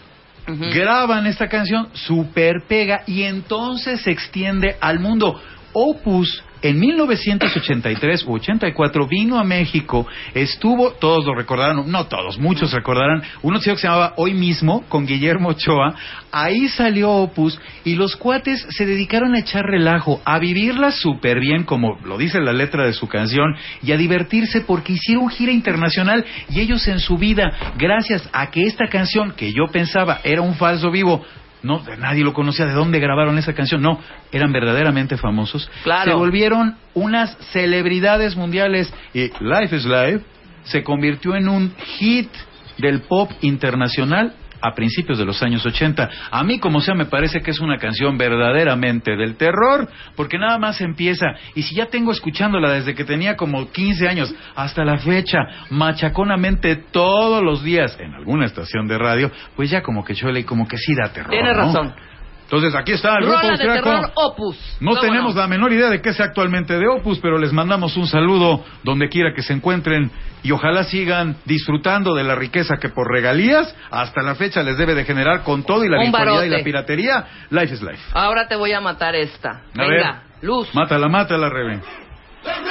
Graban 0.73 1.27
esta 1.27 1.47
canción, 1.47 1.89
super 1.93 2.63
pega 2.67 3.03
y 3.05 3.23
entonces 3.23 4.01
se 4.01 4.12
extiende 4.12 4.75
al 4.79 4.99
mundo. 4.99 5.39
Opus 5.73 6.43
en 6.62 6.80
1983 6.80 8.24
u 8.26 8.34
84 8.34 9.08
vino 9.08 9.38
a 9.38 9.43
México, 9.43 10.08
estuvo, 10.34 10.91
todos 10.91 11.26
lo 11.26 11.36
recordarán, 11.36 11.89
no 11.89 12.08
todos, 12.08 12.38
muchos 12.38 12.72
recordarán, 12.72 13.24
un 13.41 13.60
que 13.60 13.76
se 13.76 13.88
llamaba 13.88 14.13
Hoy 14.15 14.34
mismo 14.34 14.84
con 14.88 15.06
Guillermo 15.06 15.50
Ochoa, 15.50 15.95
ahí 16.32 16.67
salió 16.69 17.12
Opus 17.12 17.60
y 17.84 17.95
los 17.95 18.15
cuates 18.15 18.65
se 18.69 18.86
dedicaron 18.86 19.36
a 19.36 19.39
echar 19.39 19.65
relajo, 19.65 20.22
a 20.26 20.39
vivirla 20.39 20.91
súper 20.91 21.39
bien, 21.39 21.63
como 21.63 22.00
lo 22.04 22.17
dice 22.17 22.39
la 22.39 22.54
letra 22.54 22.86
de 22.86 22.93
su 22.93 23.08
canción, 23.08 23.56
y 23.84 23.91
a 23.91 23.98
divertirse 23.98 24.62
porque 24.62 24.93
hicieron 24.93 25.30
gira 25.30 25.52
internacional 25.52 26.26
y 26.50 26.60
ellos 26.60 26.88
en 26.88 27.00
su 27.00 27.17
vida, 27.17 27.74
gracias 27.78 28.28
a 28.34 28.50
que 28.50 28.63
esta 28.63 28.88
canción, 28.88 29.32
que 29.32 29.52
yo 29.52 29.67
pensaba 29.72 30.19
era 30.24 30.41
un 30.41 30.56
falso 30.56 30.91
vivo, 30.91 31.26
no, 31.62 31.84
nadie 32.00 32.24
lo 32.24 32.34
conocía, 32.34 32.65
¿de 32.65 32.74
dónde 32.74 33.00
grabaron 33.00 33.38
esa 33.38 33.54
canción? 33.54 33.82
No, 33.82 34.00
eran 34.32 34.52
verdaderamente 34.52 35.17
famosos. 35.17 35.69
Claro. 35.84 36.12
Se 36.12 36.17
volvieron 36.17 36.76
unas 36.93 37.38
celebridades 37.52 38.36
mundiales 38.36 38.93
y 39.13 39.32
Life 39.39 39.76
is 39.76 39.86
Life 39.86 40.24
se 40.63 40.84
convirtió 40.84 41.36
en 41.36 41.50
un 41.50 41.74
hit 41.98 42.30
del 42.78 43.02
pop 43.02 43.32
internacional 43.41 44.34
a 44.62 44.74
principios 44.74 45.17
de 45.17 45.26
los 45.26 45.41
años 45.43 45.65
80. 45.65 46.10
A 46.32 46.43
mí, 46.43 46.60
como 46.60 46.82
sea, 46.82 46.95
me 46.95 47.06
parece 47.06 47.41
que 47.41 47.52
es 47.52 47.60
una 47.60 47.78
canción 47.78 48.17
verdaderamente 48.17 49.15
del 49.15 49.36
terror, 49.36 49.88
porque 50.15 50.38
nada 50.38 50.58
más 50.58 50.81
empieza, 50.81 51.27
y 51.56 51.63
si 51.63 51.75
ya 51.75 51.88
tengo 51.88 52.12
escuchándola 52.12 52.71
desde 52.73 52.96
que 52.96 53.06
tenía 53.06 53.36
como 53.36 53.71
15 53.71 54.08
años 54.08 54.33
hasta 54.56 54.83
la 54.83 54.98
fecha, 54.98 55.40
machaconamente 55.69 56.75
todos 56.75 57.44
los 57.44 57.63
días 57.63 57.98
en 58.00 58.13
alguna 58.13 58.46
estación 58.46 58.88
de 58.88 58.98
radio, 58.98 59.31
pues 59.56 59.69
ya 59.69 59.81
como 59.81 60.04
que 60.04 60.15
chole 60.15 60.42
y 60.42 60.44
como 60.44 60.67
que 60.67 60.77
sí 60.77 60.94
da 60.96 61.12
terror. 61.12 61.31
Tienes 61.31 61.56
¿no? 61.56 61.63
razón. 61.63 62.08
Entonces 62.52 62.73
aquí 62.73 62.93
está 62.93 63.15
el 63.19 63.25
grupo 63.27 63.47
de 63.47 63.58
terror 63.60 64.12
Opus. 64.15 64.58
No 64.79 64.91
¿Cómo 64.91 65.02
tenemos 65.02 65.35
la 65.35 65.45
menor 65.47 65.71
idea 65.71 65.87
de 65.89 66.02
qué 66.02 66.13
sea 66.13 66.25
actualmente 66.25 66.79
de 66.79 66.87
Opus, 66.87 67.19
pero 67.19 67.37
les 67.37 67.54
mandamos 67.54 67.95
un 67.95 68.08
saludo 68.08 68.65
donde 68.83 69.08
quiera 69.08 69.33
que 69.35 69.43
se 69.43 69.54
encuentren 69.54 70.10
y 70.41 70.52
ojalá 70.52 70.83
sigan 70.85 71.35
disfrutando 71.45 72.15
de 72.15 72.23
la 72.23 72.33
riqueza 72.33 72.77
que 72.77 72.89
por 72.89 73.08
regalías 73.12 73.75
hasta 73.91 74.23
la 74.23 74.33
fecha 74.33 74.63
les 74.63 74.79
debe 74.79 74.95
de 74.95 75.06
generar 75.06 75.43
con 75.43 75.62
todo 75.63 75.85
y 75.85 75.89
la 75.89 76.02
virtualidad 76.02 76.43
y 76.43 76.50
la 76.50 76.63
piratería. 76.63 77.25
Life 77.52 77.71
is 77.75 77.81
life. 77.83 78.02
Ahora 78.13 78.47
te 78.47 78.56
voy 78.56 78.73
a 78.73 78.81
matar 78.81 79.13
esta. 79.13 79.50
A 79.52 79.62
Venga, 79.75 80.12
ver. 80.12 80.15
luz. 80.41 80.73
Mátala, 80.73 81.08
mátala, 81.08 81.50
Rebe. 81.50 81.79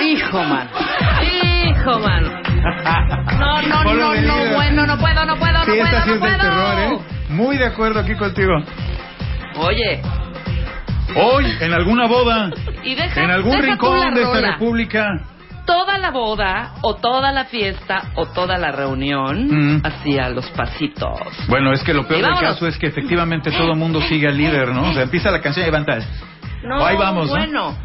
Hijo, 0.00 0.42
man. 0.42 0.68
Hijo, 1.22 1.98
man. 2.00 2.24
No, 3.38 3.62
no, 3.62 3.84
no, 3.94 4.14
no, 4.14 4.54
bueno, 4.56 4.86
no 4.86 4.98
puedo, 4.98 5.24
no 5.24 5.36
puedo, 5.36 5.52
no 5.52 5.64
puedo, 5.66 5.84
esta 5.84 6.02
sí 6.02 6.08
no 6.10 6.14
es 6.16 6.20
del 6.20 6.36
puedo. 6.36 6.38
terror, 6.38 6.78
¿eh? 6.80 6.98
Muy 7.28 7.56
de 7.58 7.66
acuerdo 7.66 8.00
aquí 8.00 8.14
contigo. 8.16 8.52
Oye, 9.58 10.00
Hoy, 11.16 11.46
en 11.60 11.72
alguna 11.72 12.06
boda, 12.06 12.50
y 12.84 12.94
deja, 12.94 13.22
en 13.24 13.30
algún 13.30 13.52
deja 13.52 13.66
rincón 13.72 14.14
de 14.14 14.22
esta 14.22 14.40
república, 14.52 15.08
Toda 15.66 15.98
la 15.98 16.10
boda, 16.10 16.74
o 16.82 16.94
toda 16.96 17.30
la 17.32 17.44
fiesta, 17.44 18.12
o 18.14 18.24
toda 18.26 18.56
la 18.56 18.72
reunión, 18.72 19.76
Mm. 19.76 19.82
hacía 19.84 20.28
los 20.30 20.46
pasitos. 20.50 21.18
Bueno, 21.48 21.72
es 21.72 21.82
que 21.82 21.92
lo 21.92 22.06
peor 22.08 22.22
del 22.24 22.38
caso 22.40 22.66
es 22.66 22.78
que 22.78 22.86
efectivamente 22.86 23.50
todo 23.50 23.72
el 23.72 23.78
mundo 23.78 24.00
sigue 24.02 24.28
al 24.28 24.36
líder, 24.38 24.68
¿no? 24.68 24.88
O 24.90 24.92
sea, 24.94 25.02
empieza 25.02 25.30
la 25.30 25.40
canción 25.42 25.66
y 25.66 25.70
van 25.70 25.84
tal. 25.84 26.02
No, 26.64 26.84
Ahí 26.86 26.96
vamos, 26.96 27.26
¿no? 27.26 27.32
bueno. 27.36 27.76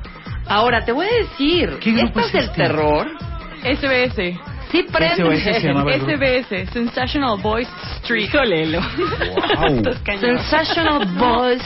Ahora, 0.47 0.85
te 0.85 0.91
voy 0.93 1.07
a 1.07 1.13
decir, 1.13 1.77
¿Qué 1.81 1.91
grupo 1.91 2.19
¿estas 2.19 2.25
es 2.27 2.33
del 2.33 2.43
este? 2.45 2.63
terror? 2.63 3.07
SBS. 3.63 4.39
Sí, 4.73 4.83
prende. 4.91 5.15
SOS 5.37 5.43
se 5.43 5.67
llamaba. 5.67 5.91
SBS, 5.93 6.65
Sensational 6.73 7.39
Boys 7.41 7.69
Street. 8.01 8.23
Híjolelo. 8.25 8.79
Wow. 8.81 9.93
Sensational 10.19 11.05
Boys 11.17 11.61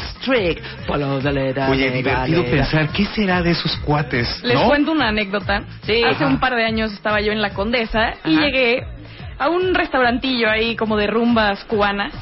leader, 1.23 1.69
Oye, 1.69 1.89
divertido 1.91 2.43
pensar, 2.45 2.89
¿qué 2.89 3.05
será 3.05 3.41
de 3.41 3.51
esos 3.51 3.75
cuates? 3.77 4.43
Les 4.43 4.55
¿no? 4.55 4.67
cuento 4.67 4.91
una 4.91 5.07
anécdota. 5.07 5.63
Sí. 5.83 6.03
Hace 6.03 6.23
Ajá. 6.23 6.27
un 6.27 6.39
par 6.39 6.53
de 6.55 6.65
años 6.65 6.91
estaba 6.91 7.21
yo 7.21 7.31
en 7.31 7.41
la 7.41 7.51
Condesa 7.51 8.13
y 8.25 8.35
Ajá. 8.35 8.45
llegué 8.45 8.83
a 9.39 9.49
un 9.49 9.73
restaurantillo 9.73 10.49
ahí 10.49 10.75
como 10.75 10.97
de 10.97 11.07
rumbas 11.07 11.63
cubanas 11.65 12.13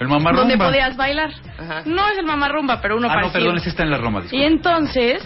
El 0.00 0.08
mamarrumba. 0.08 0.40
donde 0.42 0.58
podías 0.58 0.96
bailar. 0.96 1.30
Ajá. 1.58 1.82
No 1.86 2.06
es 2.08 2.18
el 2.18 2.26
mamarrumba, 2.26 2.80
pero 2.82 2.96
uno 2.98 3.08
Ah, 3.10 3.20
no, 3.22 3.32
perdón, 3.32 3.56
ese 3.56 3.70
está 3.70 3.82
en 3.84 3.90
la 3.90 3.98
Roma, 3.98 4.20
Y 4.20 4.22
disculpa. 4.24 4.46
entonces 4.46 5.22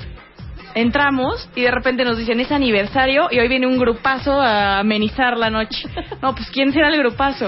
entramos 0.75 1.49
y 1.55 1.63
de 1.63 1.71
repente 1.71 2.05
nos 2.05 2.19
dicen 2.19 2.41
es 2.41 2.51
aniversario 2.53 3.29
y 3.31 3.39
hoy 3.39 3.49
viene 3.49 3.67
un 3.67 3.79
grupazo 3.79 4.41
a 4.41 4.79
amenizar 4.81 5.37
la 5.37 5.51
noche. 5.51 5.89
No, 6.23 6.35
pues 6.35 6.49
¿quién 6.51 6.73
será 6.73 6.89
el 6.89 6.99
grupazo? 6.99 7.47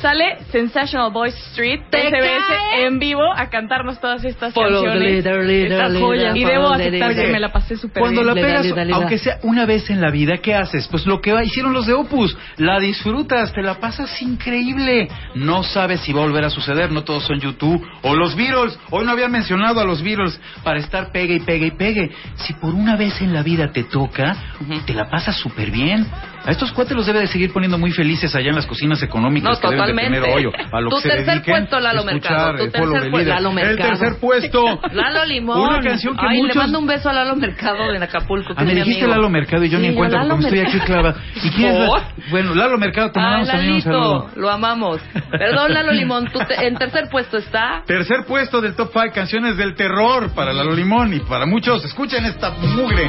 Sale 0.00 0.38
Sensational 0.50 1.10
Boys 1.12 1.34
Street, 1.50 1.80
¿Te 1.90 2.08
SBS 2.08 2.46
cae? 2.48 2.86
en 2.86 2.98
vivo 2.98 3.22
a 3.34 3.48
cantarnos 3.50 4.00
todas 4.00 4.24
estas 4.24 4.52
canciones. 4.54 4.94
leader, 5.00 5.44
leader, 5.44 5.72
Estas 5.72 5.90
leader, 5.92 6.06
joyas. 6.06 6.36
y 6.36 6.44
debo 6.44 6.68
aceptar 6.72 7.08
leader. 7.10 7.26
que 7.26 7.32
me 7.32 7.40
la 7.40 7.52
pasé 7.52 7.76
súper 7.76 8.00
Cuando 8.00 8.22
bien. 8.22 8.26
la 8.28 8.34
Le 8.34 8.40
da, 8.52 8.62
pegas, 8.72 8.94
aunque 8.94 9.18
sea 9.18 9.38
una 9.42 9.66
vez 9.66 9.88
en 9.90 10.00
la 10.00 10.10
vida, 10.10 10.38
¿qué 10.38 10.54
haces? 10.54 10.88
Pues 10.88 11.06
lo 11.06 11.20
que 11.20 11.34
hicieron 11.44 11.72
los 11.72 11.86
de 11.86 11.92
Opus, 11.92 12.36
la 12.56 12.78
disfrutas, 12.80 13.52
te 13.52 13.62
la 13.62 13.74
pasas 13.80 14.20
increíble. 14.22 15.08
No 15.34 15.62
sabes 15.62 16.00
si 16.00 16.12
va 16.12 16.22
a 16.22 16.24
volver 16.26 16.44
a 16.44 16.50
suceder, 16.50 16.90
no 16.90 17.04
todos 17.04 17.24
son 17.24 17.40
YouTube. 17.40 17.84
O 18.02 18.14
los 18.14 18.34
Beatles, 18.36 18.78
hoy 18.90 19.04
no 19.04 19.12
habían 19.12 19.32
mencionado 19.32 19.80
a 19.80 19.84
los 19.84 20.02
Beatles 20.02 20.40
para 20.62 20.78
estar 20.78 21.12
pegue 21.12 21.34
y 21.36 21.40
pegue 21.40 21.66
y 21.66 21.70
pegue. 21.72 22.10
Si 22.36 22.54
por 22.64 22.74
una 22.74 22.96
vez 22.96 23.20
en 23.20 23.34
la 23.34 23.42
vida 23.42 23.70
te 23.72 23.84
toca, 23.84 24.36
Ujú. 24.58 24.80
te 24.86 24.94
la 24.94 25.10
pasas 25.10 25.36
súper 25.36 25.70
bien. 25.70 26.06
A 26.46 26.50
estos 26.50 26.72
cuates 26.72 26.94
los 26.96 27.04
debe 27.06 27.20
de 27.20 27.26
seguir 27.26 27.52
poniendo 27.52 27.76
muy 27.78 27.90
felices 27.90 28.34
allá 28.34 28.48
en 28.50 28.54
las 28.56 28.66
cocinas 28.66 29.02
económicas 29.02 29.50
No, 29.50 29.60
que 29.60 29.74
deben 29.74 29.86
de 29.86 29.92
totalmente. 29.92 30.20
tener 30.20 30.36
hoyo. 30.36 30.50
A 30.72 30.80
lo 30.80 30.88
Tu 30.90 30.96
que 30.96 31.02
se 31.02 31.08
tercer 31.08 31.26
dediquen, 31.36 31.54
puesto, 31.60 31.80
Lalo 31.80 32.04
Mercado, 32.04 32.56
tu 32.56 32.64
el 32.64 32.70
follow 32.70 32.92
tercer 32.92 33.10
puesto. 33.10 33.30
Lalo 33.34 33.48
El 33.50 33.54
Mercado. 33.54 33.88
tercer 33.90 34.16
puesto. 34.20 34.80
Lalo 34.92 35.24
Limón. 35.26 35.60
Una 35.60 35.80
canción 35.82 36.16
que 36.16 36.26
Ay, 36.26 36.36
muchos... 36.38 36.56
le 36.56 36.62
mando 36.62 36.78
un 36.80 36.86
beso 36.86 37.08
a 37.10 37.12
Lalo 37.14 37.36
Mercado 37.36 37.94
en 37.94 38.02
Acapulco. 38.02 38.54
que 38.54 38.60
Ah, 38.62 38.64
me 38.64 38.74
dijiste 38.74 39.04
amigo. 39.04 39.16
Lalo 39.16 39.30
Mercado 39.30 39.64
y 39.64 39.68
yo 39.70 39.76
Sí, 39.78 39.82
ni 39.82 39.88
en 39.88 39.94
cuenta 39.94 40.16
Lalo 40.18 40.30
porque 40.36 40.46
estoy 40.46 40.60
aquí 40.60 40.76
Mercado. 40.78 41.00
clava. 41.02 41.16
¿Y 41.42 41.50
quién 41.50 41.74
es? 41.82 42.30
Bueno, 42.30 42.54
Lalo 42.54 42.78
Mercado, 42.78 43.10
te 43.10 43.20
mandamos 43.20 43.48
también 43.48 43.72
un 43.74 43.80
saludo. 43.82 44.30
lo 44.36 44.50
amamos. 44.50 45.00
Perdón, 45.30 45.72
Lalo 45.74 45.92
Limón, 45.92 46.28
tú 46.30 46.38
te- 46.40 46.66
en 46.66 46.74
tercer 46.76 47.08
puesto 47.10 47.38
está... 47.38 47.82
Tercer 47.86 48.24
puesto 48.26 48.60
del 48.60 48.74
top 48.76 48.90
5 48.92 49.14
canciones 49.14 49.56
del 49.56 49.74
terror 49.74 50.30
para 50.34 50.52
Lalo 50.52 50.72
Limón 50.74 51.14
y 51.14 51.20
para 51.20 51.46
muchos. 51.46 51.82
Escuchen 51.86 52.24
esta 52.26 52.50
mugre. 52.76 53.08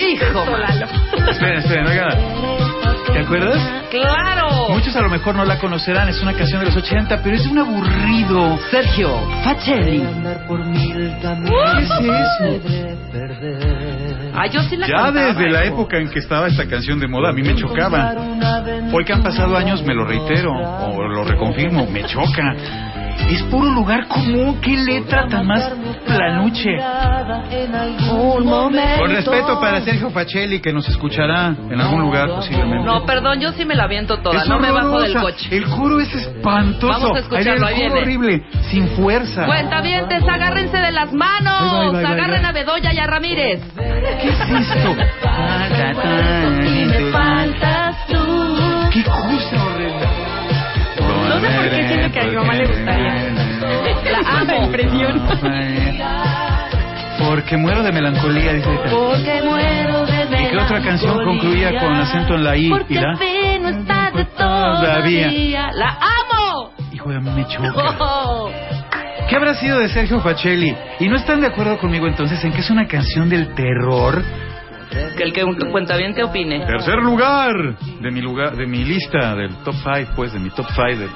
Hijo, 0.00 0.44
Lalo. 0.56 0.86
Esperen, 1.30 1.58
esperen, 1.58 1.86
oigan. 1.86 2.18
¿Te 3.12 3.20
acuerdas? 3.20 3.58
¡Claro! 3.90 4.68
Muchos 4.68 4.94
a 4.94 5.00
lo 5.00 5.08
mejor 5.08 5.34
no 5.36 5.44
la 5.44 5.58
conocerán, 5.58 6.08
es 6.08 6.20
una 6.22 6.34
canción 6.34 6.60
de 6.60 6.66
los 6.66 6.76
80, 6.76 7.22
pero 7.22 7.34
es 7.36 7.46
un 7.46 7.58
aburrido. 7.58 8.58
Sergio 8.70 9.08
Facelli. 9.42 10.00
¿Qué 11.46 11.82
es 11.82 11.90
eso? 11.90 12.60
Ah, 14.34 14.46
yo 14.48 14.60
sí 14.64 14.76
la 14.76 14.86
Ya 14.86 14.94
cantaba, 14.96 15.26
desde 15.28 15.48
la 15.50 15.64
hijo. 15.64 15.74
época 15.76 15.96
en 15.98 16.10
que 16.10 16.18
estaba 16.18 16.46
esta 16.48 16.66
canción 16.66 16.98
de 16.98 17.08
moda, 17.08 17.30
a 17.30 17.32
mí 17.32 17.42
me 17.42 17.54
chocaba. 17.54 18.12
Hoy 18.92 19.04
que 19.04 19.12
han 19.14 19.22
pasado 19.22 19.56
años, 19.56 19.82
me 19.82 19.94
lo 19.94 20.04
reitero, 20.04 20.52
o 20.52 21.02
lo 21.08 21.24
reconfirmo, 21.24 21.86
me 21.90 22.04
choca. 22.04 22.54
Es 23.30 23.42
puro 23.44 23.68
lugar 23.70 24.06
común, 24.06 24.60
qué 24.60 24.76
letra 24.76 25.26
tan 25.28 25.46
más 25.46 25.68
planuche. 26.06 26.70
Con 28.98 29.10
respeto 29.10 29.58
para 29.60 29.80
Sergio 29.80 30.10
Facelli, 30.10 30.60
que 30.60 30.72
nos 30.72 30.88
escuchará 30.88 31.54
en 31.70 31.80
algún 31.80 32.02
lugar 32.02 32.28
posiblemente. 32.28 32.86
No, 32.86 33.04
perdón, 33.04 33.40
yo 33.40 33.50
sí 33.52 33.64
me 33.64 33.74
la 33.74 33.86
viento 33.88 34.18
toda. 34.18 34.40
Es 34.42 34.48
no 34.48 34.58
me 34.60 34.70
bajo 34.70 35.00
del 35.00 35.14
coche. 35.14 35.56
El 35.56 35.64
coro 35.64 36.00
es 36.00 36.14
espantoso. 36.14 36.92
Vamos 36.92 37.16
a 37.16 37.20
escucharlo, 37.20 37.66
ahí 37.66 37.82
el 37.82 37.88
coro 37.88 37.94
viene. 37.94 38.00
horrible, 38.00 38.44
sin 38.70 38.88
fuerza. 38.90 39.46
Cuentavientes, 39.46 40.22
agárrense 40.22 40.76
de 40.76 40.92
las 40.92 41.12
manos. 41.12 41.60
Ahí 41.60 41.68
va, 41.68 41.80
ahí 41.80 41.86
va, 41.86 41.86
ahí 41.86 41.92
va, 41.92 41.98
ahí 41.98 42.04
Agarren 42.14 42.44
va. 42.44 42.48
a 42.48 42.52
Bedoya 42.52 42.92
y 42.92 42.98
a 42.98 43.06
Ramírez. 43.06 43.60
¿Qué 43.74 44.28
es 44.28 44.40
esto? 44.40 44.94
¿Qué 44.96 45.92
cosa 45.94 46.36
mamá 52.36 52.54
le 52.54 52.66
gustaría. 52.66 53.14
La 54.10 54.40
amo. 54.40 54.64
impresión. 54.66 55.22
Porque 57.18 57.56
muero 57.56 57.82
de 57.82 57.92
melancolía, 57.92 58.52
dice 58.52 58.72
esta. 58.74 58.90
Porque 58.90 59.40
muero 59.42 60.06
de 60.06 60.42
¿Y 60.44 60.48
qué 60.50 60.58
otra 60.58 60.82
canción 60.82 61.24
concluía 61.24 61.78
con 61.80 61.94
acento 61.94 62.34
en 62.34 62.44
la 62.44 62.56
I 62.56 62.68
Porque 62.68 62.94
y 62.94 62.98
la? 62.98 63.12
no 63.60 63.68
está 63.70 64.10
de 64.14 64.24
Todavía. 64.26 65.70
¡La 65.72 65.88
amo! 65.98 66.72
Hijo 66.92 67.10
de 67.10 67.20
mí 67.20 67.30
me 67.30 67.46
choca. 67.48 67.72
Oh. 67.98 68.50
¿Qué 69.28 69.34
habrá 69.34 69.54
sido 69.54 69.78
de 69.80 69.88
Sergio 69.88 70.20
Facelli? 70.20 70.76
¿Y 71.00 71.08
no 71.08 71.16
están 71.16 71.40
de 71.40 71.48
acuerdo 71.48 71.78
conmigo 71.78 72.06
entonces 72.06 72.42
en 72.44 72.52
que 72.52 72.60
es 72.60 72.70
una 72.70 72.86
canción 72.86 73.28
del 73.28 73.54
terror? 73.54 74.22
Que 75.16 75.24
el 75.24 75.32
que 75.32 75.42
un 75.42 75.56
cuentaviente 75.72 76.22
opine. 76.22 76.64
Tercer 76.64 76.96
lugar 76.96 77.76
de 78.00 78.10
mi 78.12 78.20
lugar, 78.20 78.56
de 78.56 78.66
mi 78.66 78.84
lista 78.84 79.34
del 79.34 79.50
top 79.64 79.74
5, 79.82 80.12
pues, 80.14 80.32
de 80.32 80.38
mi 80.38 80.50
top 80.50 80.66
5 80.68 80.86
de 81.00 81.08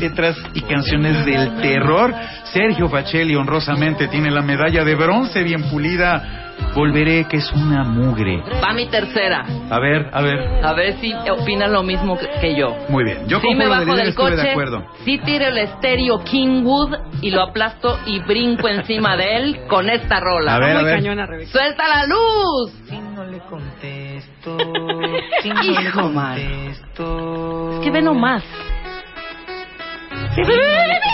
letras 0.00 0.36
y 0.54 0.62
canciones 0.62 1.24
del 1.24 1.60
terror. 1.60 2.14
Sergio 2.44 2.88
Facelli 2.88 3.34
honrosamente 3.34 4.08
tiene 4.08 4.30
la 4.30 4.42
medalla 4.42 4.84
de 4.84 4.94
bronce 4.94 5.42
bien 5.42 5.62
pulida. 5.70 6.38
Volveré 6.74 7.24
que 7.24 7.38
es 7.38 7.52
una 7.52 7.82
mugre. 7.82 8.40
Va 8.62 8.72
mi 8.72 8.86
tercera. 8.86 9.44
A 9.68 9.78
ver, 9.80 10.08
a 10.12 10.22
ver. 10.22 10.64
A 10.64 10.72
ver 10.74 10.94
si 11.00 11.12
opinan 11.30 11.72
lo 11.72 11.82
mismo 11.82 12.16
que, 12.40 12.54
yo. 12.56 12.76
Muy 12.88 13.04
bien. 13.04 13.26
Yo 13.26 13.40
sí 13.40 13.48
con 13.48 13.58
me 13.58 13.66
bajo 13.66 13.94
del 13.96 14.14
coche, 14.14 14.36
de 14.36 14.50
acuerdo. 14.50 14.86
sí 15.04 15.18
tiro 15.18 15.46
el 15.46 15.58
estéreo 15.58 16.22
Kingwood 16.22 16.94
y 17.20 17.30
lo 17.30 17.42
aplasto 17.42 17.98
y 18.06 18.20
brinco 18.20 18.68
encima 18.68 19.16
de 19.16 19.36
él 19.36 19.60
con 19.68 19.90
esta 19.90 20.20
rola. 20.20 20.54
A 20.54 20.58
ver, 20.60 20.76
a 20.76 20.82
ver. 20.82 20.94
cañona. 20.96 21.26
¡Suelta 21.50 21.88
la 21.88 22.06
luz! 22.06 22.72
Si 22.88 22.98
no 22.98 23.24
le 23.24 23.38
contesto, 23.40 24.56
si 25.42 25.48
no 25.48 25.62
le 25.62 25.72
Hijo, 25.72 26.08
man. 26.10 26.38
contesto. 26.38 27.72
Es 27.72 27.80
que 27.80 27.90
ve 27.90 28.02
nomás. 28.02 28.44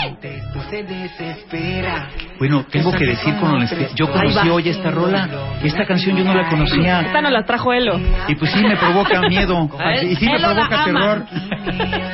Contesto, 0.03 0.61
se 0.69 0.83
desespera. 0.83 2.07
Bueno, 2.37 2.65
tengo 2.71 2.91
que 2.91 3.05
decir 3.05 3.35
con 3.37 3.51
honestidad, 3.51 3.89
yo 3.95 4.11
conocí 4.11 4.49
hoy 4.49 4.69
esta 4.69 4.91
rola. 4.91 5.27
Esta 5.63 5.85
canción 5.85 6.15
yo 6.17 6.23
no 6.23 6.33
la 6.33 6.49
conocía. 6.49 7.01
Esta 7.01 7.21
nos 7.21 7.31
la 7.31 7.43
trajo 7.43 7.73
Elo. 7.73 7.99
Y 8.27 8.35
pues 8.35 8.51
sí 8.51 8.63
me 8.63 8.75
provoca 8.77 9.21
miedo. 9.29 9.69
Y 10.03 10.15
sí 10.15 10.25
me 10.25 10.39
no 10.39 10.53
provoca 10.53 10.83
terror. 10.85 11.25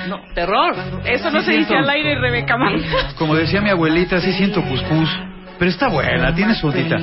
No, 0.07 0.19
terror. 0.35 0.75
Eso 1.05 1.31
no 1.31 1.41
se 1.41 1.51
dice 1.53 1.75
al 1.75 1.89
aire, 1.89 2.19
Rebeca 2.19 2.57
Man. 2.57 2.75
Como 3.17 3.35
decía 3.35 3.61
mi 3.61 3.69
abuelita, 3.69 4.19
sí 4.21 4.31
siento 4.33 4.61
pus 4.63 4.81
Pero 5.57 5.71
está 5.71 5.87
buena, 5.87 6.33
tiene 6.35 6.53
su 6.55 6.67
ondita. 6.67 6.97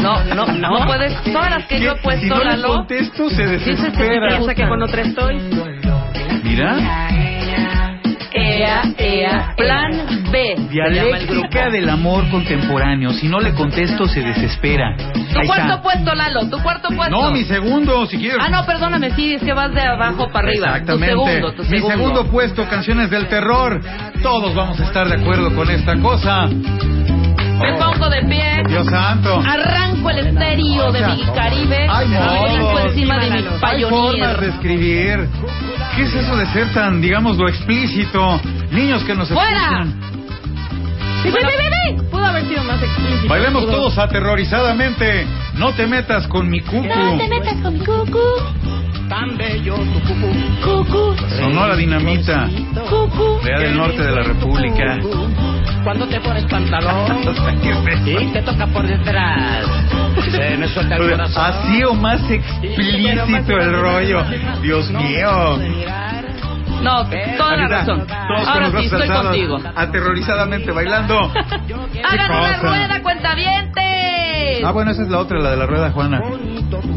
No, 0.00 0.22
no, 0.34 0.46
no 0.46 0.86
puedes. 0.86 1.14
Todas 1.24 1.50
las 1.50 1.66
que 1.66 1.80
yo 1.80 1.92
he 1.92 1.96
Si 1.96 2.02
puesto, 2.02 2.26
no 2.26 2.38
le 2.44 2.50
Lalo. 2.50 2.68
contesto, 2.68 3.30
se 3.30 3.36
Sí, 3.36 3.42
se- 3.42 3.58
se- 3.58 3.70
desespera. 3.70 4.28
Piensa 4.28 4.54
que 4.54 4.68
con 4.68 4.82
otra 4.82 5.02
estoy. 5.02 5.36
Mira. 6.42 7.31
Ea, 8.56 8.82
ea. 8.98 9.54
Plan 9.56 9.90
B. 10.30 10.54
Dialéctica 10.70 11.70
del 11.70 11.88
amor 11.88 12.28
contemporáneo. 12.30 13.10
Si 13.12 13.28
no 13.28 13.40
le 13.40 13.52
contesto, 13.54 14.06
se 14.06 14.20
desespera. 14.22 14.94
Tu 14.96 15.38
Ahí 15.38 15.46
cuarto 15.46 15.64
está. 15.74 15.82
puesto, 15.82 16.14
Lalo, 16.14 16.48
tu 16.48 16.58
cuarto 16.62 16.88
puesto. 16.88 17.10
No, 17.10 17.30
mi 17.30 17.44
segundo, 17.44 18.06
si 18.06 18.18
quieres. 18.18 18.38
Ah, 18.40 18.48
no, 18.50 18.64
perdóname, 18.66 19.10
sí, 19.12 19.34
es 19.34 19.42
que 19.42 19.52
vas 19.52 19.72
de 19.74 19.80
abajo 19.82 20.28
para 20.32 20.48
arriba. 20.48 20.66
Exactamente. 20.78 21.14
Tu 21.14 21.24
segundo, 21.26 21.52
tu 21.54 21.62
Mi 21.62 21.68
segundo. 21.78 21.88
segundo 21.96 22.24
puesto, 22.30 22.68
canciones 22.68 23.10
del 23.10 23.26
terror. 23.28 23.80
Todos 24.22 24.54
vamos 24.54 24.78
a 24.80 24.84
estar 24.84 25.08
de 25.08 25.14
acuerdo 25.20 25.54
con 25.54 25.70
esta 25.70 25.96
cosa. 25.98 26.46
Me 26.48 27.72
pongo 27.78 28.08
de 28.10 28.22
pie. 28.24 28.62
Dios 28.66 28.86
santo. 28.86 29.40
Arranco 29.46 30.10
el 30.10 30.26
estéreo 30.26 30.90
de 30.90 31.06
mi 31.06 31.22
Caribe. 31.34 31.86
Hay 31.88 32.08
modos. 32.08 32.84
encima 32.86 33.18
de 33.18 33.30
mi 33.30 33.44
Hay 33.62 33.82
formas 33.84 34.40
de 34.40 34.48
escribir. 34.48 35.28
¿Qué 35.96 36.02
es 36.02 36.14
eso 36.14 36.36
de 36.36 36.46
ser 36.46 36.72
tan, 36.72 37.00
digamos, 37.00 37.36
lo 37.36 37.48
explícito? 37.48 38.40
Niños 38.70 39.04
que 39.04 39.14
nos 39.14 39.28
¡Fuera! 39.28 39.82
escuchan. 39.82 40.00
Ve, 41.24 41.30
ve, 41.30 41.38
ve, 41.40 41.92
ve. 41.96 42.02
Pudo 42.10 42.24
haber 42.24 42.48
sido 42.48 42.64
más 42.64 42.82
explícito. 42.82 43.28
Bailemos 43.28 43.64
Pudo. 43.64 43.72
todos 43.76 43.98
aterrorizadamente. 43.98 45.26
No 45.54 45.72
te 45.74 45.86
metas 45.86 46.26
con 46.28 46.48
mi 46.48 46.60
cucu. 46.60 46.82
No 46.86 47.18
te 47.18 47.28
metas 47.28 47.56
con 47.62 47.74
mi 47.74 47.80
cucu. 47.84 48.18
Tan 49.08 49.36
bello 49.36 49.74
tu 49.76 50.00
cucú. 50.00 50.32
Cucu. 50.64 51.14
Sonora 51.36 51.76
Dinamita. 51.76 52.48
Cucu. 52.88 53.38
Allá 53.44 53.58
del 53.58 53.76
norte 53.76 54.02
de 54.02 54.12
la 54.12 54.22
República. 54.22 54.98
Cuando 55.84 56.06
te 56.06 56.20
pones 56.20 56.44
pantalón 56.44 57.22
y 58.06 58.32
te 58.32 58.42
toca 58.42 58.66
por 58.68 58.86
detrás. 58.86 59.66
Se 60.30 60.56
me 60.56 60.68
suelta 60.68 60.96
el 60.96 61.10
corazón. 61.10 61.44
Así 61.44 61.82
o 61.84 61.94
más 61.94 62.30
explícito 62.30 63.58
el 63.58 63.80
rollo. 63.80 64.24
Dios 64.62 64.90
mío. 64.90 65.58
No, 66.82 67.06
toda 67.36 67.56
la 67.56 67.68
razón. 67.68 68.06
Ahora 68.10 68.70
sí, 68.70 68.84
estoy 68.86 69.08
contigo. 69.08 69.58
Aterrorizadamente 69.74 70.72
bailando. 70.72 71.32
¡Hagan 72.04 72.30
una 72.30 72.56
rueda, 72.58 73.02
cuentavientes! 73.02 73.91
Ah, 74.64 74.70
bueno, 74.70 74.92
esa 74.92 75.02
es 75.02 75.08
la 75.08 75.18
otra, 75.18 75.40
la 75.40 75.50
de 75.50 75.56
la 75.56 75.66
rueda, 75.66 75.90
Juana. 75.90 76.20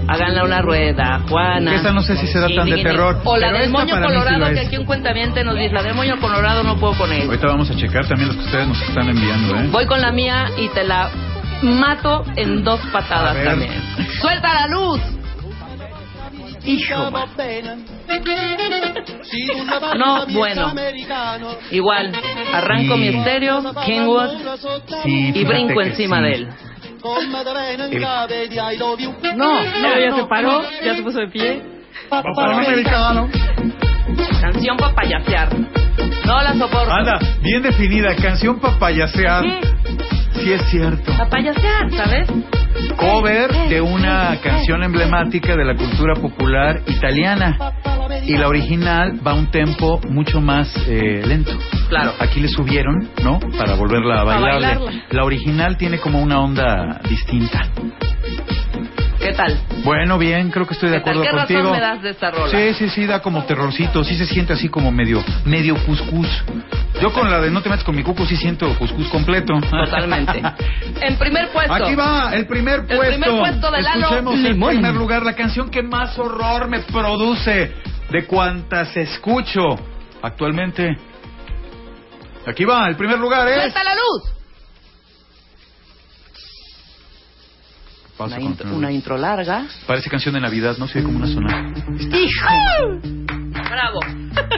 Háganle 0.07 0.43
una 0.43 0.61
rueda, 0.61 1.21
Juana. 1.27 1.75
Esa 1.75 1.91
no 1.91 2.01
sé 2.01 2.15
si 2.17 2.27
será 2.27 2.47
tan 2.47 2.69
de 2.69 2.83
terror. 2.83 3.21
O 3.23 3.37
la 3.37 3.51
del 3.51 3.69
moño 3.71 3.95
sí 3.95 4.01
colorado, 4.01 4.37
lo 4.37 4.49
que 4.53 4.59
aquí 4.59 4.77
un 4.77 4.85
cuentaviente 4.85 5.43
nos 5.43 5.55
dice. 5.55 5.73
La 5.73 5.81
del 5.81 5.95
moño 5.95 6.19
colorado 6.19 6.63
no 6.63 6.77
puedo 6.77 6.93
con 6.93 7.11
él. 7.11 7.23
Ahorita 7.27 7.47
vamos 7.47 7.69
a 7.71 7.75
checar 7.75 8.07
también 8.07 8.27
los 8.29 8.37
que 8.37 8.43
ustedes 8.43 8.67
nos 8.67 8.81
están 8.81 9.09
enviando, 9.09 9.55
¿eh? 9.57 9.69
Voy 9.71 9.85
con 9.87 9.99
la 10.01 10.11
mía 10.11 10.45
y 10.57 10.67
te 10.69 10.83
la 10.83 11.09
mato 11.63 12.23
en 12.35 12.63
dos 12.63 12.79
patadas 12.91 13.43
también. 13.43 13.71
¡Suelta 14.21 14.53
la 14.53 14.67
luz! 14.67 15.01
Hijo, 16.65 17.11
man. 17.11 17.27
No, 19.97 20.25
bueno. 20.27 20.73
Igual, 21.71 22.11
arranco 22.53 22.95
Sí. 22.95 22.99
mi 23.01 23.07
estéreo, 23.09 23.63
Kingwood, 23.85 24.29
Sí, 25.03 25.31
y 25.35 25.43
brinco 25.43 25.81
encima 25.81 26.17
sí. 26.17 26.23
de 26.23 26.31
él. 26.33 26.47
No, 29.35 29.63
no, 29.63 29.99
ya 29.99 30.09
no, 30.09 30.17
se 30.17 30.23
paró, 30.25 30.61
no. 30.61 30.69
ya 30.83 30.95
se 30.95 31.03
puso 31.03 31.19
de 31.19 31.27
pie. 31.27 31.61
americano. 32.11 33.29
Canción 34.41 34.77
para 34.77 34.95
payasear. 34.95 35.49
No 36.25 36.41
la 36.41 36.53
soporto. 36.53 36.91
Anda, 36.91 37.19
bien 37.41 37.61
definida, 37.61 38.15
canción 38.15 38.59
para 38.59 38.79
payasear. 38.79 39.43
Sí, 39.43 40.41
Sí 40.43 40.53
es 40.53 40.61
cierto. 40.69 41.11
para 41.11 41.29
payasear, 41.29 41.91
¿sabes? 41.91 42.27
Cover 42.97 43.51
de 43.69 43.81
una 43.81 44.37
canción 44.41 44.83
emblemática 44.83 45.55
de 45.55 45.65
la 45.65 45.75
cultura 45.75 46.15
popular 46.15 46.81
italiana. 46.87 47.57
Y 48.25 48.37
la 48.37 48.47
original 48.47 49.19
va 49.25 49.31
a 49.31 49.35
un 49.35 49.49
tempo 49.51 49.99
mucho 50.09 50.41
más 50.41 50.71
eh, 50.87 51.21
lento. 51.25 51.51
Claro. 51.89 52.13
Aquí 52.19 52.39
le 52.39 52.47
subieron, 52.47 53.09
¿no? 53.23 53.39
Para 53.57 53.75
volverla 53.75 54.21
a 54.21 54.23
bailable. 54.23 54.67
bailarla. 54.67 55.03
La 55.11 55.23
original 55.23 55.77
tiene 55.77 55.99
como 55.99 56.21
una 56.21 56.39
onda 56.39 56.99
distinta. 57.07 57.67
¿Qué 59.19 59.33
tal? 59.33 59.57
Bueno, 59.83 60.19
bien, 60.19 60.51
creo 60.51 60.67
que 60.67 60.73
estoy 60.75 60.89
de 60.91 60.97
acuerdo 60.97 61.23
¿Qué 61.23 61.29
contigo. 61.31 61.59
razón 61.61 61.71
me 61.73 61.79
das 61.79 62.01
de 62.03 62.09
esta 62.11 62.29
rola? 62.29 62.49
Sí, 62.51 62.73
sí, 62.75 62.89
sí, 62.89 63.05
da 63.07 63.21
como 63.21 63.43
terrorcito, 63.45 64.03
sí 64.03 64.15
se 64.15 64.25
siente 64.27 64.53
así 64.53 64.69
como 64.69 64.91
medio, 64.91 65.23
medio 65.45 65.75
cuscús. 65.83 66.27
Yo 67.01 67.11
con 67.11 67.29
la 67.29 67.39
de 67.41 67.49
no 67.49 67.61
te 67.61 67.69
metas 67.69 67.83
con 67.83 67.95
mi 67.95 68.03
cuco 68.03 68.25
sí 68.25 68.35
siento 68.37 68.71
cuscús 68.77 69.07
completo. 69.09 69.53
Totalmente. 69.61 70.41
En 71.01 71.17
primer 71.17 71.49
puesto. 71.49 71.73
Aquí 71.73 71.93
va, 71.95 72.33
el 72.35 72.45
primer 72.47 72.85
puesto. 72.85 73.05
primer 73.05 73.29
puesto 73.31 73.69
de 73.71 73.81
Lalo 73.81 74.01
Escuchemos 74.01 74.37
Limón. 74.39 74.69
en 74.71 74.75
primer 74.77 74.95
lugar 74.95 75.23
la 75.23 75.33
canción 75.33 75.69
que 75.69 75.83
más 75.83 76.17
horror 76.17 76.69
me 76.69 76.79
produce 76.79 77.73
de 78.11 78.25
cuantas 78.25 78.95
escucho 78.95 79.75
actualmente. 80.21 80.97
Aquí 82.47 82.63
va, 82.65 82.87
el 82.87 82.95
primer 82.95 83.17
lugar 83.17 83.47
es... 83.47 83.57
¡Suelta 83.57 83.83
la 83.83 83.95
luz! 83.95 84.31
Una 88.17 88.39
intro, 88.39 88.75
una 88.75 88.91
intro 88.91 89.17
larga. 89.17 89.65
Parece 89.85 90.09
canción 90.09 90.35
de 90.35 90.39
Navidad, 90.39 90.77
no 90.77 90.87
sé 90.87 91.03
cómo 91.03 91.17
una 91.17 91.27
zona. 91.27 91.73
¡Hijo! 91.99 92.99
Bravo. 93.69 93.99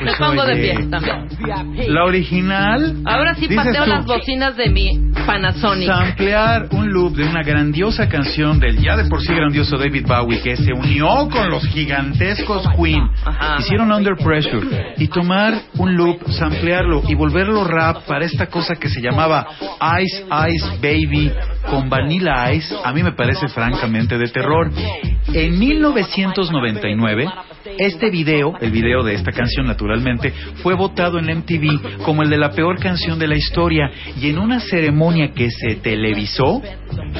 Me 0.03 0.15
pongo 0.15 0.45
de 0.45 0.55
pie 0.55 0.87
también. 0.89 1.27
La 1.93 2.05
original... 2.05 3.01
Ahora 3.05 3.33
sí 3.35 3.47
pateo 3.47 3.85
tú, 3.85 3.89
las 3.89 4.05
bocinas 4.05 4.55
de 4.57 4.69
mi 4.69 5.06
Panasonic. 5.27 5.87
Samplear 5.87 6.69
un 6.71 6.89
loop 6.89 7.17
de 7.17 7.25
una 7.25 7.43
grandiosa 7.43 8.07
canción 8.07 8.59
del 8.59 8.77
ya 8.81 8.95
de 8.95 9.09
por 9.09 9.21
sí 9.21 9.33
grandioso 9.33 9.77
David 9.77 10.05
Bowie 10.07 10.41
que 10.41 10.55
se 10.55 10.71
unió 10.71 11.27
con 11.29 11.49
los 11.49 11.67
gigantescos 11.67 12.65
Queen. 12.77 13.03
Ajá. 13.25 13.57
Hicieron 13.59 13.91
Under 13.91 14.15
Pressure 14.15 14.95
y 14.97 15.09
tomar 15.09 15.53
un 15.77 15.95
loop, 15.95 16.29
samplearlo 16.29 17.03
y 17.09 17.15
volverlo 17.15 17.65
rap 17.65 18.05
para 18.07 18.23
esta 18.23 18.47
cosa 18.47 18.75
que 18.75 18.87
se 18.87 19.01
llamaba 19.01 19.45
Ice 20.01 20.23
Ice 20.49 20.67
Baby 20.81 21.33
con 21.69 21.89
Vanilla 21.89 22.53
Ice, 22.53 22.73
a 22.81 22.93
mí 22.93 23.03
me 23.03 23.11
parece 23.11 23.49
francamente 23.49 24.17
de 24.17 24.27
terror. 24.29 24.71
En 25.33 25.59
1999, 25.59 27.29
este 27.77 28.09
video, 28.09 28.53
el 28.59 28.71
video 28.71 29.03
de 29.03 29.13
esta 29.13 29.31
canción 29.31 29.65
naturalmente, 29.65 30.31
fue 30.63 30.75
votado 30.75 31.19
en 31.19 31.25
MTV 31.39 32.03
como 32.03 32.23
el 32.23 32.29
de 32.29 32.37
la 32.37 32.51
peor 32.51 32.79
canción 32.79 33.19
de 33.19 33.27
la 33.27 33.35
historia. 33.35 33.89
Y 34.19 34.29
en 34.29 34.39
una 34.39 34.59
ceremonia 34.59 35.31
que 35.33 35.49
se 35.51 35.75
televisó, 35.75 36.61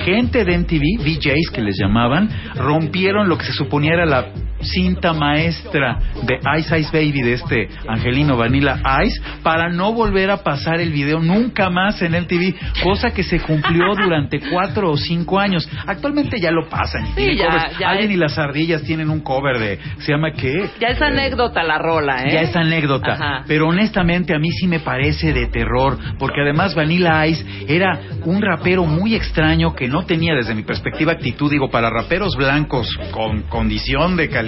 gente 0.06 0.43
de 0.43 0.58
MTV, 0.58 1.00
VJs 1.00 1.52
que 1.52 1.62
les 1.62 1.78
llamaban, 1.78 2.30
rompieron 2.56 3.30
lo 3.30 3.38
que 3.38 3.45
se 3.45 3.54
suponía 3.54 3.93
era 3.93 4.06
la 4.06 4.32
cinta 4.62 5.14
maestra 5.14 5.99
de 6.24 6.39
Ice 6.60 6.80
Ice 6.80 6.89
Baby 6.91 7.22
de 7.22 7.34
este 7.34 7.70
Angelino 7.88 8.38
Vanilla 8.38 8.80
Ice 9.05 9.22
para 9.43 9.70
no 9.70 9.93
volver 9.93 10.30
a 10.32 10.38
pasar 10.43 10.80
el 10.80 10.91
video 10.91 11.20
nunca 11.20 11.70
más 11.70 12.01
en 12.01 12.14
MTV, 12.14 12.55
cosa 12.84 13.12
que 13.12 13.24
se 13.24 13.39
cumplió 13.39 13.95
durante 14.01 14.39
cuatro 14.39 14.91
o 14.91 14.97
cinco 14.97 15.39
años. 15.39 15.68
Actualmente 15.86 16.39
ya 16.39 16.51
lo 16.51 16.68
pasan. 16.70 17.05
y 17.18 17.22
Sí, 17.32 17.36
ya, 17.38 17.70
ya 17.80 17.89
Alguien 17.89 18.12
es- 18.12 18.16
y 18.18 18.20
las 18.20 18.38
ardillas 18.38 18.84
tienen 18.84 19.10
un 19.10 19.22
cover 19.22 19.58
de, 19.60 19.80
se 19.99 20.12
llama 20.12 20.32
qué? 20.32 20.70
Ya 20.80 20.88
es 20.88 21.01
anécdota 21.01 21.64
la 21.64 21.78
rola, 21.78 22.24
¿eh? 22.24 22.32
Ya 22.34 22.41
es 22.41 22.55
anécdota, 22.55 23.14
Ajá. 23.14 23.43
pero 23.47 23.68
honestamente 23.68 24.34
a 24.36 24.39
mí 24.39 24.49
sí 24.51 24.68
me 24.68 24.80
parece 24.80 25.34
de 25.34 25.47
terror, 25.47 25.97
porque 26.20 26.41
además 26.41 26.76
Vanilla 26.76 27.26
Ice 27.28 27.45
era 27.68 27.99
un 28.26 28.41
rapero 28.41 28.86
muy 28.86 29.16
extraño 29.16 29.74
que 29.76 29.88
no 29.88 30.05
tenía 30.05 30.34
desde 30.34 30.55
mi 30.55 30.64
perspectiva 30.64 31.14
actitud, 31.14 31.49
digo, 31.51 31.70
para 31.70 31.89
raperos 31.89 32.36
blancos 32.36 32.88
con 33.12 33.43
condición 33.43 34.16
de 34.18 34.30
calidad, 34.30 34.47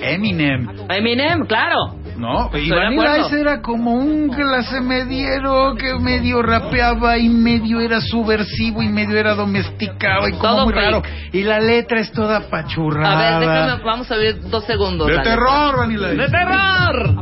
Eminem, 0.00 0.68
Eminem, 0.88 1.46
claro. 1.46 1.94
¿no? 2.16 2.50
Y 2.58 2.68
Vanilla 2.70 3.28
era 3.38 3.62
como 3.62 3.92
un 3.94 4.28
clase 4.30 4.80
mediero 4.80 5.74
que 5.76 5.94
medio 6.00 6.42
rapeaba 6.42 7.16
y 7.16 7.28
medio 7.28 7.78
era 7.80 8.00
subversivo 8.00 8.82
y 8.82 8.88
medio 8.88 9.16
era 9.16 9.34
domesticado 9.34 10.26
y 10.28 10.32
como 10.32 10.42
Todo 10.42 10.64
muy 10.64 10.74
fake. 10.74 10.84
raro. 10.84 11.02
Y 11.32 11.42
la 11.44 11.60
letra 11.60 12.00
es 12.00 12.10
toda 12.10 12.38
A 12.38 12.50
pachurrada. 12.50 13.38
ver, 13.38 13.48
déjame, 13.48 13.82
vamos 13.84 14.10
a 14.10 14.16
ver 14.16 14.40
dos 14.50 14.64
segundos. 14.64 15.06
De 15.06 15.14
dale. 15.14 15.30
terror, 15.30 15.76
Vanilla 15.78 16.12
Ice. 16.12 16.22
¡De 16.22 16.28
terror! 16.28 17.14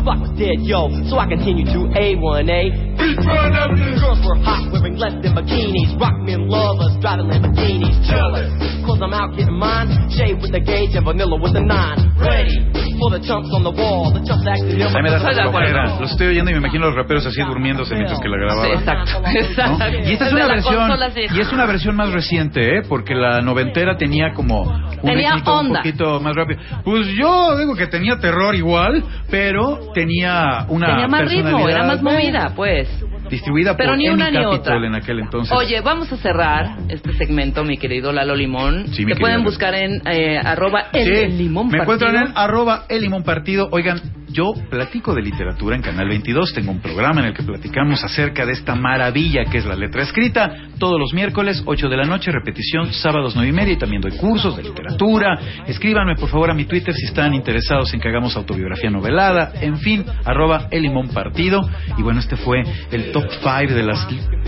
The 0.00 0.08
next 0.08 0.16
block. 0.16 0.16
The 0.16 0.16
block 0.16 0.20
was 0.20 0.32
dead, 0.38 0.58
yo. 0.64 0.88
So 1.08 1.18
I 1.18 1.26
continue 1.28 1.64
to 1.66 1.80
A1A. 1.92 2.90
Girls 4.00 4.20
were 4.24 4.38
hot, 4.40 4.72
wearing 4.72 4.96
less 4.96 5.12
than 5.20 5.36
bikinis. 5.36 5.98
Rock 6.00 6.16
men 6.24 6.48
lovers, 6.48 6.96
driving 7.00 7.28
Lamborghinis. 7.28 7.96
Jealous, 8.08 8.48
cause 8.84 9.00
I'm 9.02 9.12
out 9.12 9.36
getting 9.36 9.56
mine. 9.56 9.88
Shade 10.12 10.40
with 10.40 10.52
the 10.52 10.60
gauge 10.60 10.96
and 10.96 11.04
vanilla 11.04 11.36
with 11.40 11.52
the 11.52 11.60
nine. 11.60 12.16
Ready 12.20 12.56
for 13.00 13.10
the 13.10 13.20
chumps 13.24 13.48
on 13.52 13.64
the 13.64 13.72
wall. 13.72 14.12
The 14.12 14.20
chumps 14.24 14.44
acting 14.44 14.80
A 14.80 15.00
mí 15.00 15.02
me 15.02 15.10
da 15.10 16.04
Estoy 16.04 16.26
oyendo 16.28 16.50
y 16.50 16.54
me 16.54 16.60
imagino 16.60 16.86
los 16.86 16.94
raperos 16.94 17.24
así 17.26 17.40
durmiéndose 17.40 17.94
mientras 17.94 18.20
que 18.20 18.28
la 18.28 18.36
grababan. 18.36 18.66
Sí, 18.66 18.72
exacto, 18.78 19.20
¿no? 19.24 19.28
exacto. 19.28 19.98
Y 20.04 20.12
esta 20.12 20.26
es 20.26 20.32
una 20.32 20.46
versión 20.46 20.90
y 21.16 21.40
es 21.40 21.52
una 21.52 21.66
versión 21.66 21.96
más 21.96 22.12
reciente, 22.12 22.78
¿eh? 22.78 22.82
Porque 22.88 23.14
la 23.14 23.40
noventera 23.40 23.96
tenía 23.96 24.32
como 24.34 24.62
un 24.62 25.00
Tenía 25.02 25.34
un 25.36 25.72
poquito 25.72 26.20
más 26.20 26.34
rápido. 26.36 26.60
Pues 26.84 27.06
yo 27.18 27.56
digo 27.56 27.74
que 27.74 27.86
tenía 27.86 28.18
terror 28.18 28.54
igual, 28.54 29.02
pero 29.30 29.89
tenía 29.92 30.64
una 30.68 30.86
Tenía 30.88 31.08
más 31.08 31.30
ritmo, 31.30 31.68
era 31.68 31.84
más 31.84 32.02
movida, 32.02 32.52
pues. 32.54 32.88
distribuida 33.30 33.76
Pero 33.76 33.90
por 33.90 33.98
ni 33.98 34.08
una 34.08 34.30
ni 34.30 34.44
otra. 34.44 34.76
en 34.76 34.94
aquel 34.94 35.20
entonces. 35.20 35.56
Oye, 35.56 35.80
vamos 35.80 36.12
a 36.12 36.16
cerrar 36.16 36.76
este 36.88 37.12
segmento, 37.14 37.64
mi 37.64 37.76
querido 37.78 38.12
Lalo 38.12 38.34
Limón. 38.34 38.88
Sí, 38.92 39.04
Te 39.04 39.16
pueden 39.16 39.44
buscar 39.44 39.74
en 39.74 40.02
eh, 40.06 40.38
arroba 40.38 40.86
el 40.92 41.30
Sí, 41.30 41.36
limón 41.36 41.68
me 41.68 41.78
partido. 41.78 41.82
encuentran 42.06 42.26
en 42.28 42.32
arroba 42.36 42.84
el 42.88 43.02
limón 43.02 43.22
partido. 43.22 43.68
Oigan, 43.70 44.00
yo 44.32 44.52
platico 44.68 45.14
de 45.14 45.22
literatura 45.22 45.76
en 45.76 45.82
Canal 45.82 46.08
22. 46.08 46.52
Tengo 46.52 46.72
un 46.72 46.80
programa 46.80 47.20
en 47.20 47.28
el 47.28 47.34
que 47.34 47.42
platicamos 47.42 48.02
acerca 48.04 48.46
de 48.46 48.52
esta 48.52 48.74
maravilla 48.74 49.44
que 49.44 49.58
es 49.58 49.66
la 49.66 49.74
letra 49.74 50.02
escrita. 50.02 50.52
Todos 50.78 50.98
los 50.98 51.12
miércoles, 51.12 51.62
8 51.66 51.88
de 51.88 51.96
la 51.96 52.04
noche, 52.04 52.30
repetición, 52.30 52.92
sábados 52.92 53.34
9 53.34 53.48
y 53.48 53.52
media. 53.52 53.72
Y 53.74 53.78
también 53.78 54.00
doy 54.00 54.12
cursos 54.12 54.56
de 54.56 54.62
literatura. 54.62 55.38
Escríbanme, 55.66 56.14
por 56.16 56.28
favor, 56.28 56.50
a 56.50 56.54
mi 56.54 56.64
Twitter 56.64 56.94
si 56.94 57.06
están 57.06 57.34
interesados 57.34 57.92
en 57.92 58.00
que 58.00 58.08
hagamos 58.08 58.36
autobiografía 58.36 58.90
novelada. 58.90 59.52
En 59.60 59.78
fin, 59.78 60.04
arroba 60.24 60.68
el 60.70 60.82
limón 60.82 61.08
partido. 61.08 61.60
Y 61.98 62.02
bueno, 62.02 62.20
este 62.20 62.36
fue 62.36 62.62
el 62.90 63.12
top 63.12 63.24
5 63.30 63.74
de 63.74 63.82
las 63.82 64.06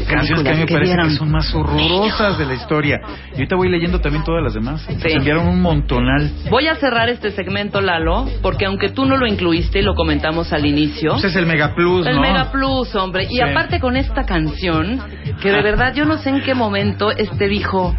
canciones 0.08 0.44
que 0.44 0.50
a 0.50 0.54
mí 0.54 0.60
me 0.60 0.66
que 0.66 0.74
parece 0.74 0.92
vieron. 0.92 1.10
que 1.10 1.16
son 1.16 1.30
más 1.30 1.54
horrorosas 1.54 2.38
de 2.38 2.46
la 2.46 2.54
historia. 2.54 3.00
Y 3.32 3.34
ahorita 3.34 3.56
voy 3.56 3.68
leyendo 3.68 4.00
también 4.00 4.24
todas 4.24 4.42
las 4.42 4.54
demás. 4.54 4.82
Se 4.82 5.12
enviaron 5.12 5.48
un 5.48 5.60
montonal. 5.60 6.30
Voy 6.50 6.68
a 6.68 6.76
cerrar 6.76 7.08
este 7.08 7.30
segmento, 7.32 7.80
Lalo, 7.80 8.26
porque 8.42 8.66
aunque 8.66 8.90
tú 8.90 9.04
no 9.04 9.16
lo 9.16 9.26
incluiste 9.26 9.71
y 9.80 9.82
lo 9.82 9.94
comentamos 9.94 10.52
al 10.52 10.64
inicio. 10.66 11.14
Ese 11.16 11.28
es 11.28 11.36
el 11.36 11.46
Mega 11.46 11.74
Plus, 11.74 12.06
El 12.06 12.16
¿no? 12.16 12.20
Mega 12.22 12.50
Plus, 12.52 12.94
hombre. 12.94 13.24
Y 13.24 13.36
Sí. 13.36 13.40
aparte 13.40 13.80
con 13.80 13.96
esta 13.96 14.24
canción, 14.24 15.00
que 15.40 15.50
de 15.50 15.62
verdad 15.62 15.94
yo 15.94 16.04
no 16.04 16.18
sé 16.18 16.30
en 16.30 16.42
qué 16.42 16.54
momento 16.54 17.10
este 17.10 17.48
dijo, 17.48 17.94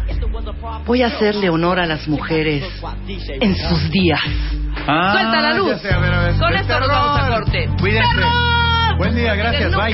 voy 0.86 1.02
a 1.02 1.06
hacerle 1.08 1.48
honor 1.50 1.80
a 1.80 1.86
las 1.86 2.06
mujeres 2.08 2.64
en 3.40 3.54
sus 3.56 3.90
días. 3.90 4.20
Ah, 4.86 5.12
Suelta 5.12 5.40
la 5.40 5.54
luz. 5.54 5.70
ya 5.70 5.78
sé, 5.78 5.94
a 5.94 5.98
ver, 5.98 6.12
a 6.12 6.20
ver. 6.24 6.34
Con 6.38 6.52
esto 6.54 6.78
nos 6.80 6.88
vamos 6.88 7.20
a 7.20 7.28
corte. 7.28 7.68
Cuídense. 7.80 8.08
¡Terror! 8.16 8.98
Buen 8.98 9.14
día, 9.16 9.34
gracias, 9.34 9.72
¡El 9.72 9.76
bye. 9.76 9.92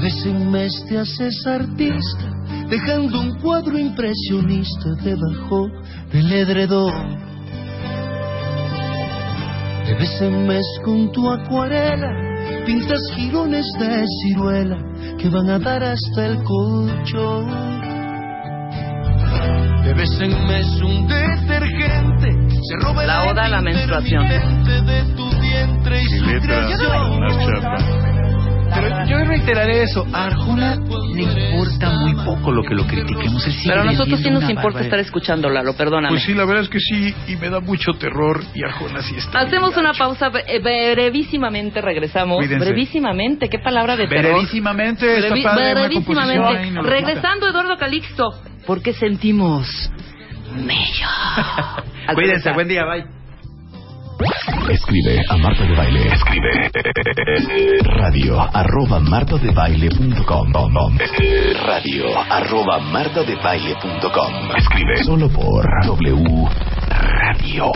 Vez 0.00 0.24
en 0.24 0.50
mes 0.50 0.72
te 0.88 0.98
haces 0.98 1.46
artista, 1.46 2.30
dejando 2.68 3.20
un 3.20 3.38
cuadro 3.40 3.78
impresionista 3.78 4.90
debajo 5.02 5.68
del 6.12 6.32
edredón. 6.32 7.18
De 9.86 9.94
vez 9.94 10.20
en 10.22 10.46
mes 10.46 10.66
con 10.84 11.12
tu 11.12 11.28
acuarela, 11.28 12.08
pintas 12.64 13.00
jirones 13.14 13.66
de 13.78 14.04
ciruela 14.22 14.78
que 15.18 15.28
van 15.28 15.50
a 15.50 15.58
dar 15.58 15.82
hasta 15.82 16.26
el 16.26 16.42
colchón. 16.44 17.80
De 19.84 19.94
vez 19.94 20.20
en 20.20 20.46
mes 20.46 20.66
un 20.82 21.06
detergente 21.08 22.28
se 22.62 22.84
roba 22.84 23.04
La 23.04 23.30
oda 23.30 23.44
a 23.44 23.48
la 23.48 23.60
menstruación. 23.60 24.28
de 24.28 25.14
tu 25.16 25.28
vientre 25.40 26.02
y 26.02 26.06
su 26.06 26.24
letra 26.24 26.66
creación. 26.66 28.09
Pero 28.72 29.04
yo 29.06 29.18
reiteraré 29.24 29.82
eso. 29.82 30.06
A 30.12 30.26
Arjona 30.26 30.76
le 31.14 31.22
importa 31.22 31.90
muy 31.90 32.14
poco 32.24 32.52
lo 32.52 32.62
que 32.62 32.74
lo 32.74 32.86
critiquemos. 32.86 33.42
Sigue 33.42 33.68
Pero 33.68 33.82
a 33.82 33.84
nosotros 33.84 34.20
sí 34.20 34.30
nos 34.30 34.42
importa 34.42 34.62
barbaridad. 34.62 34.82
estar 34.82 34.98
escuchando, 35.00 35.48
Lalo, 35.50 35.74
perdóname. 35.74 36.10
Pues 36.14 36.22
sí, 36.24 36.34
la 36.34 36.44
verdad 36.44 36.62
es 36.64 36.68
que 36.68 36.78
sí, 36.80 37.14
y 37.28 37.36
me 37.36 37.50
da 37.50 37.60
mucho 37.60 37.92
terror, 37.94 38.40
y 38.54 38.62
Arjona 38.64 39.02
sí 39.02 39.14
está. 39.16 39.40
Hacemos 39.40 39.76
una 39.76 39.92
pausa 39.92 40.30
eh, 40.46 40.60
brevísimamente, 40.60 41.80
regresamos. 41.80 42.38
Cuídense. 42.38 42.64
Brevísimamente, 42.64 43.48
qué 43.48 43.58
palabra 43.58 43.96
de 43.96 44.06
terror. 44.06 44.32
Brevísimamente, 44.32 45.18
está 45.18 45.34
Brevi- 45.34 45.42
padre, 45.42 45.74
brevísimamente. 45.74 46.58
ay, 46.58 46.70
no 46.70 46.82
Regresando, 46.82 47.48
Eduardo 47.48 47.76
Calixto, 47.76 48.24
¿por 48.66 48.82
qué 48.82 48.92
sentimos 48.92 49.90
mello? 50.54 51.08
Cuídense, 52.14 52.52
buen 52.52 52.68
día, 52.68 52.84
bye. 52.84 53.19
Escribe 54.70 55.18
a 55.30 55.36
Marta 55.38 55.64
de 55.64 55.74
Baile. 55.74 56.08
Escribe 56.12 56.70
radio 57.96 58.38
arroba 58.38 59.00
martadebaile.com 59.00 60.98
radio 61.66 62.04
arroba 62.28 62.80
martadebaile.com 62.80 64.56
Escribe 64.58 65.04
solo 65.04 65.28
por 65.30 65.64
W 65.86 66.48
Radio. 66.90 67.72